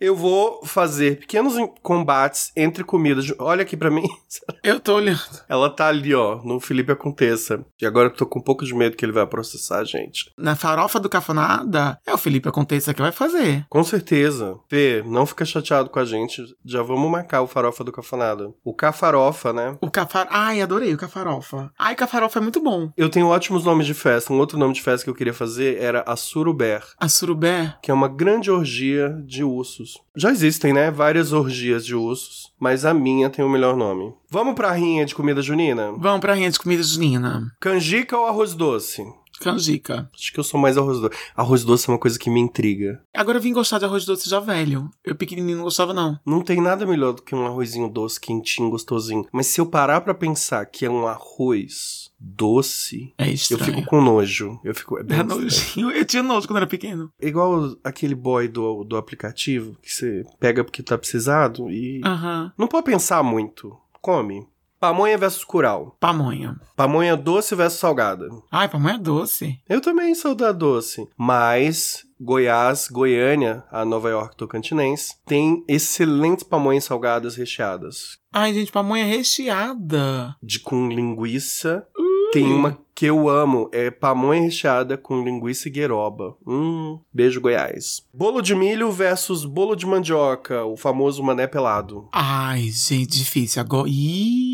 Eu 0.00 0.14
vou 0.14 0.64
fazer 0.64 1.18
pequenos 1.20 1.54
combates 1.82 2.52
entre 2.56 2.84
comidas. 2.84 3.32
Olha 3.38 3.62
aqui 3.62 3.76
pra 3.76 3.90
mim. 3.90 4.06
Eu 4.62 4.78
tô 4.80 4.96
olhando. 4.96 5.20
Ela 5.48 5.70
tá 5.70 5.86
ali, 5.86 6.14
ó, 6.14 6.40
no 6.44 6.60
Felipe 6.60 6.92
Aconteça. 6.92 7.64
E 7.80 7.86
agora 7.86 8.08
eu 8.08 8.12
tô 8.12 8.26
com 8.26 8.38
um 8.40 8.42
pouco 8.42 8.64
de 8.64 8.74
medo 8.74 8.96
que 8.96 9.04
ele 9.04 9.12
vai 9.12 9.26
processar 9.26 9.78
a 9.78 9.84
gente. 9.84 10.32
Na 10.36 10.56
farofa 10.56 10.98
do 10.98 11.08
cafonada, 11.08 11.98
é 12.06 12.12
o 12.12 12.18
Felipe 12.18 12.48
Aconteça 12.48 12.92
que 12.92 13.00
vai 13.00 13.12
fazer. 13.12 13.64
Com 13.68 13.84
certeza. 13.84 14.58
Fê, 14.68 15.02
não 15.06 15.24
fica 15.24 15.44
chateado 15.44 15.88
com 15.88 15.98
a 16.00 16.04
gente. 16.04 16.42
Já 16.64 16.82
vamos 16.82 17.08
marcar 17.10 17.42
o 17.42 17.46
farofa 17.46 17.84
do 17.84 17.92
cafonada. 17.92 18.52
O 18.64 18.74
cafarofa, 18.74 19.52
né? 19.52 19.76
O 19.80 19.90
cafar... 19.90 20.26
Ai, 20.30 20.60
adorei 20.60 20.92
o 20.92 20.98
cafarofa. 20.98 21.70
Ai, 21.78 21.94
cafarofa 21.94 22.38
é 22.38 22.42
muito 22.42 22.60
bom. 22.60 22.90
Eu 22.96 23.08
tenho 23.08 23.28
ótimos 23.28 23.64
nomes 23.64 23.86
de 23.86 23.94
festa. 23.94 24.32
Um 24.32 24.38
outro 24.38 24.58
nome 24.58 24.74
de 24.74 24.82
festa 24.82 25.04
que 25.04 25.10
eu 25.10 25.14
queria 25.14 25.34
fazer 25.34 25.80
era 25.80 26.02
a 26.06 26.16
Suruber, 26.16 26.82
A 26.98 27.08
surubé. 27.08 27.76
que 27.82 27.90
é 27.90 27.94
uma 27.94 28.08
grande 28.08 28.50
orgia 28.50 29.10
de 29.24 29.44
ursos. 29.44 29.85
Já 30.16 30.30
existem, 30.30 30.72
né? 30.72 30.90
Várias 30.90 31.32
orgias 31.32 31.84
de 31.84 31.94
ursos, 31.94 32.52
mas 32.58 32.84
a 32.84 32.92
minha 32.94 33.30
tem 33.30 33.44
o 33.44 33.48
melhor 33.48 33.76
nome. 33.76 34.12
Vamos 34.30 34.54
pra 34.54 34.72
rinha 34.72 35.04
de 35.04 35.14
comida 35.14 35.42
junina? 35.42 35.92
Vamos 35.98 36.20
pra 36.20 36.34
rinha 36.34 36.50
de 36.50 36.58
comida 36.58 36.82
junina. 36.82 37.50
Canjica 37.60 38.16
ou 38.16 38.26
arroz 38.26 38.54
doce? 38.54 39.04
Canjica. 39.40 40.08
Acho 40.14 40.32
que 40.32 40.40
eu 40.40 40.44
sou 40.44 40.58
mais 40.60 40.76
arroz 40.76 41.00
doce. 41.00 41.16
Arroz 41.34 41.64
doce 41.64 41.88
é 41.88 41.92
uma 41.92 41.98
coisa 41.98 42.18
que 42.18 42.30
me 42.30 42.40
intriga. 42.40 43.02
Agora 43.14 43.38
eu 43.38 43.42
vim 43.42 43.52
gostar 43.52 43.78
de 43.78 43.84
arroz 43.84 44.04
doce 44.04 44.28
já 44.28 44.40
velho. 44.40 44.90
Eu 45.04 45.14
pequenininho 45.14 45.58
não 45.58 45.64
gostava, 45.64 45.92
não. 45.92 46.18
Não 46.24 46.42
tem 46.42 46.60
nada 46.60 46.86
melhor 46.86 47.12
do 47.12 47.22
que 47.22 47.34
um 47.34 47.46
arrozinho 47.46 47.88
doce, 47.88 48.20
quentinho, 48.20 48.70
gostosinho. 48.70 49.26
Mas 49.32 49.46
se 49.46 49.60
eu 49.60 49.66
parar 49.66 50.00
pra 50.00 50.14
pensar 50.14 50.64
que 50.66 50.84
é 50.84 50.90
um 50.90 51.06
arroz 51.06 52.10
doce, 52.18 53.12
É 53.18 53.30
eu 53.30 53.58
fico 53.58 53.84
com 53.84 54.00
nojo. 54.00 54.58
Eu 54.64 54.74
fico. 54.74 54.98
É 54.98 55.02
bem 55.02 55.18
É 55.18 55.22
nojinho. 55.22 55.90
Eu 55.96 56.04
tinha 56.04 56.22
nojo 56.22 56.46
quando 56.46 56.58
era 56.58 56.66
pequeno. 56.66 57.10
Igual 57.20 57.76
aquele 57.84 58.14
boy 58.14 58.48
do, 58.48 58.84
do 58.84 58.96
aplicativo 58.96 59.76
que 59.82 59.92
você 59.92 60.24
pega 60.40 60.64
porque 60.64 60.82
tá 60.82 60.96
precisado 60.96 61.70
e. 61.70 62.00
Aham. 62.04 62.52
Não 62.56 62.66
pode 62.66 62.84
pensar 62.86 63.22
muito. 63.22 63.76
Come. 64.00 64.46
Pamonha 64.78 65.16
versus 65.16 65.44
curau. 65.44 65.96
Pamonha. 65.98 66.56
Pamonha 66.76 67.16
doce 67.16 67.54
versus 67.54 67.80
salgada. 67.80 68.28
Ai, 68.50 68.68
pamonha 68.68 68.98
doce. 68.98 69.58
Eu 69.68 69.80
também 69.80 70.14
sou 70.14 70.34
da 70.34 70.52
doce. 70.52 71.08
Mas 71.16 72.04
Goiás, 72.20 72.88
Goiânia, 72.90 73.64
a 73.70 73.84
Nova 73.84 74.08
York 74.10 74.36
Tocantinense, 74.36 75.16
tem 75.26 75.64
excelentes 75.68 76.44
pamonhas 76.44 76.84
salgadas 76.84 77.36
recheadas. 77.36 78.18
Ai, 78.32 78.54
gente, 78.54 78.72
pamonha 78.72 79.04
recheada. 79.04 80.34
De 80.42 80.60
com 80.60 80.88
linguiça. 80.88 81.86
Tem 82.32 82.44
uma 82.44 82.78
que 82.94 83.06
eu 83.06 83.28
amo, 83.28 83.68
é 83.72 83.90
pamonha 83.90 84.42
recheada 84.42 84.96
com 84.96 85.22
linguiça 85.22 85.68
e 85.68 85.70
gueroba. 85.70 86.34
Hum, 86.46 86.98
beijo 87.12 87.40
Goiás. 87.40 88.02
Bolo 88.12 88.40
de 88.40 88.54
milho 88.54 88.90
versus 88.90 89.44
bolo 89.44 89.76
de 89.76 89.86
mandioca, 89.86 90.64
o 90.64 90.76
famoso 90.76 91.22
mané 91.22 91.46
pelado. 91.46 92.08
Ai, 92.12 92.62
gente, 92.70 93.18
difícil. 93.18 93.60
Agora. 93.62 93.88
Ih. 93.88 94.45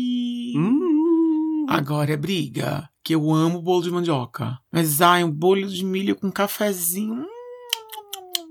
Agora 1.75 2.13
é 2.13 2.17
briga. 2.17 2.89
Que 3.03 3.15
eu 3.15 3.31
amo 3.31 3.61
bolo 3.61 3.83
de 3.83 3.91
mandioca. 3.91 4.57
Mas, 4.71 5.01
ai, 5.01 5.23
um 5.23 5.31
bolo 5.31 5.67
de 5.67 5.83
milho 5.83 6.15
com 6.15 6.31
cafezinho. 6.31 7.13
Hum, 7.13 7.27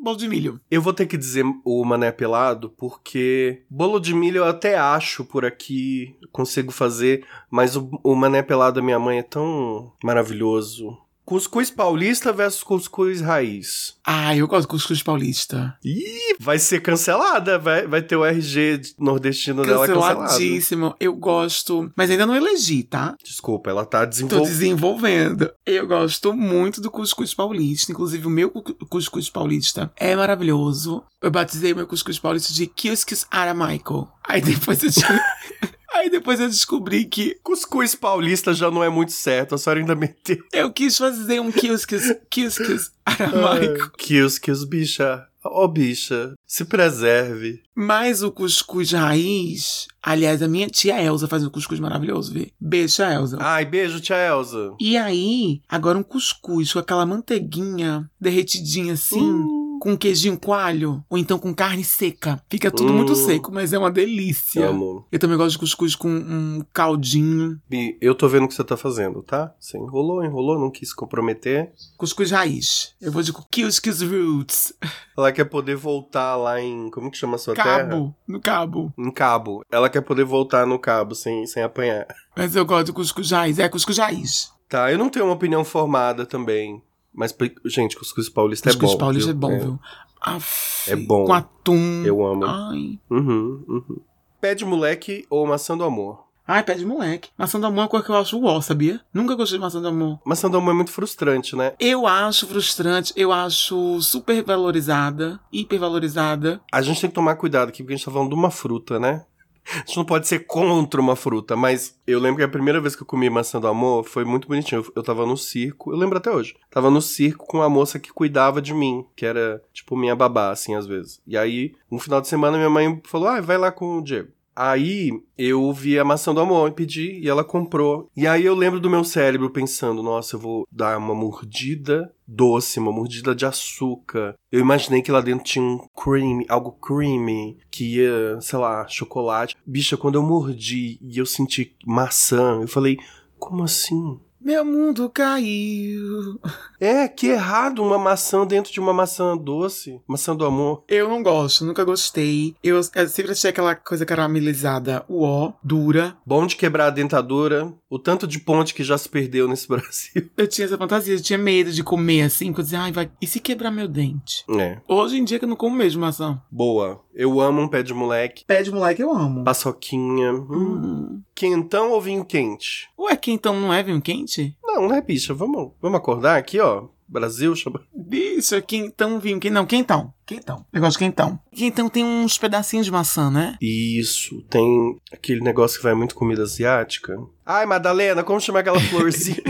Bolo 0.02 0.16
de 0.16 0.28
milho. 0.28 0.60
Eu 0.68 0.82
vou 0.82 0.92
ter 0.92 1.06
que 1.06 1.16
dizer 1.16 1.44
o 1.64 1.84
mané 1.84 2.10
pelado, 2.10 2.70
porque 2.70 3.62
bolo 3.70 4.00
de 4.00 4.12
milho 4.12 4.38
eu 4.38 4.44
até 4.44 4.76
acho 4.76 5.24
por 5.24 5.44
aqui, 5.44 6.16
consigo 6.32 6.72
fazer, 6.72 7.24
mas 7.48 7.76
o, 7.76 7.88
o 8.02 8.16
mané 8.16 8.42
pelado 8.42 8.80
da 8.80 8.82
minha 8.82 8.98
mãe 8.98 9.18
é 9.18 9.22
tão 9.22 9.92
maravilhoso. 10.02 10.98
Cuscuz 11.24 11.70
paulista 11.70 12.32
versus 12.32 12.62
cuscuz 12.64 13.20
raiz. 13.20 13.94
Ai, 14.04 14.40
eu 14.40 14.48
gosto 14.48 14.62
de 14.62 14.68
cuscuz 14.68 15.02
paulista. 15.02 15.78
Ih, 15.84 16.34
vai 16.40 16.58
ser 16.58 16.80
cancelada, 16.80 17.58
vai, 17.58 17.86
vai 17.86 18.02
ter 18.02 18.16
o 18.16 18.24
RG 18.24 18.78
de- 18.78 18.94
nordestino 18.98 19.62
dela 19.64 19.86
cancelado. 19.86 20.20
Canceladíssimo. 20.20 20.94
Eu 20.98 21.14
gosto. 21.14 21.92
Mas 21.96 22.10
ainda 22.10 22.26
não 22.26 22.34
elegi, 22.34 22.82
tá? 22.82 23.14
Desculpa, 23.24 23.70
ela 23.70 23.86
tá 23.86 24.00
Tô 24.00 24.06
desenvolvendo. 24.06 24.48
desenvolvendo. 24.48 25.50
Eu 25.64 25.86
gosto 25.86 26.32
muito 26.34 26.80
do 26.80 26.90
cuscuz 26.90 27.32
paulista. 27.32 27.92
Inclusive, 27.92 28.26
o 28.26 28.30
meu 28.30 28.50
cu- 28.50 28.74
cuscuz 28.88 29.30
paulista 29.30 29.92
é 29.96 30.16
maravilhoso. 30.16 31.04
Eu 31.22 31.30
batizei 31.30 31.72
o 31.72 31.76
meu 31.76 31.86
cuscuz 31.86 32.18
paulista 32.18 32.52
de 32.52 32.66
Cuscuz 32.66 33.26
Aramaico. 33.30 34.10
Aí 34.28 34.40
depois 34.40 34.82
eu 34.82 34.90
descobri... 34.90 35.20
Aí 36.02 36.10
depois 36.10 36.40
eu 36.40 36.48
descobri 36.48 37.04
que 37.04 37.36
Cuscuz 37.44 37.94
paulista 37.94 38.52
já 38.52 38.68
não 38.72 38.82
é 38.82 38.88
muito 38.88 39.12
certo, 39.12 39.54
a 39.54 39.58
senhora 39.58 39.78
ainda 39.78 39.94
meteu. 39.94 40.38
eu 40.52 40.72
quis 40.72 40.98
fazer 40.98 41.40
um 41.40 41.52
Cuscuz, 41.52 42.16
Cuscuz 42.28 42.90
Aramaico. 43.06 43.92
Kios, 43.96 44.36
kios, 44.36 44.64
bicha. 44.64 45.24
Ô, 45.44 45.68
bicha, 45.68 46.34
se 46.44 46.64
preserve. 46.64 47.62
Mas 47.74 48.22
o 48.22 48.30
cuscuz 48.32 48.92
raiz... 48.92 49.86
Aliás, 50.02 50.42
a 50.42 50.48
minha 50.48 50.68
tia 50.68 51.00
Elza 51.00 51.28
faz 51.28 51.44
um 51.44 51.50
cuscuz 51.50 51.78
maravilhoso, 51.78 52.32
vê? 52.32 52.50
Beijo, 52.60 52.94
tia 52.96 53.12
Elza. 53.12 53.38
Ai, 53.40 53.64
beijo, 53.64 54.00
tia 54.00 54.16
Elza. 54.16 54.74
E 54.80 54.96
aí, 54.96 55.60
agora 55.68 55.98
um 55.98 56.02
cuscuz 56.02 56.72
com 56.72 56.78
aquela 56.80 57.06
manteiguinha 57.06 58.08
derretidinha 58.20 58.94
assim, 58.94 59.20
Hum. 59.20 59.71
Com 59.82 59.96
queijinho 59.96 60.38
coalho, 60.38 61.04
ou 61.10 61.18
então 61.18 61.40
com 61.40 61.52
carne 61.52 61.82
seca. 61.82 62.40
Fica 62.48 62.70
tudo 62.70 62.92
Hum. 62.92 62.98
muito 62.98 63.16
seco, 63.16 63.50
mas 63.50 63.72
é 63.72 63.78
uma 63.78 63.90
delícia. 63.90 64.68
Amo. 64.68 65.04
Eu 65.10 65.18
também 65.18 65.36
gosto 65.36 65.50
de 65.54 65.58
cuscuz 65.58 65.96
com 65.96 66.08
um 66.08 66.64
caldinho. 66.72 67.60
Bi, 67.68 67.98
eu 68.00 68.14
tô 68.14 68.28
vendo 68.28 68.44
o 68.44 68.48
que 68.48 68.54
você 68.54 68.62
tá 68.62 68.76
fazendo, 68.76 69.24
tá? 69.24 69.52
Você 69.58 69.76
enrolou, 69.76 70.24
enrolou, 70.24 70.56
não 70.56 70.70
quis 70.70 70.92
comprometer. 70.94 71.72
Cuscuz 71.98 72.30
raiz. 72.30 72.94
Eu 73.00 73.10
vou 73.10 73.24
de 73.24 73.32
cuscuz 73.32 74.00
roots. 74.02 74.72
Ela 75.18 75.32
quer 75.32 75.46
poder 75.46 75.74
voltar 75.74 76.36
lá 76.36 76.60
em. 76.60 76.88
Como 76.88 77.10
que 77.10 77.18
chama 77.18 77.34
a 77.34 77.38
sua 77.38 77.56
terra? 77.56 77.78
Cabo. 77.88 78.14
No 78.24 78.40
cabo. 78.40 78.92
Em 78.96 79.10
Cabo. 79.10 79.64
Ela 79.68 79.90
quer 79.90 80.02
poder 80.02 80.22
voltar 80.24 80.64
no 80.64 80.78
Cabo 80.78 81.16
sem, 81.16 81.44
sem 81.44 81.60
apanhar. 81.60 82.06
Mas 82.36 82.54
eu 82.54 82.64
gosto 82.64 82.86
de 82.86 82.92
cuscuz 82.92 83.32
raiz. 83.32 83.58
É 83.58 83.68
cuscuz 83.68 83.98
raiz. 83.98 84.52
Tá, 84.68 84.92
eu 84.92 84.96
não 84.96 85.08
tenho 85.10 85.24
uma 85.24 85.34
opinião 85.34 85.64
formada 85.64 86.24
também. 86.24 86.80
Mas, 87.14 87.34
gente, 87.66 87.96
cuscuz 87.96 88.28
paulista 88.28 88.70
Cuscuz 88.70 88.90
é 88.90 88.94
bom. 88.94 88.98
paulista 88.98 89.32
viu? 89.32 89.36
é 89.36 89.40
bom, 89.40 89.58
viu? 89.58 89.80
Aff, 90.20 90.90
É 90.90 90.96
bom. 90.96 91.26
Com 91.26 91.32
atum. 91.32 92.02
Eu 92.04 92.24
amo. 92.24 92.44
Ai. 92.46 92.98
Uhum, 93.10 93.64
uhum. 93.68 94.00
Pé 94.40 94.54
de 94.54 94.64
moleque 94.64 95.26
ou 95.28 95.46
maçã 95.46 95.76
do 95.76 95.84
amor? 95.84 96.24
Ai, 96.46 96.62
pé 96.64 96.74
de 96.74 96.84
moleque. 96.84 97.30
Maçã 97.38 97.58
do 97.60 97.66
amor 97.66 97.78
é 97.78 97.82
uma 97.82 97.88
coisa 97.88 98.04
que 98.04 98.10
eu 98.10 98.16
acho 98.16 98.38
uó, 98.38 98.60
sabia? 98.60 99.00
Nunca 99.14 99.34
gostei 99.36 99.58
de 99.58 99.62
maçã 99.62 99.80
do 99.80 99.86
amor. 99.88 100.18
Maçã 100.24 100.50
do 100.50 100.56
amor 100.56 100.72
é 100.72 100.74
muito 100.74 100.90
frustrante, 100.90 101.54
né? 101.54 101.72
Eu 101.78 102.06
acho 102.06 102.46
frustrante, 102.48 103.12
eu 103.16 103.30
acho 103.32 104.00
super 104.02 104.42
valorizada, 104.42 105.38
hipervalorizada. 105.52 106.60
A 106.72 106.82
gente 106.82 107.00
tem 107.00 107.10
que 107.10 107.14
tomar 107.14 107.36
cuidado 107.36 107.68
aqui, 107.68 107.82
porque 107.82 107.94
a 107.94 107.96
gente 107.96 108.04
tá 108.04 108.10
falando 108.10 108.30
de 108.30 108.34
uma 108.34 108.50
fruta, 108.50 108.98
né? 108.98 109.24
A 109.64 109.78
gente 109.78 109.96
não 109.96 110.04
pode 110.04 110.26
ser 110.26 110.40
contra 110.40 111.00
uma 111.00 111.16
fruta, 111.16 111.56
mas 111.56 111.98
eu 112.06 112.18
lembro 112.18 112.38
que 112.38 112.44
a 112.44 112.48
primeira 112.48 112.80
vez 112.80 112.96
que 112.96 113.02
eu 113.02 113.06
comi 113.06 113.30
maçã 113.30 113.60
do 113.60 113.68
amor 113.68 114.04
foi 114.04 114.24
muito 114.24 114.48
bonitinho. 114.48 114.82
Eu, 114.82 114.92
eu 114.96 115.02
tava 115.02 115.24
no 115.24 115.36
circo, 115.36 115.92
eu 115.92 115.96
lembro 115.96 116.18
até 116.18 116.30
hoje. 116.30 116.56
Tava 116.70 116.90
no 116.90 117.00
circo 117.00 117.46
com 117.46 117.62
a 117.62 117.68
moça 117.68 117.98
que 117.98 118.12
cuidava 118.12 118.60
de 118.60 118.74
mim, 118.74 119.06
que 119.16 119.24
era, 119.24 119.62
tipo, 119.72 119.96
minha 119.96 120.16
babá, 120.16 120.50
assim, 120.50 120.74
às 120.74 120.86
vezes. 120.86 121.20
E 121.26 121.36
aí, 121.36 121.74
um 121.90 121.98
final 121.98 122.20
de 122.20 122.28
semana, 122.28 122.56
minha 122.56 122.70
mãe 122.70 123.00
falou: 123.04 123.28
ah, 123.28 123.40
vai 123.40 123.56
lá 123.56 123.70
com 123.70 123.98
o 123.98 124.02
Diego. 124.02 124.28
Aí 124.54 125.10
eu 125.36 125.72
vi 125.72 125.98
a 125.98 126.04
maçã 126.04 126.34
do 126.34 126.40
amor 126.40 126.68
e 126.68 126.72
pedi, 126.72 127.20
e 127.20 127.28
ela 127.28 127.42
comprou. 127.44 128.10
E 128.16 128.26
aí 128.26 128.44
eu 128.44 128.54
lembro 128.54 128.78
do 128.78 128.90
meu 128.90 129.04
cérebro 129.04 129.50
pensando: 129.50 130.02
nossa, 130.02 130.36
eu 130.36 130.40
vou 130.40 130.66
dar 130.70 130.98
uma 130.98 131.14
mordida 131.14 132.12
doce, 132.26 132.78
uma 132.78 132.92
mordida 132.92 133.34
de 133.34 133.44
açúcar. 133.44 134.34
Eu 134.50 134.60
imaginei 134.60 135.02
que 135.02 135.12
lá 135.12 135.20
dentro 135.20 135.44
tinha 135.44 135.64
um 135.64 135.78
cream, 135.94 136.44
algo 136.48 136.72
creamy, 136.72 137.58
que 137.70 137.96
ia, 137.96 138.40
sei 138.40 138.58
lá, 138.58 138.86
chocolate. 138.88 139.56
Bicha, 139.66 139.96
quando 139.96 140.16
eu 140.16 140.22
mordi 140.22 140.98
e 141.00 141.18
eu 141.18 141.26
senti 141.26 141.74
maçã, 141.86 142.60
eu 142.60 142.68
falei: 142.68 142.98
como 143.38 143.64
assim? 143.64 144.20
Meu 144.44 144.64
mundo 144.64 145.08
caiu. 145.08 146.40
É, 146.80 147.06
que 147.06 147.28
errado 147.28 147.80
uma 147.80 147.96
maçã 147.96 148.44
dentro 148.44 148.72
de 148.72 148.80
uma 148.80 148.92
maçã 148.92 149.36
doce. 149.36 150.00
Maçã 150.06 150.34
do 150.34 150.44
amor. 150.44 150.82
Eu 150.88 151.08
não 151.08 151.22
gosto, 151.22 151.64
nunca 151.64 151.84
gostei. 151.84 152.56
Eu, 152.62 152.80
eu 152.94 153.08
sempre 153.08 153.32
achei 153.32 153.50
aquela 153.50 153.74
coisa 153.76 154.04
caramelizada, 154.04 155.04
uó, 155.08 155.52
dura. 155.62 156.16
Bom 156.26 156.44
de 156.44 156.56
quebrar 156.56 156.86
a 156.86 156.90
dentadura. 156.90 157.72
O 157.88 157.98
tanto 157.98 158.26
de 158.26 158.40
ponte 158.40 158.74
que 158.74 158.82
já 158.82 158.98
se 158.98 159.08
perdeu 159.08 159.46
nesse 159.46 159.68
Brasil. 159.68 160.28
Eu 160.36 160.48
tinha 160.48 160.64
essa 160.64 160.78
fantasia, 160.78 161.14
eu 161.14 161.22
tinha 161.22 161.38
medo 161.38 161.70
de 161.70 161.84
comer 161.84 162.22
assim, 162.22 162.46
porque 162.46 162.62
eu 162.62 162.64
dizia, 162.64 162.80
ai, 162.80 162.92
vai. 162.92 163.10
E 163.20 163.26
se 163.26 163.38
quebrar 163.38 163.70
meu 163.70 163.86
dente? 163.86 164.44
É. 164.58 164.78
Hoje 164.88 165.18
em 165.18 165.24
dia 165.24 165.38
que 165.38 165.44
eu 165.44 165.48
não 165.48 165.56
como 165.56 165.76
mesmo 165.76 166.00
maçã. 166.00 166.40
Boa. 166.50 167.00
Eu 167.14 167.40
amo 167.40 167.60
um 167.60 167.68
pé 167.68 167.82
de 167.82 167.92
moleque. 167.92 168.44
Pé 168.46 168.62
de 168.62 168.72
moleque 168.72 169.02
eu 169.02 169.12
amo. 169.12 169.44
Paçoquinha. 169.44 170.32
Hum. 170.32 170.46
Hum. 170.50 171.22
Quentão 171.34 171.90
ou 171.90 172.00
vinho 172.00 172.24
quente? 172.24 172.88
Ué, 172.98 173.16
quentão 173.16 173.60
não 173.60 173.72
é 173.72 173.82
vinho 173.82 174.00
quente? 174.00 174.31
Não, 174.62 174.88
né, 174.88 175.00
bicha? 175.00 175.34
Vamos, 175.34 175.72
vamos 175.80 175.98
acordar 175.98 176.36
aqui, 176.38 176.58
ó. 176.60 176.88
Brasil 177.08 177.54
chama. 177.54 177.82
Bicho, 177.94 178.60
quentão, 178.62 179.20
vinho 179.20 179.38
quente. 179.38 179.52
Não, 179.52 179.66
quentão. 179.66 180.14
Quentão. 180.24 180.64
Negócio 180.72 180.92
de 180.98 181.04
quentão. 181.04 181.38
Quentão 181.54 181.88
tem 181.90 182.02
uns 182.02 182.38
pedacinhos 182.38 182.86
de 182.86 182.92
maçã, 182.92 183.30
né? 183.30 183.56
Isso, 183.60 184.40
tem 184.48 184.96
aquele 185.12 185.42
negócio 185.42 185.76
que 185.76 185.84
vai 185.84 185.94
muito 185.94 186.14
comida 186.14 186.42
asiática. 186.42 187.14
Ai, 187.44 187.66
Madalena, 187.66 188.24
como 188.24 188.40
chama 188.40 188.60
aquela 188.60 188.80
florzinha? 188.88 189.42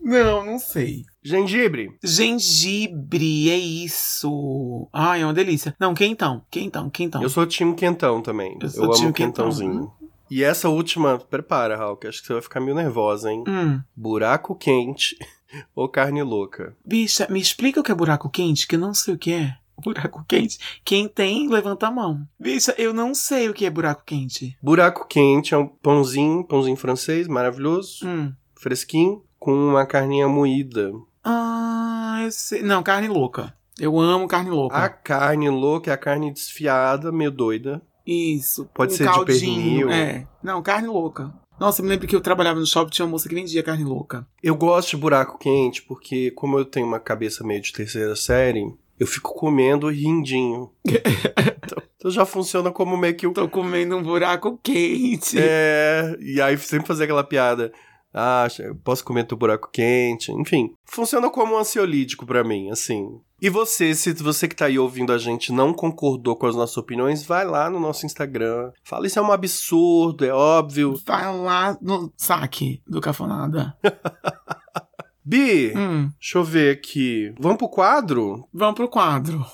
Não, 0.00 0.44
não 0.44 0.58
sei. 0.58 1.04
Gengibre. 1.22 1.90
Gengibre, 2.02 3.48
é 3.48 3.56
isso. 3.56 4.88
Ai, 4.92 5.22
é 5.22 5.24
uma 5.24 5.32
delícia. 5.32 5.74
Não, 5.80 5.94
quentão. 5.94 6.42
Quentão, 6.50 6.90
quentão. 6.90 7.22
Eu 7.22 7.30
sou 7.30 7.46
time 7.46 7.74
quentão 7.74 8.20
também. 8.20 8.58
Eu 8.60 8.84
Eu, 8.84 8.92
amo 8.92 9.12
quentãozinho. 9.12 9.90
E 10.30 10.42
essa 10.42 10.68
última, 10.68 11.18
prepara, 11.18 11.76
Raul, 11.76 11.96
que 11.96 12.06
acho 12.06 12.20
que 12.20 12.26
você 12.26 12.32
vai 12.32 12.42
ficar 12.42 12.60
meio 12.60 12.74
nervosa, 12.74 13.30
hein? 13.30 13.44
Hum. 13.46 13.80
Buraco 13.94 14.54
quente 14.54 15.16
ou 15.74 15.88
carne 15.88 16.22
louca? 16.22 16.74
Bicha, 16.84 17.26
me 17.30 17.40
explica 17.40 17.80
o 17.80 17.82
que 17.82 17.92
é 17.92 17.94
buraco 17.94 18.28
quente, 18.30 18.66
que 18.66 18.74
eu 18.76 18.80
não 18.80 18.94
sei 18.94 19.14
o 19.14 19.18
que 19.18 19.32
é. 19.32 19.56
Buraco 19.82 20.24
quente. 20.28 20.58
Quem 20.84 21.08
tem, 21.08 21.48
levanta 21.48 21.88
a 21.88 21.90
mão. 21.90 22.26
Bicha, 22.38 22.74
eu 22.78 22.94
não 22.94 23.12
sei 23.14 23.48
o 23.48 23.54
que 23.54 23.66
é 23.66 23.70
buraco 23.70 24.02
quente. 24.06 24.56
Buraco 24.62 25.06
quente 25.08 25.52
é 25.52 25.58
um 25.58 25.66
pãozinho, 25.66 26.44
pãozinho 26.44 26.76
francês, 26.76 27.26
maravilhoso, 27.26 28.06
Hum. 28.06 28.32
fresquinho, 28.56 29.24
com 29.38 29.52
uma 29.52 29.84
carninha 29.84 30.28
moída. 30.28 30.92
Ah, 31.24 32.20
eu 32.24 32.30
sei. 32.30 32.62
Não, 32.62 32.82
carne 32.84 33.08
louca. 33.08 33.52
Eu 33.78 33.98
amo 33.98 34.28
carne 34.28 34.50
louca. 34.50 34.76
A 34.76 34.88
carne 34.88 35.50
louca 35.50 35.90
é 35.90 35.94
a 35.94 35.98
carne 35.98 36.32
desfiada, 36.32 37.10
meio 37.10 37.32
doida. 37.32 37.82
Isso. 38.06 38.68
Pode 38.74 38.92
um 38.92 38.96
ser 38.96 39.04
de 39.04 39.12
caldinho. 39.12 39.88
pernil. 39.88 39.90
É. 39.90 40.26
Não, 40.42 40.62
carne 40.62 40.88
louca. 40.88 41.32
Nossa, 41.58 41.80
eu 41.80 41.84
me 41.84 41.90
lembro 41.90 42.06
que 42.06 42.16
eu 42.16 42.20
trabalhava 42.20 42.58
no 42.58 42.66
shopping 42.66 42.90
tinha 42.90 43.06
uma 43.06 43.12
moça 43.12 43.28
que 43.28 43.34
vendia 43.34 43.62
carne 43.62 43.84
louca. 43.84 44.26
Eu 44.42 44.56
gosto 44.56 44.90
de 44.90 44.96
buraco 44.96 45.38
quente 45.38 45.82
porque, 45.82 46.30
como 46.32 46.58
eu 46.58 46.64
tenho 46.64 46.86
uma 46.86 46.98
cabeça 46.98 47.44
meio 47.44 47.60
de 47.60 47.72
terceira 47.72 48.16
série, 48.16 48.66
eu 48.98 49.06
fico 49.06 49.34
comendo 49.34 49.88
rindinho. 49.88 50.70
então, 50.84 51.82
então 51.96 52.10
já 52.10 52.24
funciona 52.24 52.70
como 52.70 52.96
meio 52.96 53.14
que 53.14 53.26
o. 53.26 53.32
Tô 53.32 53.48
comendo 53.48 53.96
um 53.96 54.02
buraco 54.02 54.58
quente. 54.62 55.36
É, 55.38 56.16
e 56.20 56.40
aí 56.40 56.58
sempre 56.58 56.88
fazer 56.88 57.04
aquela 57.04 57.24
piada. 57.24 57.72
Ah, 58.12 58.46
eu 58.60 58.76
posso 58.76 59.04
comer 59.04 59.26
teu 59.26 59.36
buraco 59.36 59.68
quente. 59.72 60.30
Enfim, 60.32 60.72
funciona 60.84 61.28
como 61.30 61.54
um 61.54 61.58
ansiolítico 61.58 62.24
pra 62.24 62.44
mim, 62.44 62.70
assim. 62.70 63.20
E 63.44 63.50
você, 63.50 63.94
se 63.94 64.10
você 64.14 64.48
que 64.48 64.56
tá 64.56 64.64
aí 64.64 64.78
ouvindo 64.78 65.12
a 65.12 65.18
gente 65.18 65.52
não 65.52 65.74
concordou 65.74 66.34
com 66.34 66.46
as 66.46 66.56
nossas 66.56 66.78
opiniões, 66.78 67.26
vai 67.26 67.44
lá 67.44 67.68
no 67.68 67.78
nosso 67.78 68.06
Instagram. 68.06 68.72
Fala, 68.82 69.06
isso 69.06 69.18
é 69.18 69.22
um 69.22 69.30
absurdo, 69.30 70.24
é 70.24 70.32
óbvio. 70.32 70.98
Vai 71.04 71.24
lá 71.24 71.76
no 71.78 72.10
saque 72.16 72.80
do 72.86 73.02
Cafonada. 73.02 73.76
Bi, 75.22 75.74
hum, 75.76 76.10
deixa 76.18 76.38
eu 76.38 76.42
ver 76.42 76.74
aqui. 76.74 77.34
Vamos 77.38 77.58
pro 77.58 77.68
quadro? 77.68 78.48
vamos 78.50 78.76
pro 78.76 78.88
quadro. 78.88 79.44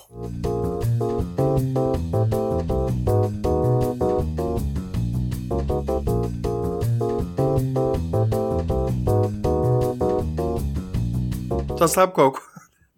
Só 11.77 11.89
sabe 11.89 12.13
qual? 12.13 12.50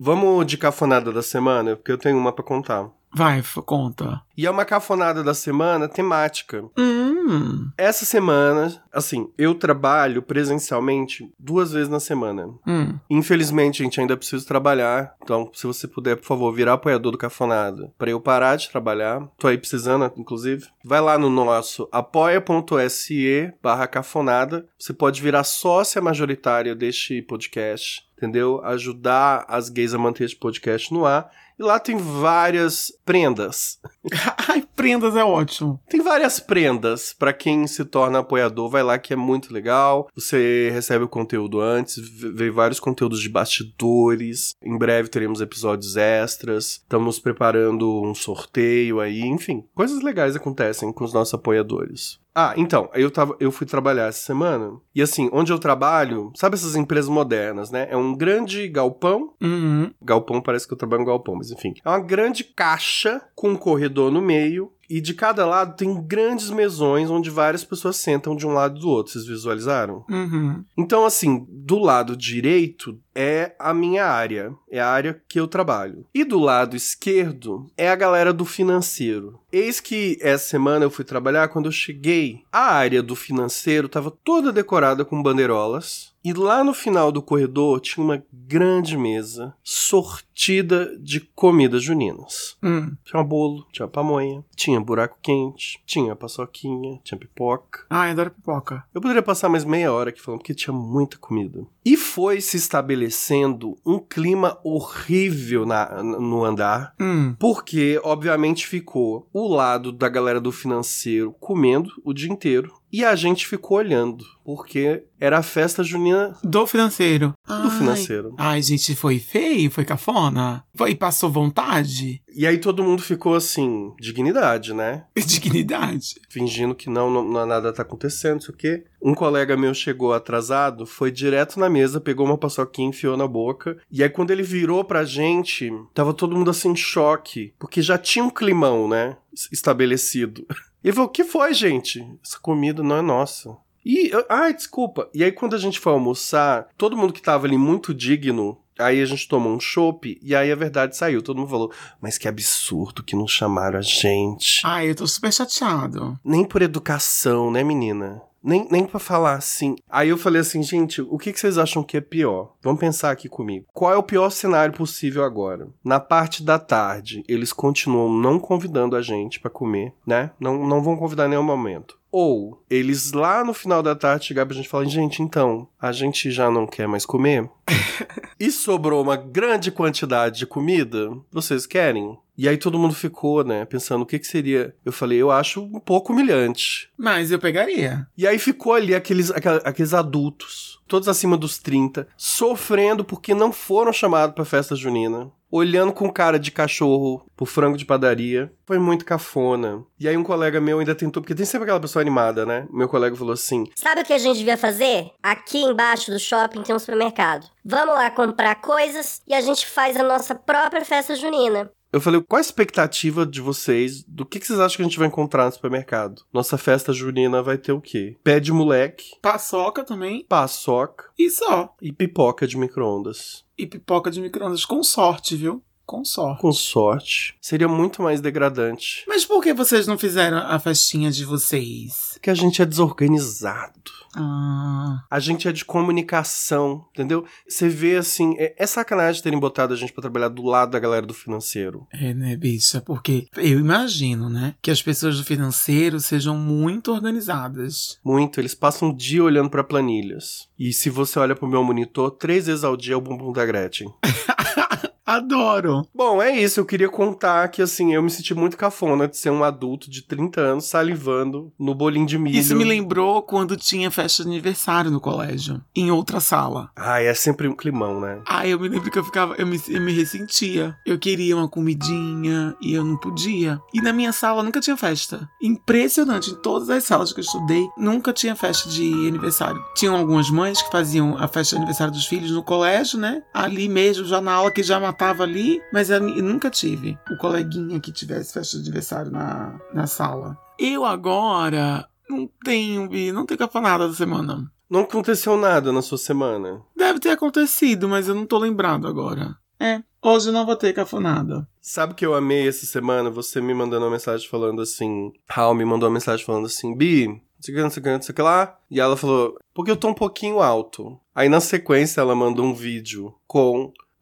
Vamos 0.05 0.45
de 0.47 0.59
cafonada 0.59 1.13
da 1.13 1.23
semana, 1.23 1.77
porque 1.77 1.93
eu 1.93 1.97
tenho 1.97 2.19
uma 2.19 2.33
pra 2.33 2.43
contar. 2.45 2.91
Vai, 3.15 3.43
conta. 3.67 4.23
E 4.37 4.47
é 4.47 4.51
uma 4.51 4.65
cafonada 4.65 5.23
da 5.23 5.35
semana 5.35 5.87
temática. 5.87 6.65
Hum, 6.79 7.71
Essa 7.77 8.05
semana, 8.07 8.83
assim, 8.93 9.29
eu 9.37 9.55
trabalho 9.55 10.23
presencialmente 10.23 11.31
duas 11.39 11.73
vezes 11.73 11.89
na 11.89 12.01
semana. 12.01 12.47
hum. 12.67 12.99
Infelizmente, 13.11 13.83
a 13.83 13.85
gente 13.85 14.01
ainda 14.01 14.17
precisa 14.17 14.47
trabalhar. 14.47 15.15
Então, 15.23 15.51
se 15.53 15.67
você 15.67 15.87
puder, 15.87 16.17
por 16.17 16.25
favor, 16.25 16.53
virar 16.53 16.73
apoiador 16.75 17.13
do 17.13 17.19
Cafonada 17.19 17.93
pra 17.99 18.11
eu 18.11 18.21
parar 18.21 18.57
de 18.57 18.71
trabalhar. 18.71 19.29
Tô 19.39 19.47
aí 19.47 19.59
precisando, 19.59 20.11
inclusive. 20.17 20.67
Vai 20.85 21.01
lá 21.01 21.19
no 21.19 21.29
nosso 21.29 21.89
apoia.se 21.93 23.53
barra 23.63 23.87
cafonada. 23.87 24.67
Você 24.79 24.93
pode 24.93 25.21
virar 25.23 25.45
sócia 25.45 26.01
majoritária 26.01 26.75
deste 26.75 27.23
podcast. 27.23 28.03
Entendeu? 28.17 28.65
Ajudar 28.65 29.45
as 29.49 29.69
gays 29.69 29.93
a 29.95 29.99
manter 29.99 30.25
este 30.25 30.37
podcast 30.37 30.93
no 30.95 31.05
ar. 31.05 31.29
E 31.63 31.65
lá 31.65 31.79
tem 31.79 31.97
várias 31.97 32.93
prendas. 33.05 33.79
Ai, 34.49 34.67
prendas 34.75 35.15
é 35.15 35.23
ótimo. 35.23 35.81
Tem 35.89 36.03
várias 36.03 36.41
prendas 36.41 37.15
pra 37.17 37.33
quem 37.33 37.69
se 37.69 37.85
torna 37.85 38.19
apoiador. 38.19 38.69
Vai 38.69 38.83
lá 38.83 38.99
que 38.99 39.13
é 39.13 39.17
muito 39.17 39.55
legal. 39.55 40.09
Você 40.13 40.71
recebe 40.73 41.05
o 41.05 41.09
conteúdo 41.09 41.61
antes, 41.61 41.99
vê 42.35 42.51
vários 42.51 42.81
conteúdos 42.81 43.21
de 43.21 43.29
bastidores. 43.29 44.57
Em 44.61 44.77
breve 44.77 45.09
teremos 45.09 45.41
episódios 45.41 45.97
extras. 45.97 46.81
Estamos 46.83 47.21
preparando 47.21 48.03
um 48.03 48.13
sorteio 48.13 48.99
aí, 48.99 49.21
enfim, 49.21 49.65
coisas 49.73 50.03
legais 50.03 50.35
acontecem 50.35 50.93
com 50.93 51.05
os 51.05 51.13
nossos 51.13 51.35
apoiadores. 51.35 52.22
Ah, 52.35 52.55
então, 52.57 52.89
eu, 52.95 53.11
tava, 53.11 53.37
eu 53.39 53.53
fui 53.53 53.67
trabalhar 53.67 54.07
essa 54.07 54.25
semana. 54.25 54.79
E 54.95 55.03
assim, 55.03 55.29
onde 55.33 55.53
eu 55.53 55.59
trabalho, 55.59 56.33
sabe 56.35 56.55
essas 56.55 56.75
empresas 56.77 57.11
modernas, 57.11 57.71
né? 57.71 57.87
É 57.91 57.97
um 57.97 58.15
grande 58.15 58.67
galpão 58.69 59.33
Uhum. 59.41 59.93
Galpão 60.01 60.41
parece 60.41 60.67
que 60.67 60.73
eu 60.73 60.79
trabalho 60.79 61.03
no 61.03 61.07
galpão, 61.07 61.35
mas 61.35 61.51
enfim. 61.51 61.75
É 61.85 61.89
uma 61.89 62.01
grande 62.01 62.45
caixa 62.45 63.21
com 63.35 63.51
um 63.51 63.57
corredor 63.57 64.11
no 64.11 64.23
meio. 64.23 64.73
E 64.93 65.01
de 65.01 65.15
cada 65.15 65.47
lado 65.47 65.75
tem 65.75 66.07
grandes 66.07 66.51
mesões 66.51 67.09
onde 67.09 67.31
várias 67.31 67.65
pessoas 67.65 67.97
sentam 67.97 68.37
de 68.37 68.47
um 68.47 68.53
lado 68.53 68.79
do 68.79 68.91
outro. 68.91 69.15
Vocês 69.15 69.25
visualizaram? 69.25 70.05
Uhum. 70.07 70.63
Então, 70.77 71.07
assim, 71.07 71.47
do 71.49 71.79
lado 71.79 72.15
direito 72.15 73.01
é 73.15 73.57
a 73.59 73.73
minha 73.73 74.05
área, 74.05 74.53
é 74.71 74.79
a 74.79 74.89
área 74.91 75.19
que 75.27 75.41
eu 75.41 75.49
trabalho. 75.49 76.05
E 76.15 76.25
do 76.25 76.39
lado 76.39 76.77
esquerdo 76.77 77.71
é 77.75 77.89
a 77.89 77.97
galera 77.97 78.35
do 78.35 78.45
financeiro. 78.45 79.41
Eis 79.51 79.81
que 79.81 80.19
essa 80.21 80.47
semana 80.47 80.85
eu 80.85 80.91
fui 80.91 81.07
trabalhar, 81.07 81.49
quando 81.49 81.67
eu 81.67 81.73
cheguei, 81.73 82.43
a 82.53 82.75
área 82.75 83.03
do 83.03 83.17
financeiro 83.17 83.87
estava 83.87 84.11
toda 84.11 84.53
decorada 84.53 85.07
com 85.07 85.23
bandeirolas. 85.23 86.12
E 86.25 86.33
lá 86.33 86.63
no 86.63 86.73
final 86.73 87.11
do 87.11 87.21
corredor 87.21 87.81
tinha 87.81 88.05
uma 88.05 88.23
grande 88.33 88.97
mesa 88.97 89.55
sortida 89.63 90.97
de 90.99 91.21
comidas 91.21 91.83
juninas. 91.83 92.57
Hum. 92.63 92.93
Tinha 93.05 93.23
bolo, 93.25 93.67
tinha 93.73 93.89
pamonha, 93.89 94.45
tinha 94.55 94.81
buraco 94.81 95.19
quente, 95.21 95.83
tinha 95.85 96.15
paçoquinha, 96.15 97.01
tinha 97.03 97.19
pipoca. 97.19 97.85
Ai, 97.91 98.11
adoro 98.11 98.31
pipoca. 98.31 98.85
Eu 98.95 99.01
poderia 99.01 99.23
passar 99.23 99.49
mais 99.49 99.65
meia 99.65 99.93
hora 99.93 100.11
aqui 100.11 100.21
falando 100.21 100.41
porque 100.41 100.55
tinha 100.55 100.75
muita 100.75 101.19
comida. 101.19 101.67
E 101.85 101.97
foi 101.97 102.41
se 102.41 102.57
estabelecendo 102.57 103.77
um 103.85 103.99
clima 103.99 104.59
horrível 104.63 105.67
na, 105.67 106.03
no 106.03 106.45
andar. 106.45 106.95
Hum. 107.01 107.35
Porque, 107.39 108.01
obviamente, 108.05 108.67
ficou 108.67 109.29
o 109.33 109.49
lado 109.49 109.91
da 109.91 110.09
galera 110.09 110.41
do 110.41 110.53
financeiro 110.53 111.35
comendo 111.41 111.91
o 112.05 112.13
dia 112.13 112.31
inteiro. 112.31 112.73
E 112.93 113.05
a 113.05 113.17
gente 113.17 113.47
ficou 113.47 113.79
olhando. 113.79 114.25
Porque 114.45 115.05
era 115.21 115.39
a 115.39 115.43
festa 115.43 115.85
junina 115.85 116.37
Do 116.43 116.67
financeiro. 116.67 117.29
do 117.47 117.53
Ai. 117.55 117.71
financeiro. 117.71 118.35
Ai, 118.37 118.61
gente, 118.61 118.95
foi 118.97 119.21
feio? 119.21 119.71
Foi 119.71 119.85
cafona? 119.85 120.65
Foi, 120.75 120.97
passou 120.97 121.31
vontade? 121.31 122.21
E 122.35 122.45
aí 122.45 122.59
todo 122.59 122.83
mundo 122.83 123.01
ficou 123.01 123.37
assim, 123.37 123.93
dignidade, 124.01 124.75
né? 124.75 125.05
Dignidade? 125.17 126.17
fingindo 126.29 126.75
que 126.75 126.91
não, 126.91 127.09
não, 127.09 127.23
não- 127.25 127.47
nada 127.47 127.73
tá 127.73 127.83
acontecendo, 127.83 128.35
não 128.35 128.41
sei 128.41 128.55
o 128.55 128.59
quê. 128.59 128.85
Um 129.01 129.15
colega 129.15 129.57
meu 129.57 129.73
chegou 129.75 130.13
atrasado, 130.13 130.87
foi 130.87 131.13
direto 131.13 131.61
na 131.61 131.71
mesa, 131.71 132.01
pegou 132.01 132.27
uma 132.27 132.37
paçoquinha, 132.39 132.89
enfiou 132.89 133.17
na 133.17 133.29
boca. 133.29 133.77
E 133.93 134.03
aí, 134.03 134.09
quando 134.11 134.33
ele 134.33 134.43
virou 134.43 134.83
pra 134.85 135.05
gente, 135.05 135.71
tava 135.95 136.13
todo 136.13 136.37
mundo 136.37 136.51
assim 136.51 136.71
em 136.71 136.77
choque, 136.77 137.55
porque 137.61 137.81
já 137.81 137.97
tinha 137.97 138.25
um 138.25 138.31
climão, 138.31 138.89
né? 138.89 139.17
es- 139.33 139.49
Estabelecido. 139.53 140.45
E 140.83 140.89
ele 140.89 140.95
falou: 140.95 141.09
O 141.09 141.13
que 141.13 141.25
foi, 141.25 141.55
gente? 141.55 142.07
Essa 142.25 142.39
comida 142.39 142.83
não 142.83 142.97
é 142.97 143.03
nossa. 143.03 143.57
E, 143.85 144.13
ai, 144.29 144.55
desculpa. 144.55 145.09
E 145.13 145.25
aí, 145.25 145.33
quando 145.33 145.55
a 145.55 145.59
gente 145.59 145.81
foi 145.81 145.93
almoçar, 145.93 146.69
todo 146.79 146.97
mundo 146.97 147.13
que 147.13 147.23
tava 147.23 147.47
ali 147.47 147.59
muito 147.59 147.93
digno. 147.93 148.59
Aí 148.79 149.03
a 149.03 149.05
gente 149.05 149.29
tomou 149.29 149.53
um 149.55 149.61
chopp 149.61 150.19
e 150.23 150.35
aí 150.35 150.51
a 150.51 150.57
verdade 150.57 150.97
saiu. 150.97 151.23
Todo 151.23 151.37
mundo 151.39 151.51
falou, 151.51 151.73
mas 152.01 152.17
que 152.17 152.27
absurdo 152.27 153.03
que 153.03 153.15
não 153.15 153.29
chamaram 153.29 153.79
a 153.79 153.83
gente. 153.83 154.63
Ai, 154.65 154.89
eu 154.89 154.95
tô 154.95 155.07
super 155.07 155.33
chateado. 155.33 156.19
Nem 156.25 156.43
por 156.43 156.63
educação, 156.63 157.51
né, 157.51 157.63
menina? 157.63 158.23
Nem, 158.43 158.67
nem 158.71 158.85
pra 158.85 158.99
falar 158.99 159.35
assim. 159.35 159.77
Aí 159.89 160.09
eu 160.09 160.19
falei 160.19 160.41
assim, 160.41 160.63
gente, 160.63 161.01
o 161.01 161.17
que, 161.19 161.33
que 161.33 161.39
vocês 161.39 161.59
acham 161.59 161.83
que 161.83 161.97
é 161.97 162.01
pior? 162.01 162.55
Vamos 162.63 162.81
pensar 162.81 163.11
aqui 163.11 163.29
comigo. 163.29 163.67
Qual 163.73 163.93
é 163.93 163.97
o 163.97 164.03
pior 164.03 164.31
cenário 164.31 164.75
possível 164.75 165.25
agora? 165.25 165.69
Na 165.85 166.01
parte 166.01 166.43
da 166.43 166.59
tarde, 166.59 167.25
eles 167.29 167.53
continuam 167.53 168.13
não 168.13 168.39
convidando 168.39 168.97
a 168.97 169.03
gente 169.03 169.39
pra 169.39 169.51
comer, 169.51 169.93
né? 170.07 170.31
Não, 170.41 170.67
não 170.67 170.83
vão 170.83 170.97
convidar 170.97 171.27
em 171.27 171.31
nenhum 171.31 171.43
momento. 171.43 172.03
Ou 172.13 172.63
eles 172.69 173.13
lá 173.13 173.43
no 173.43 173.55
final 173.55 173.83
da 173.83 173.97
tarde 173.97 174.27
chegar 174.27 174.45
pra 174.45 174.55
gente 174.55 174.67
e 174.67 174.69
falar, 174.69 174.85
gente, 174.85 175.23
então, 175.23 175.67
a 175.81 175.93
gente 175.93 176.31
já 176.31 176.51
não 176.51 176.67
quer 176.67 176.87
mais 176.87 177.07
comer? 177.07 177.49
e 178.39 178.51
sobrou 178.51 179.03
uma 179.03 179.17
grande 179.17 179.73
quantidade 179.73 180.41
de 180.41 180.47
comida? 180.47 181.11
Vocês 181.31 181.65
querem? 181.65 182.19
E 182.37 182.49
aí 182.49 182.57
todo 182.57 182.79
mundo 182.79 182.95
ficou, 182.95 183.45
né, 183.45 183.65
pensando 183.65 184.03
o 184.03 184.07
que 184.07 184.19
que 184.19 184.27
seria. 184.27 184.75
Eu 184.85 184.93
falei, 184.93 185.19
eu 185.19 185.31
acho 185.31 185.63
um 185.63 185.81
pouco 185.81 186.13
humilhante. 186.13 186.91
Mas 186.97 187.31
eu 187.31 187.39
pegaria. 187.39 188.07
E 188.17 188.27
aí 188.27 188.39
ficou 188.39 188.75
ali 188.75 188.95
aqueles, 188.95 189.31
aqueles 189.31 189.93
adultos, 189.93 190.81
todos 190.89 191.09
acima 191.09 191.37
dos 191.37 191.59
30, 191.59 192.07
sofrendo 192.17 193.05
porque 193.05 193.35
não 193.35 193.53
foram 193.53 193.93
chamados 193.93 194.35
pra 194.35 194.45
festa 194.45 194.75
junina. 194.75 195.31
Olhando 195.51 195.93
com 195.93 196.11
cara 196.11 196.39
de 196.39 196.51
cachorro 196.51 197.27
pro 197.37 197.45
frango 197.45 197.77
de 197.77 197.85
padaria. 197.85 198.51
Foi 198.65 198.79
muito 198.79 199.05
cafona. 199.05 199.85
E 200.01 200.09
aí 200.09 200.17
um 200.17 200.23
colega 200.23 200.59
meu 200.63 200.79
ainda 200.79 200.95
tentou, 200.95 201.23
porque 201.23 201.35
tem 201.35 201.45
sempre 201.45 201.65
aquela 201.65 201.79
pessoa 201.79 202.01
animada, 202.01 202.47
né? 202.47 202.67
Meu 202.73 202.89
colega 202.89 203.15
falou 203.15 203.35
assim: 203.35 203.67
Sabe 203.75 204.01
o 204.01 204.05
que 204.05 204.15
a 204.15 204.19
gente 204.19 204.39
devia 204.39 204.57
fazer? 204.57 205.11
Aqui 205.23 205.59
embaixo 205.59 206.11
do 206.11 206.19
shopping 206.19 206.63
tem 206.63 206.75
um 206.75 206.79
supermercado. 206.79 207.47
Vamos 207.63 207.95
lá 207.95 208.11
comprar 208.11 208.55
coisas 208.63 209.21
e 209.29 209.35
a 209.35 209.43
gente 209.43 209.67
faz 209.67 209.95
a 209.99 210.03
nossa 210.03 210.35
própria 210.35 210.87
festa 210.87 211.15
junina. 211.15 211.71
Eu 211.93 212.01
falei, 212.01 212.23
qual 212.23 212.39
a 212.39 212.41
expectativa 212.41 213.27
de 213.27 213.41
vocês? 213.41 214.03
Do 214.05 214.25
que, 214.25 214.41
que 214.41 214.47
vocês 214.47 214.59
acham 214.59 214.77
que 214.77 214.83
a 214.83 214.87
gente 214.87 214.99
vai 214.99 215.09
encontrar 215.09 215.45
no 215.45 215.53
supermercado? 215.53 216.23
Nossa 216.33 216.57
festa 216.57 216.93
junina 216.93 217.43
vai 217.43 217.59
ter 217.59 217.73
o 217.73 217.81
quê? 217.81 218.17
Pé 218.25 218.41
de 218.41 218.51
moleque, 218.53 219.11
Paçoca 219.21 219.85
também. 219.85 220.25
paçoca 220.29 221.11
E 221.19 221.29
só. 221.29 221.75
e 221.83 221.93
pipoca 221.93 222.47
de 222.47 222.57
micro-ondas. 222.57 223.45
E 223.59 223.67
pipoca 223.67 224.11
de 224.11 224.21
micro-ondas. 224.23 224.65
Com 224.65 224.83
sorte, 224.83 225.37
viu? 225.37 225.63
Com 225.85 226.05
sorte. 226.05 226.41
Com 226.41 226.53
sorte. 226.53 227.35
Seria 227.41 227.69
muito 227.69 228.01
mais 228.01 228.21
degradante. 228.21 229.05
Mas 229.07 229.27
por 229.27 229.43
que 229.43 229.53
vocês 229.53 229.87
não 229.87 229.99
fizeram 229.99 230.39
a 230.39 230.59
festinha 230.59 231.11
de 231.11 231.25
vocês? 231.25 232.13
Porque 232.15 232.31
a 232.31 232.35
gente 232.35 232.63
é 232.63 232.65
desorganizado. 232.65 233.91
Ah. 234.17 234.82
A 235.11 235.21
gente 235.21 235.49
é 235.49 235.53
de 235.53 235.65
comunicação, 235.65 236.87
entendeu? 236.93 237.25
Você 237.49 237.69
vê 237.69 237.97
assim, 237.97 238.35
é, 238.39 238.55
é 238.57 238.67
sacanagem 238.67 239.23
terem 239.23 239.39
botado 239.39 239.73
a 239.73 239.77
gente 239.77 239.93
pra 239.93 240.03
trabalhar 240.03 240.29
do 240.29 240.43
lado 240.43 240.73
da 240.73 240.79
galera 240.79 241.07
do 241.07 241.15
financeiro. 241.15 241.87
É, 241.93 242.15
né, 242.15 242.37
bicha? 242.37 242.81
Porque 242.81 243.27
eu 243.37 243.59
imagino, 243.59 244.29
né, 244.29 244.55
que 244.61 244.71
as 244.71 244.83
pessoas 244.83 245.19
do 245.19 245.25
financeiro 245.25 246.01
sejam 246.01 246.37
muito 246.37 246.93
organizadas. 246.93 247.99
Muito, 248.05 248.41
eles 248.41 248.55
passam 248.55 248.91
o 248.91 248.97
dia 248.97 249.23
olhando 249.23 249.51
pra 249.51 249.65
planilhas. 249.65 250.49
E 250.59 250.73
se 250.73 250.91
você 250.91 251.19
olha 251.19 251.35
pro 251.35 251.49
meu 251.49 251.65
monitor, 251.65 252.11
três 252.11 252.47
vezes 252.47 252.65
ao 252.65 252.77
dia 252.77 252.95
é 252.95 252.97
o 252.97 253.01
bumbum 253.01 253.33
da 253.33 253.45
Gretchen. 253.45 253.93
Adoro! 255.05 255.87
Bom, 255.95 256.23
é 256.23 256.31
isso. 256.31 256.61
Eu 256.61 256.65
queria 256.65 256.89
contar 256.89 257.49
que, 257.49 257.61
assim, 257.61 257.93
eu 257.93 258.03
me 258.03 258.11
senti 258.11 258.35
muito 258.35 258.57
cafona 258.57 259.09
de 259.09 259.17
ser 259.17 259.31
um 259.31 259.43
adulto 259.43 259.91
de 259.91 260.03
30 260.03 260.41
anos 260.41 260.67
salivando 260.67 261.53
no 261.59 261.75
bolinho 261.75 262.07
de 262.07 262.17
milho. 262.17 262.39
Isso 262.39 262.55
me 262.55 262.65
lembrou 262.65 263.21
quando 263.23 263.57
tinha 263.57 263.91
festa 263.91 264.23
de 264.23 264.29
aniversário 264.29 264.91
no 264.91 265.01
colégio, 265.01 265.61
em 265.75 265.91
outra 265.91 266.21
sala. 266.21 266.71
Ai, 266.77 267.07
é 267.07 267.15
sempre 267.15 267.49
um 267.49 267.55
climão, 267.55 268.01
né? 268.01 268.21
Ah, 268.27 268.47
eu 268.47 268.59
me 268.59 268.69
lembro 268.69 268.91
que 268.91 268.99
eu 268.99 269.05
ficava, 269.05 269.35
eu 269.37 269.47
me, 269.47 269.61
eu 269.69 269.81
me 269.81 269.93
ressentia. 269.93 270.77
Eu 270.87 270.99
queria 270.99 271.37
uma 271.37 271.49
comidinha 271.49 272.55
e 272.61 272.73
eu 272.73 272.85
não 272.85 272.97
podia. 272.97 273.61
E 273.75 273.81
na 273.83 273.93
minha 273.93 274.13
sala 274.13 274.43
nunca 274.43 274.61
tinha 274.61 274.77
festa. 274.77 275.29
Impressionante, 275.43 276.31
em 276.31 276.37
todas 276.37 276.71
as 276.71 276.85
salas 276.85 277.13
que 277.13 277.21
eu 277.21 277.25
estudei, 277.25 277.67
nunca 277.77 278.13
tinha 278.13 278.37
festa 278.37 278.69
de 278.69 279.09
aniversário. 279.09 279.63
Tinham 279.75 279.97
algumas 279.97 280.31
mães 280.31 280.63
que 280.63 280.71
faziam 280.71 281.17
a 281.19 281.27
festa 281.27 281.57
de 281.57 281.63
aniversário 281.63 281.93
dos 281.93 282.07
filhos 282.07 282.31
no 282.31 282.43
colégio, 282.43 282.99
né? 282.99 283.23
Ali 283.35 283.69
mesmo, 283.69 284.05
já 284.05 284.21
na 284.21 284.33
aula 284.33 284.51
que 284.51 284.63
já 284.63 284.79
matava 284.79 284.93
ali, 285.03 285.61
mas 285.73 285.91
eu 285.91 286.01
nunca 286.01 286.51
tive 286.51 286.99
o 287.11 287.17
coleguinha 287.17 287.81
que 287.81 287.93
tivesse 287.93 288.33
festa 288.33 288.57
de 288.57 288.63
aniversário 288.63 289.11
na, 289.11 289.59
na 289.73 289.87
sala. 289.87 290.39
Eu 290.59 290.85
agora 290.85 291.89
não 292.09 292.29
tenho, 292.45 292.89
Bi, 292.89 293.11
não 293.11 293.27
tenho 293.27 293.39
cafanada 293.39 293.89
da 293.89 293.95
semana. 293.95 294.51
Não 294.71 294.81
aconteceu 294.81 295.37
nada 295.37 295.73
na 295.73 295.83
sua 295.83 295.99
semana. 295.99 296.63
Deve 296.77 297.01
ter 297.01 297.11
acontecido, 297.11 297.89
mas 297.89 298.09
eu 298.09 298.15
não 298.15 298.25
tô 298.25 298.39
lembrado 298.39 298.87
agora. 298.87 299.37
É, 299.61 299.83
hoje 300.03 300.29
eu 300.29 300.33
não 300.33 300.47
vou 300.47 300.57
ter 300.57 300.73
cafonada. 300.73 301.47
Sabe 301.61 301.93
o 301.93 301.97
que 301.97 302.05
eu 302.07 302.15
amei 302.15 302.49
essa 302.49 302.67
semana? 302.67 303.11
Você 303.11 303.41
me 303.41 303.55
mandando 303.55 303.85
uma 303.85 303.93
mensagem 303.93 304.29
falando 304.29 304.63
assim. 304.63 305.13
Raul 305.29 305.55
me 305.55 305.65
mandou 305.65 305.89
uma 305.89 305.95
mensagem 305.95 306.25
falando 306.25 306.47
assim: 306.47 306.75
Bi, 306.77 307.07
não 307.07 307.17
sei 307.41 307.55
o 307.55 307.57
que, 307.57 307.63
não 307.63 307.71
sei 307.71 307.81
o 307.81 307.85
que, 307.85 307.91
não 307.91 308.03
sei 308.03 308.13
o 308.13 308.17
que 308.17 308.23
lá. 308.23 308.59
E 308.71 308.81
ela 308.81 308.97
falou: 308.97 309.37
porque 309.55 309.71
eu 309.71 309.77
tô 309.77 309.89
um 309.89 309.95
pouquinho 309.95 310.41
alto. 310.41 310.99
Aí 311.15 311.29
na 311.29 311.41
sequência 311.41 312.01
ela 312.01 312.15
mandou 312.15 312.45
um 312.45 312.55
vídeo 312.55 313.15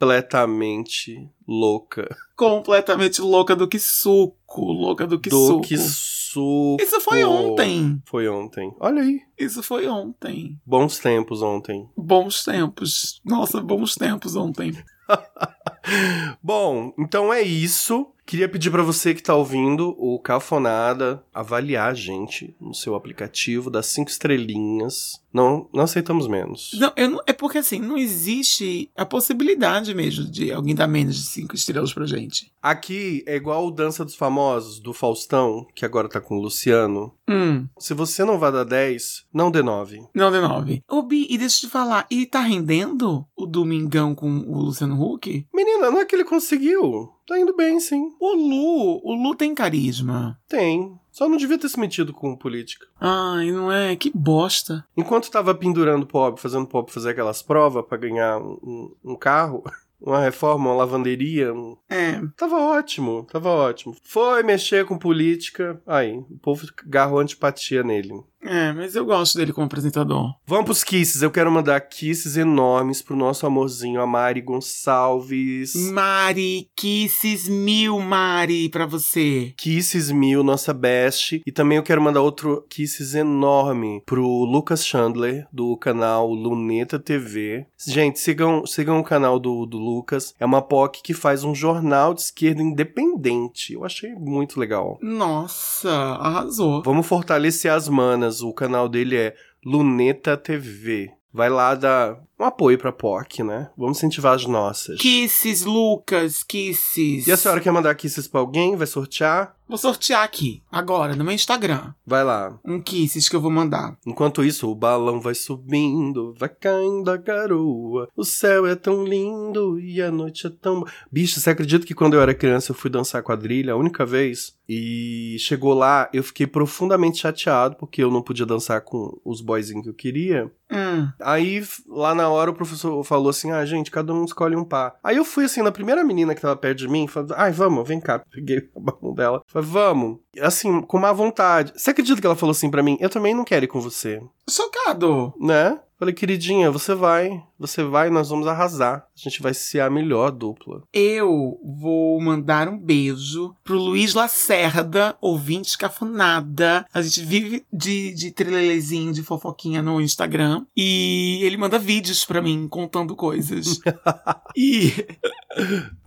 completamente 0.00 1.28
louca. 1.46 2.16
Completamente 2.34 3.20
louca 3.20 3.54
do 3.54 3.68
que 3.68 3.78
suco, 3.78 4.72
louca 4.72 5.06
do 5.06 5.20
que 5.20 5.28
do 5.28 5.46
suco. 5.46 5.60
que 5.60 5.76
suco. 5.76 6.82
Isso 6.82 7.00
foi 7.02 7.22
ontem. 7.22 8.02
Foi 8.06 8.26
ontem. 8.26 8.74
Olha 8.80 9.02
aí. 9.02 9.20
Isso 9.38 9.62
foi 9.62 9.86
ontem. 9.86 10.58
Bons 10.64 10.98
tempos 10.98 11.42
ontem. 11.42 11.86
Bons 11.94 12.44
tempos. 12.44 13.20
Nossa, 13.22 13.60
bons 13.60 13.94
tempos 13.94 14.36
ontem. 14.36 14.72
Bom, 16.42 16.94
então 16.98 17.30
é 17.32 17.42
isso. 17.42 18.06
Queria 18.30 18.48
pedir 18.48 18.70
pra 18.70 18.84
você 18.84 19.12
que 19.12 19.20
tá 19.24 19.34
ouvindo 19.34 19.88
o 19.98 20.16
Cafonada 20.20 21.20
avaliar 21.34 21.90
a 21.90 21.94
gente 21.94 22.54
no 22.60 22.72
seu 22.72 22.94
aplicativo, 22.94 23.68
das 23.68 23.86
cinco 23.86 24.08
estrelinhas. 24.08 25.20
Não, 25.32 25.68
não 25.74 25.82
aceitamos 25.82 26.28
menos. 26.28 26.70
Não, 26.74 26.92
não- 27.08 27.20
é 27.26 27.32
porque 27.32 27.58
assim, 27.58 27.80
não 27.80 27.96
existe 27.98 28.88
a 28.96 29.04
possibilidade 29.04 29.92
mesmo 29.96 30.24
de 30.30 30.52
alguém 30.52 30.76
dar 30.76 30.86
menos 30.86 31.16
de 31.16 31.22
cinco 31.22 31.56
estrelas 31.56 31.92
pra 31.92 32.06
gente. 32.06 32.52
Aqui 32.62 33.24
é 33.26 33.34
igual 33.34 33.66
o 33.66 33.70
Dança 33.72 34.04
dos 34.04 34.14
Famosos, 34.14 34.78
do 34.78 34.92
Faustão, 34.92 35.66
que 35.74 35.84
agora 35.84 36.08
tá 36.08 36.20
com 36.20 36.36
o 36.38 36.40
Luciano. 36.40 37.12
Hum, 37.30 37.68
Se 37.78 37.94
você 37.94 38.24
não 38.24 38.38
vai 38.38 38.50
dar 38.50 38.64
10, 38.64 39.26
não 39.32 39.50
dê 39.50 39.62
9. 39.62 40.00
não 40.14 40.30
dê 40.32 40.40
nove. 40.40 40.82
Ô, 40.88 41.02
Bi, 41.02 41.26
e 41.30 41.38
deixa 41.38 41.64
eu 41.64 41.68
te 41.68 41.72
falar, 41.72 42.06
e 42.10 42.26
tá 42.26 42.40
rendendo 42.40 43.24
o 43.36 43.46
Domingão 43.46 44.14
com 44.14 44.28
o 44.40 44.58
Luciano 44.60 45.00
Huck? 45.00 45.46
Menina, 45.54 45.90
não 45.90 46.00
é 46.00 46.04
que 46.04 46.14
ele 46.16 46.24
conseguiu. 46.24 47.08
Tá 47.26 47.38
indo 47.38 47.54
bem, 47.54 47.78
sim. 47.78 48.10
O 48.20 48.34
Lu, 48.34 49.00
o 49.04 49.14
Lu 49.14 49.34
tem 49.36 49.54
carisma. 49.54 50.38
Tem. 50.48 50.92
Só 51.12 51.28
não 51.28 51.36
devia 51.36 51.58
ter 51.58 51.68
se 51.68 51.78
metido 51.78 52.12
com 52.12 52.36
política. 52.36 52.86
Ai, 53.00 53.50
não 53.52 53.70
é? 53.70 53.94
Que 53.96 54.10
bosta. 54.14 54.84
Enquanto 54.96 55.30
tava 55.30 55.54
pendurando 55.54 56.06
pobre, 56.06 56.40
fazendo 56.40 56.66
pobre 56.66 56.92
fazer 56.92 57.10
aquelas 57.10 57.42
provas 57.42 57.84
pra 57.84 57.98
ganhar 57.98 58.38
um, 58.38 58.58
um- 58.62 58.94
um 59.12 59.16
carro, 59.16 59.62
uma 60.00 60.20
reforma, 60.20 60.70
uma 60.70 60.76
lavanderia, 60.76 61.52
um- 61.52 61.76
É. 61.88 62.20
tava 62.36 62.56
ótimo, 62.56 63.26
tava 63.30 63.48
ótimo. 63.50 63.94
Foi 64.02 64.42
mexer 64.42 64.84
com 64.86 64.98
política, 64.98 65.80
aí, 65.86 66.16
o 66.18 66.38
povo 66.42 66.66
agarrou 66.86 67.18
antipatia 67.20 67.82
nele. 67.82 68.22
É, 68.42 68.72
mas 68.72 68.94
eu 68.94 69.04
gosto 69.04 69.36
dele 69.36 69.52
como 69.52 69.66
apresentador. 69.66 70.32
Vamos 70.46 70.64
pros 70.64 70.82
kisses, 70.84 71.22
eu 71.22 71.30
quero 71.30 71.50
mandar 71.50 71.80
kisses 71.80 72.36
enormes 72.36 73.02
pro 73.02 73.16
nosso 73.16 73.46
amorzinho, 73.46 74.00
a 74.00 74.06
Mari 74.06 74.40
Gonçalves. 74.40 75.74
Mari, 75.92 76.68
kisses 76.74 77.48
mil, 77.48 77.98
Mari, 78.00 78.68
pra 78.70 78.86
você. 78.86 79.52
Kisses 79.56 80.10
mil, 80.10 80.42
nossa 80.42 80.72
best. 80.72 81.42
E 81.46 81.52
também 81.52 81.76
eu 81.76 81.82
quero 81.82 82.00
mandar 82.00 82.22
outro 82.22 82.64
kisses 82.68 83.14
enorme 83.14 84.02
pro 84.06 84.26
Lucas 84.44 84.86
Chandler, 84.86 85.46
do 85.52 85.76
canal 85.76 86.32
Luneta 86.32 86.98
TV. 86.98 87.66
Gente, 87.86 88.18
sigam, 88.18 88.64
sigam 88.66 88.98
o 89.00 89.04
canal 89.04 89.38
do, 89.38 89.66
do 89.66 89.78
Lucas. 89.78 90.34
É 90.40 90.46
uma 90.46 90.62
POC 90.62 91.02
que 91.02 91.14
faz 91.14 91.44
um 91.44 91.54
jornal 91.54 92.14
de 92.14 92.22
esquerda 92.22 92.62
independente. 92.62 93.74
Eu 93.74 93.84
achei 93.84 94.14
muito 94.14 94.58
legal. 94.58 94.98
Nossa, 95.02 95.90
arrasou. 95.90 96.82
Vamos 96.82 97.06
fortalecer 97.06 97.72
as 97.72 97.88
manas. 97.88 98.29
O 98.40 98.52
canal 98.52 98.88
dele 98.88 99.16
é 99.16 99.34
Luneta 99.64 100.36
TV. 100.36 101.10
Vai 101.32 101.48
lá 101.48 101.74
dar 101.76 102.20
um 102.38 102.44
apoio 102.44 102.76
pra 102.76 102.90
POC, 102.90 103.44
né? 103.44 103.70
Vamos 103.76 103.98
incentivar 103.98 104.34
as 104.34 104.46
nossas. 104.46 104.98
Kisses, 104.98 105.64
Lucas, 105.64 106.42
kisses. 106.42 107.26
E 107.26 107.32
a 107.32 107.36
senhora 107.36 107.60
quer 107.60 107.70
mandar 107.70 107.94
kisses 107.94 108.26
pra 108.26 108.40
alguém? 108.40 108.74
Vai 108.74 108.86
sortear? 108.86 109.54
Vou 109.70 109.78
sortear 109.78 110.24
aqui, 110.24 110.64
agora, 110.68 111.14
no 111.14 111.22
meu 111.22 111.32
Instagram. 111.32 111.94
Vai 112.04 112.24
lá. 112.24 112.58
Um 112.64 112.80
kisses 112.80 113.28
que 113.28 113.36
eu 113.36 113.40
vou 113.40 113.52
mandar. 113.52 113.96
Enquanto 114.04 114.42
isso, 114.42 114.68
o 114.68 114.74
balão 114.74 115.20
vai 115.20 115.32
subindo, 115.32 116.34
vai 116.36 116.48
caindo 116.48 117.08
a 117.08 117.16
garoa. 117.16 118.08
O 118.16 118.24
céu 118.24 118.66
é 118.66 118.74
tão 118.74 119.04
lindo 119.04 119.78
e 119.78 120.02
a 120.02 120.10
noite 120.10 120.48
é 120.48 120.50
tão. 120.50 120.84
Bicho, 121.08 121.38
você 121.38 121.50
acredita 121.50 121.86
que 121.86 121.94
quando 121.94 122.14
eu 122.14 122.20
era 122.20 122.34
criança 122.34 122.72
eu 122.72 122.74
fui 122.74 122.90
dançar 122.90 123.22
quadrilha 123.22 123.74
a 123.74 123.76
única 123.76 124.04
vez? 124.04 124.58
E 124.68 125.36
chegou 125.38 125.74
lá, 125.74 126.08
eu 126.12 126.22
fiquei 126.22 126.46
profundamente 126.48 127.18
chateado 127.18 127.76
porque 127.76 128.02
eu 128.02 128.10
não 128.10 128.22
podia 128.22 128.46
dançar 128.46 128.80
com 128.80 129.20
os 129.24 129.40
boyzinhos 129.40 129.84
que 129.84 129.90
eu 129.90 129.94
queria. 129.94 130.50
Hum. 130.70 131.08
Aí, 131.20 131.60
lá 131.88 132.14
na 132.14 132.28
hora 132.28 132.52
o 132.52 132.54
professor 132.54 133.02
falou 133.02 133.30
assim: 133.30 133.50
ah, 133.50 133.64
gente, 133.66 133.90
cada 133.90 134.14
um 134.14 134.24
escolhe 134.24 134.54
um 134.54 134.64
par. 134.64 134.94
Aí 135.02 135.16
eu 135.16 135.24
fui 135.24 135.44
assim, 135.44 135.62
na 135.62 135.72
primeira 135.72 136.04
menina 136.04 136.34
que 136.34 136.40
tava 136.40 136.54
perto 136.54 136.78
de 136.78 136.88
mim, 136.88 137.08
falei, 137.08 137.30
ai, 137.36 137.50
vamos, 137.50 137.86
vem 137.88 138.00
cá. 138.00 138.20
Peguei 138.30 138.68
a 138.76 138.80
mão 139.02 139.12
dela. 139.12 139.42
Falei, 139.48 139.59
vamos. 139.66 140.20
Assim, 140.40 140.80
com 140.82 140.98
má 140.98 141.12
vontade. 141.12 141.72
Você 141.74 141.90
acredita 141.90 142.20
que 142.20 142.26
ela 142.26 142.36
falou 142.36 142.52
assim 142.52 142.70
pra 142.70 142.82
mim? 142.82 142.96
Eu 143.00 143.10
também 143.10 143.34
não 143.34 143.44
quero 143.44 143.64
ir 143.64 143.68
com 143.68 143.80
você. 143.80 144.22
Chocado. 144.48 145.34
Né? 145.40 145.78
Falei, 146.00 146.14
queridinha, 146.14 146.70
você 146.70 146.94
vai. 146.94 147.42
Você 147.58 147.84
vai, 147.84 148.08
nós 148.08 148.30
vamos 148.30 148.46
arrasar. 148.46 149.06
A 149.14 149.20
gente 149.22 149.42
vai 149.42 149.52
ser 149.52 149.80
a 149.80 149.90
melhor 149.90 150.30
dupla. 150.30 150.82
Eu 150.94 151.60
vou 151.78 152.18
mandar 152.22 152.70
um 152.70 152.78
beijo 152.78 153.54
pro 153.62 153.76
Luiz 153.76 154.14
Lacerda, 154.14 155.14
ouvinte 155.20 155.76
cafunada. 155.76 156.86
A 156.94 157.02
gente 157.02 157.20
vive 157.20 157.66
de, 157.70 158.14
de 158.14 158.30
trelelezinho, 158.30 159.12
de 159.12 159.22
fofoquinha 159.22 159.82
no 159.82 160.00
Instagram. 160.00 160.64
E 160.74 161.40
ele 161.42 161.58
manda 161.58 161.78
vídeos 161.78 162.24
pra 162.24 162.40
mim 162.40 162.66
contando 162.66 163.14
coisas. 163.14 163.78
e 164.56 164.90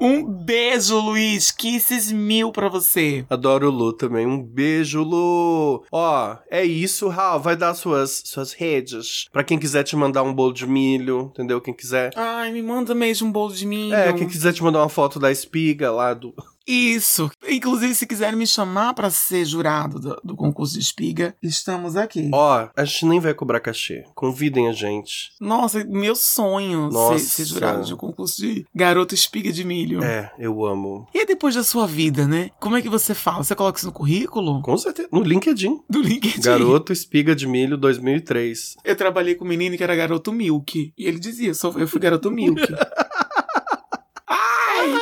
um 0.01 0.25
beijo, 0.25 0.99
Luiz. 0.99 1.51
Kisses 1.51 2.11
mil 2.11 2.51
pra 2.51 2.67
você. 2.67 3.27
Adoro 3.29 3.67
o 3.67 3.71
Lu 3.71 3.93
também. 3.93 4.12
Um 4.25 4.41
beijo, 4.41 5.01
Lu. 5.03 5.83
Ó, 5.91 6.37
é 6.49 6.63
isso, 6.63 7.07
Raul. 7.07 7.39
Vai 7.39 7.55
dar 7.55 7.73
suas, 7.73 8.21
suas 8.25 8.53
redes. 8.53 9.27
Pra 9.31 9.43
quem 9.43 9.57
quiser 9.57 9.83
te 9.83 9.95
mandar 9.95 10.23
um 10.23 10.33
bolo 10.33 10.53
de 10.53 10.67
milho, 10.67 11.31
entendeu? 11.33 11.59
Quem 11.61 11.73
quiser. 11.73 12.11
Ai, 12.15 12.51
me 12.51 12.61
manda 12.61 12.93
mesmo 12.93 13.27
um 13.27 13.31
bolo 13.31 13.53
de 13.53 13.65
milho. 13.65 13.93
É, 13.93 14.13
quem 14.13 14.27
quiser 14.27 14.53
te 14.53 14.63
mandar 14.63 14.79
uma 14.79 14.89
foto 14.89 15.19
da 15.19 15.31
espiga 15.31 15.91
lá 15.91 16.13
do. 16.13 16.33
Isso. 16.65 17.29
Inclusive, 17.47 17.93
se 17.93 18.07
quiserem 18.07 18.37
me 18.37 18.47
chamar 18.47 18.93
pra 18.93 19.09
ser 19.09 19.45
jurado 19.45 19.99
do, 19.99 20.21
do 20.23 20.35
concurso 20.35 20.73
de 20.73 20.79
espiga, 20.79 21.35
estamos 21.41 21.95
aqui. 21.95 22.29
Ó, 22.33 22.69
a 22.75 22.85
gente 22.85 23.05
nem 23.05 23.19
vai 23.19 23.33
cobrar 23.33 23.59
cachê. 23.59 24.03
Convidem 24.15 24.67
a 24.67 24.71
gente. 24.71 25.31
Nossa, 25.39 25.83
meu 25.83 26.15
sonho 26.15 26.89
ser, 26.89 26.97
Nossa. 26.97 27.19
ser 27.19 27.45
jurado 27.45 27.83
de 27.83 27.93
um 27.93 27.97
concurso 27.97 28.41
de 28.41 28.65
garoto 28.73 29.13
espiga 29.13 29.51
de 29.51 29.63
milho. 29.63 30.03
É, 30.03 30.31
eu 30.39 30.65
amo. 30.65 31.07
E 31.13 31.19
aí, 31.19 31.25
depois 31.25 31.55
da 31.55 31.63
sua 31.63 31.85
vida, 31.85 32.27
né? 32.27 32.49
Como 32.59 32.77
é 32.77 32.81
que 32.81 32.89
você 32.89 33.13
fala? 33.13 33.43
Você 33.43 33.55
coloca 33.55 33.77
isso 33.77 33.87
no 33.87 33.93
currículo? 33.93 34.61
Com 34.61 34.77
certeza. 34.77 35.09
No 35.11 35.21
LinkedIn. 35.21 35.81
Do 35.89 36.01
LinkedIn. 36.01 36.41
Garoto 36.41 36.93
Espiga 36.93 37.35
de 37.35 37.47
Milho 37.47 37.77
2003. 37.77 38.77
Eu 38.83 38.95
trabalhei 38.95 39.35
com 39.35 39.43
um 39.43 39.47
menino 39.47 39.75
que 39.75 39.83
era 39.83 39.95
garoto 39.95 40.31
Milk. 40.31 40.93
E 40.97 41.05
ele 41.05 41.19
dizia, 41.19 41.51
eu 41.77 41.87
fui 41.87 41.99
garoto 41.99 42.31
Milk. 42.31 42.61
Ai! 44.27 44.93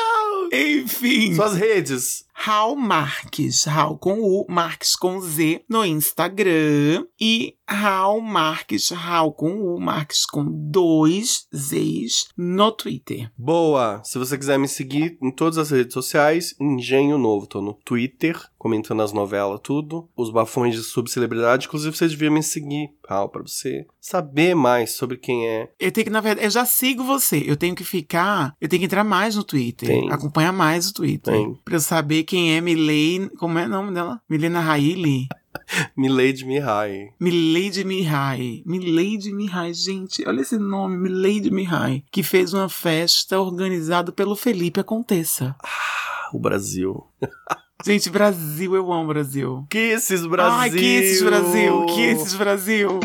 Enfim. 0.92 1.34
Suas 1.36 1.54
redes. 1.56 2.26
Raul 2.34 2.76
Marques, 2.76 3.66
Raul 3.66 3.98
com 4.00 4.20
U, 4.20 4.46
Marques 4.50 4.96
com 4.96 5.22
Z 5.22 5.62
no 5.70 5.86
Instagram 5.86 7.06
e 7.20 7.54
Raul 7.70 8.20
Marques, 8.20 8.90
Raul 8.90 9.32
com 9.32 9.52
U, 9.62 9.80
Marques 9.80 10.26
com 10.26 10.44
dois 10.50 11.46
Z's 11.56 12.30
no 12.36 12.72
Twitter. 12.72 13.30
Boa! 13.38 14.02
Se 14.04 14.18
você 14.18 14.38
quiser 14.38 14.58
me 14.58 14.68
seguir 14.68 15.20
em 15.22 15.30
todas 15.30 15.60
as 15.60 15.70
redes 15.70 15.94
sociais, 15.94 16.56
Engenho 16.60 17.18
Novo. 17.20 17.46
Tô 17.46 17.62
no 17.62 17.74
Twitter, 17.86 18.36
comentando 18.58 19.04
as 19.04 19.14
novelas, 19.14 19.60
tudo. 19.64 20.10
Os 20.18 20.32
bafões 20.32 20.74
de 20.76 20.82
subcelebridade. 20.82 21.68
Inclusive, 21.68 21.96
você 21.96 22.08
devia 22.08 22.32
me 22.32 22.42
seguir, 22.42 22.90
Raul, 23.08 23.30
pra 23.30 23.44
você 23.44 23.86
saber 24.00 24.56
mais 24.56 24.92
sobre 24.94 25.18
quem 25.18 25.48
é. 25.48 25.70
Eu 25.80 25.92
tenho 25.92 26.06
que, 26.06 26.12
na 26.12 26.22
verdade, 26.22 26.48
eu 26.48 26.52
já 26.52 26.66
sigo 26.66 27.04
você. 27.04 27.44
Eu 27.46 27.56
tenho 27.56 27.76
que 27.76 27.84
ficar, 27.84 28.56
eu 28.60 28.68
tenho 28.68 28.80
que 28.80 28.86
entrar 28.86 29.04
mais 29.04 29.36
no 29.36 29.44
Twitter, 29.44 29.88
Tem. 29.88 30.12
acompanhar 30.12 30.52
mais 30.52 30.81
o 30.90 30.94
Twitter. 30.94 31.34
Tem. 31.34 31.54
Pra 31.64 31.76
eu 31.76 31.80
saber 31.80 32.24
quem 32.24 32.56
é 32.56 32.62
Milene, 32.62 33.30
como 33.38 33.60
é 33.60 33.66
o 33.66 33.70
nome 33.70 33.94
dela? 33.94 34.20
Milena 34.30 34.60
Raile? 34.60 35.28
Milady 35.96 36.46
Mihai. 36.46 37.10
Milady 37.20 37.84
Mihai. 37.84 38.64
Milady 38.66 39.34
Mihai, 39.34 39.74
gente, 39.74 40.28
olha 40.28 40.42
esse 40.42 40.58
nome, 40.58 40.98
Milady 40.98 41.52
Mihai, 41.52 42.04
que 42.12 42.24
fez 42.24 42.54
uma 42.54 42.70
festa 42.70 43.40
organizada 43.40 44.12
pelo 44.12 44.36
Felipe 44.36 44.80
Aconteça. 44.80 45.56
Ah, 45.64 46.30
o 46.34 46.40
Brasil. 46.40 47.06
Gente, 47.84 48.12
Brasil, 48.12 48.76
eu 48.76 48.94
amo 48.94 49.08
Brasil. 49.08 49.66
Que 49.68 49.80
esses 49.80 50.24
Brasil! 50.24 50.54
Ai, 50.54 50.70
que 50.70 50.86
esses 50.86 51.24
Brasil, 51.24 51.86
que 51.88 52.02
esses 52.02 52.36
Brasil. 52.36 53.00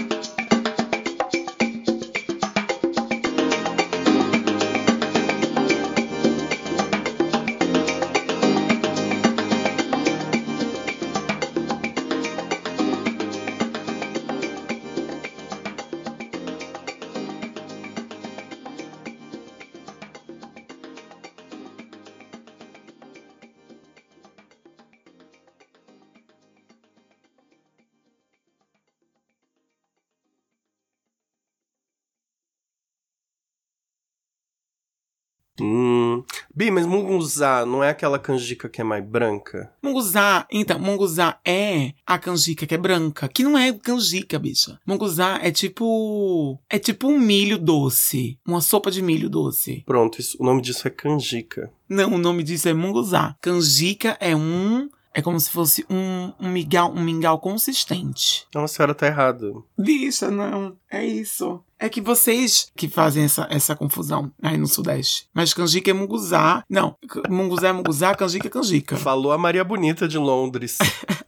Bi, 36.57 36.71
mas 36.71 36.87
munguzá 36.87 37.67
não 37.67 37.85
é 37.85 37.91
aquela 37.91 38.19
canjica 38.19 38.67
que 38.67 38.81
é 38.81 38.85
mais 38.85 39.05
branca? 39.05 39.71
Munguzá, 39.83 40.47
então, 40.51 40.79
munguzá 40.79 41.39
é 41.45 41.93
a 42.07 42.19
canjica 42.19 42.67
que 42.67 42.75
é 42.75 42.79
branca, 42.79 43.29
que 43.29 43.43
não 43.43 43.59
é 43.59 43.71
canjica, 43.75 44.39
bicha. 44.39 44.81
Munguzá 44.87 45.39
é 45.43 45.51
tipo. 45.51 46.59
É 46.71 46.79
tipo 46.79 47.09
um 47.09 47.19
milho 47.19 47.59
doce. 47.59 48.39
Uma 48.47 48.63
sopa 48.63 48.91
de 48.91 49.03
milho 49.03 49.29
doce. 49.29 49.83
Pronto, 49.85 50.19
isso- 50.19 50.39
o 50.41 50.45
nome 50.47 50.63
disso 50.63 50.89
é 50.89 50.91
canjica. 50.91 51.71
Não, 51.87 52.15
o 52.15 52.19
nome 52.19 52.43
disso 52.43 52.69
é 52.71 52.73
munguzá. 52.73 53.37
Canjica 53.43 54.17
é 54.19 54.35
um. 54.35 54.89
É 55.17 55.23
como 55.23 55.41
se 55.41 55.49
fosse 55.49 55.83
um, 55.89 56.31
um 56.39 56.51
mingau, 56.51 56.93
um 56.93 57.03
mingau 57.03 57.39
consistente. 57.39 58.47
Não, 58.55 58.65
a 58.65 58.69
senhora 58.69 58.95
tá 58.95 59.07
errada. 59.07 59.51
Bicha, 59.79 60.31
não. 60.31 60.77
É 60.91 61.03
isso. 61.07 61.65
É 61.79 61.89
que 61.89 62.03
vocês 62.03 62.71
que 62.77 62.87
fazem 62.87 63.25
essa, 63.25 63.47
essa 63.49 63.75
confusão 63.75 64.31
aí 64.43 64.59
no 64.59 64.67
Sudeste. 64.67 65.27
Mas 65.33 65.55
canjica 65.55 65.91
é 65.91 65.95
munguzá. 65.95 66.63
Não, 66.69 66.95
munguzá 67.31 67.69
é 67.69 67.73
munguzá, 67.73 68.15
canjica 68.15 68.49
é 68.49 68.51
canjica. 68.51 68.95
Falou 68.99 69.33
a 69.33 69.39
Maria 69.39 69.65
Bonita 69.65 70.07
de 70.07 70.19
Londres. 70.19 70.77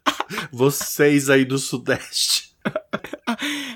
Vocês 0.53 1.30
aí 1.30 1.47
do 1.47 1.57
Sudeste. 1.57 2.55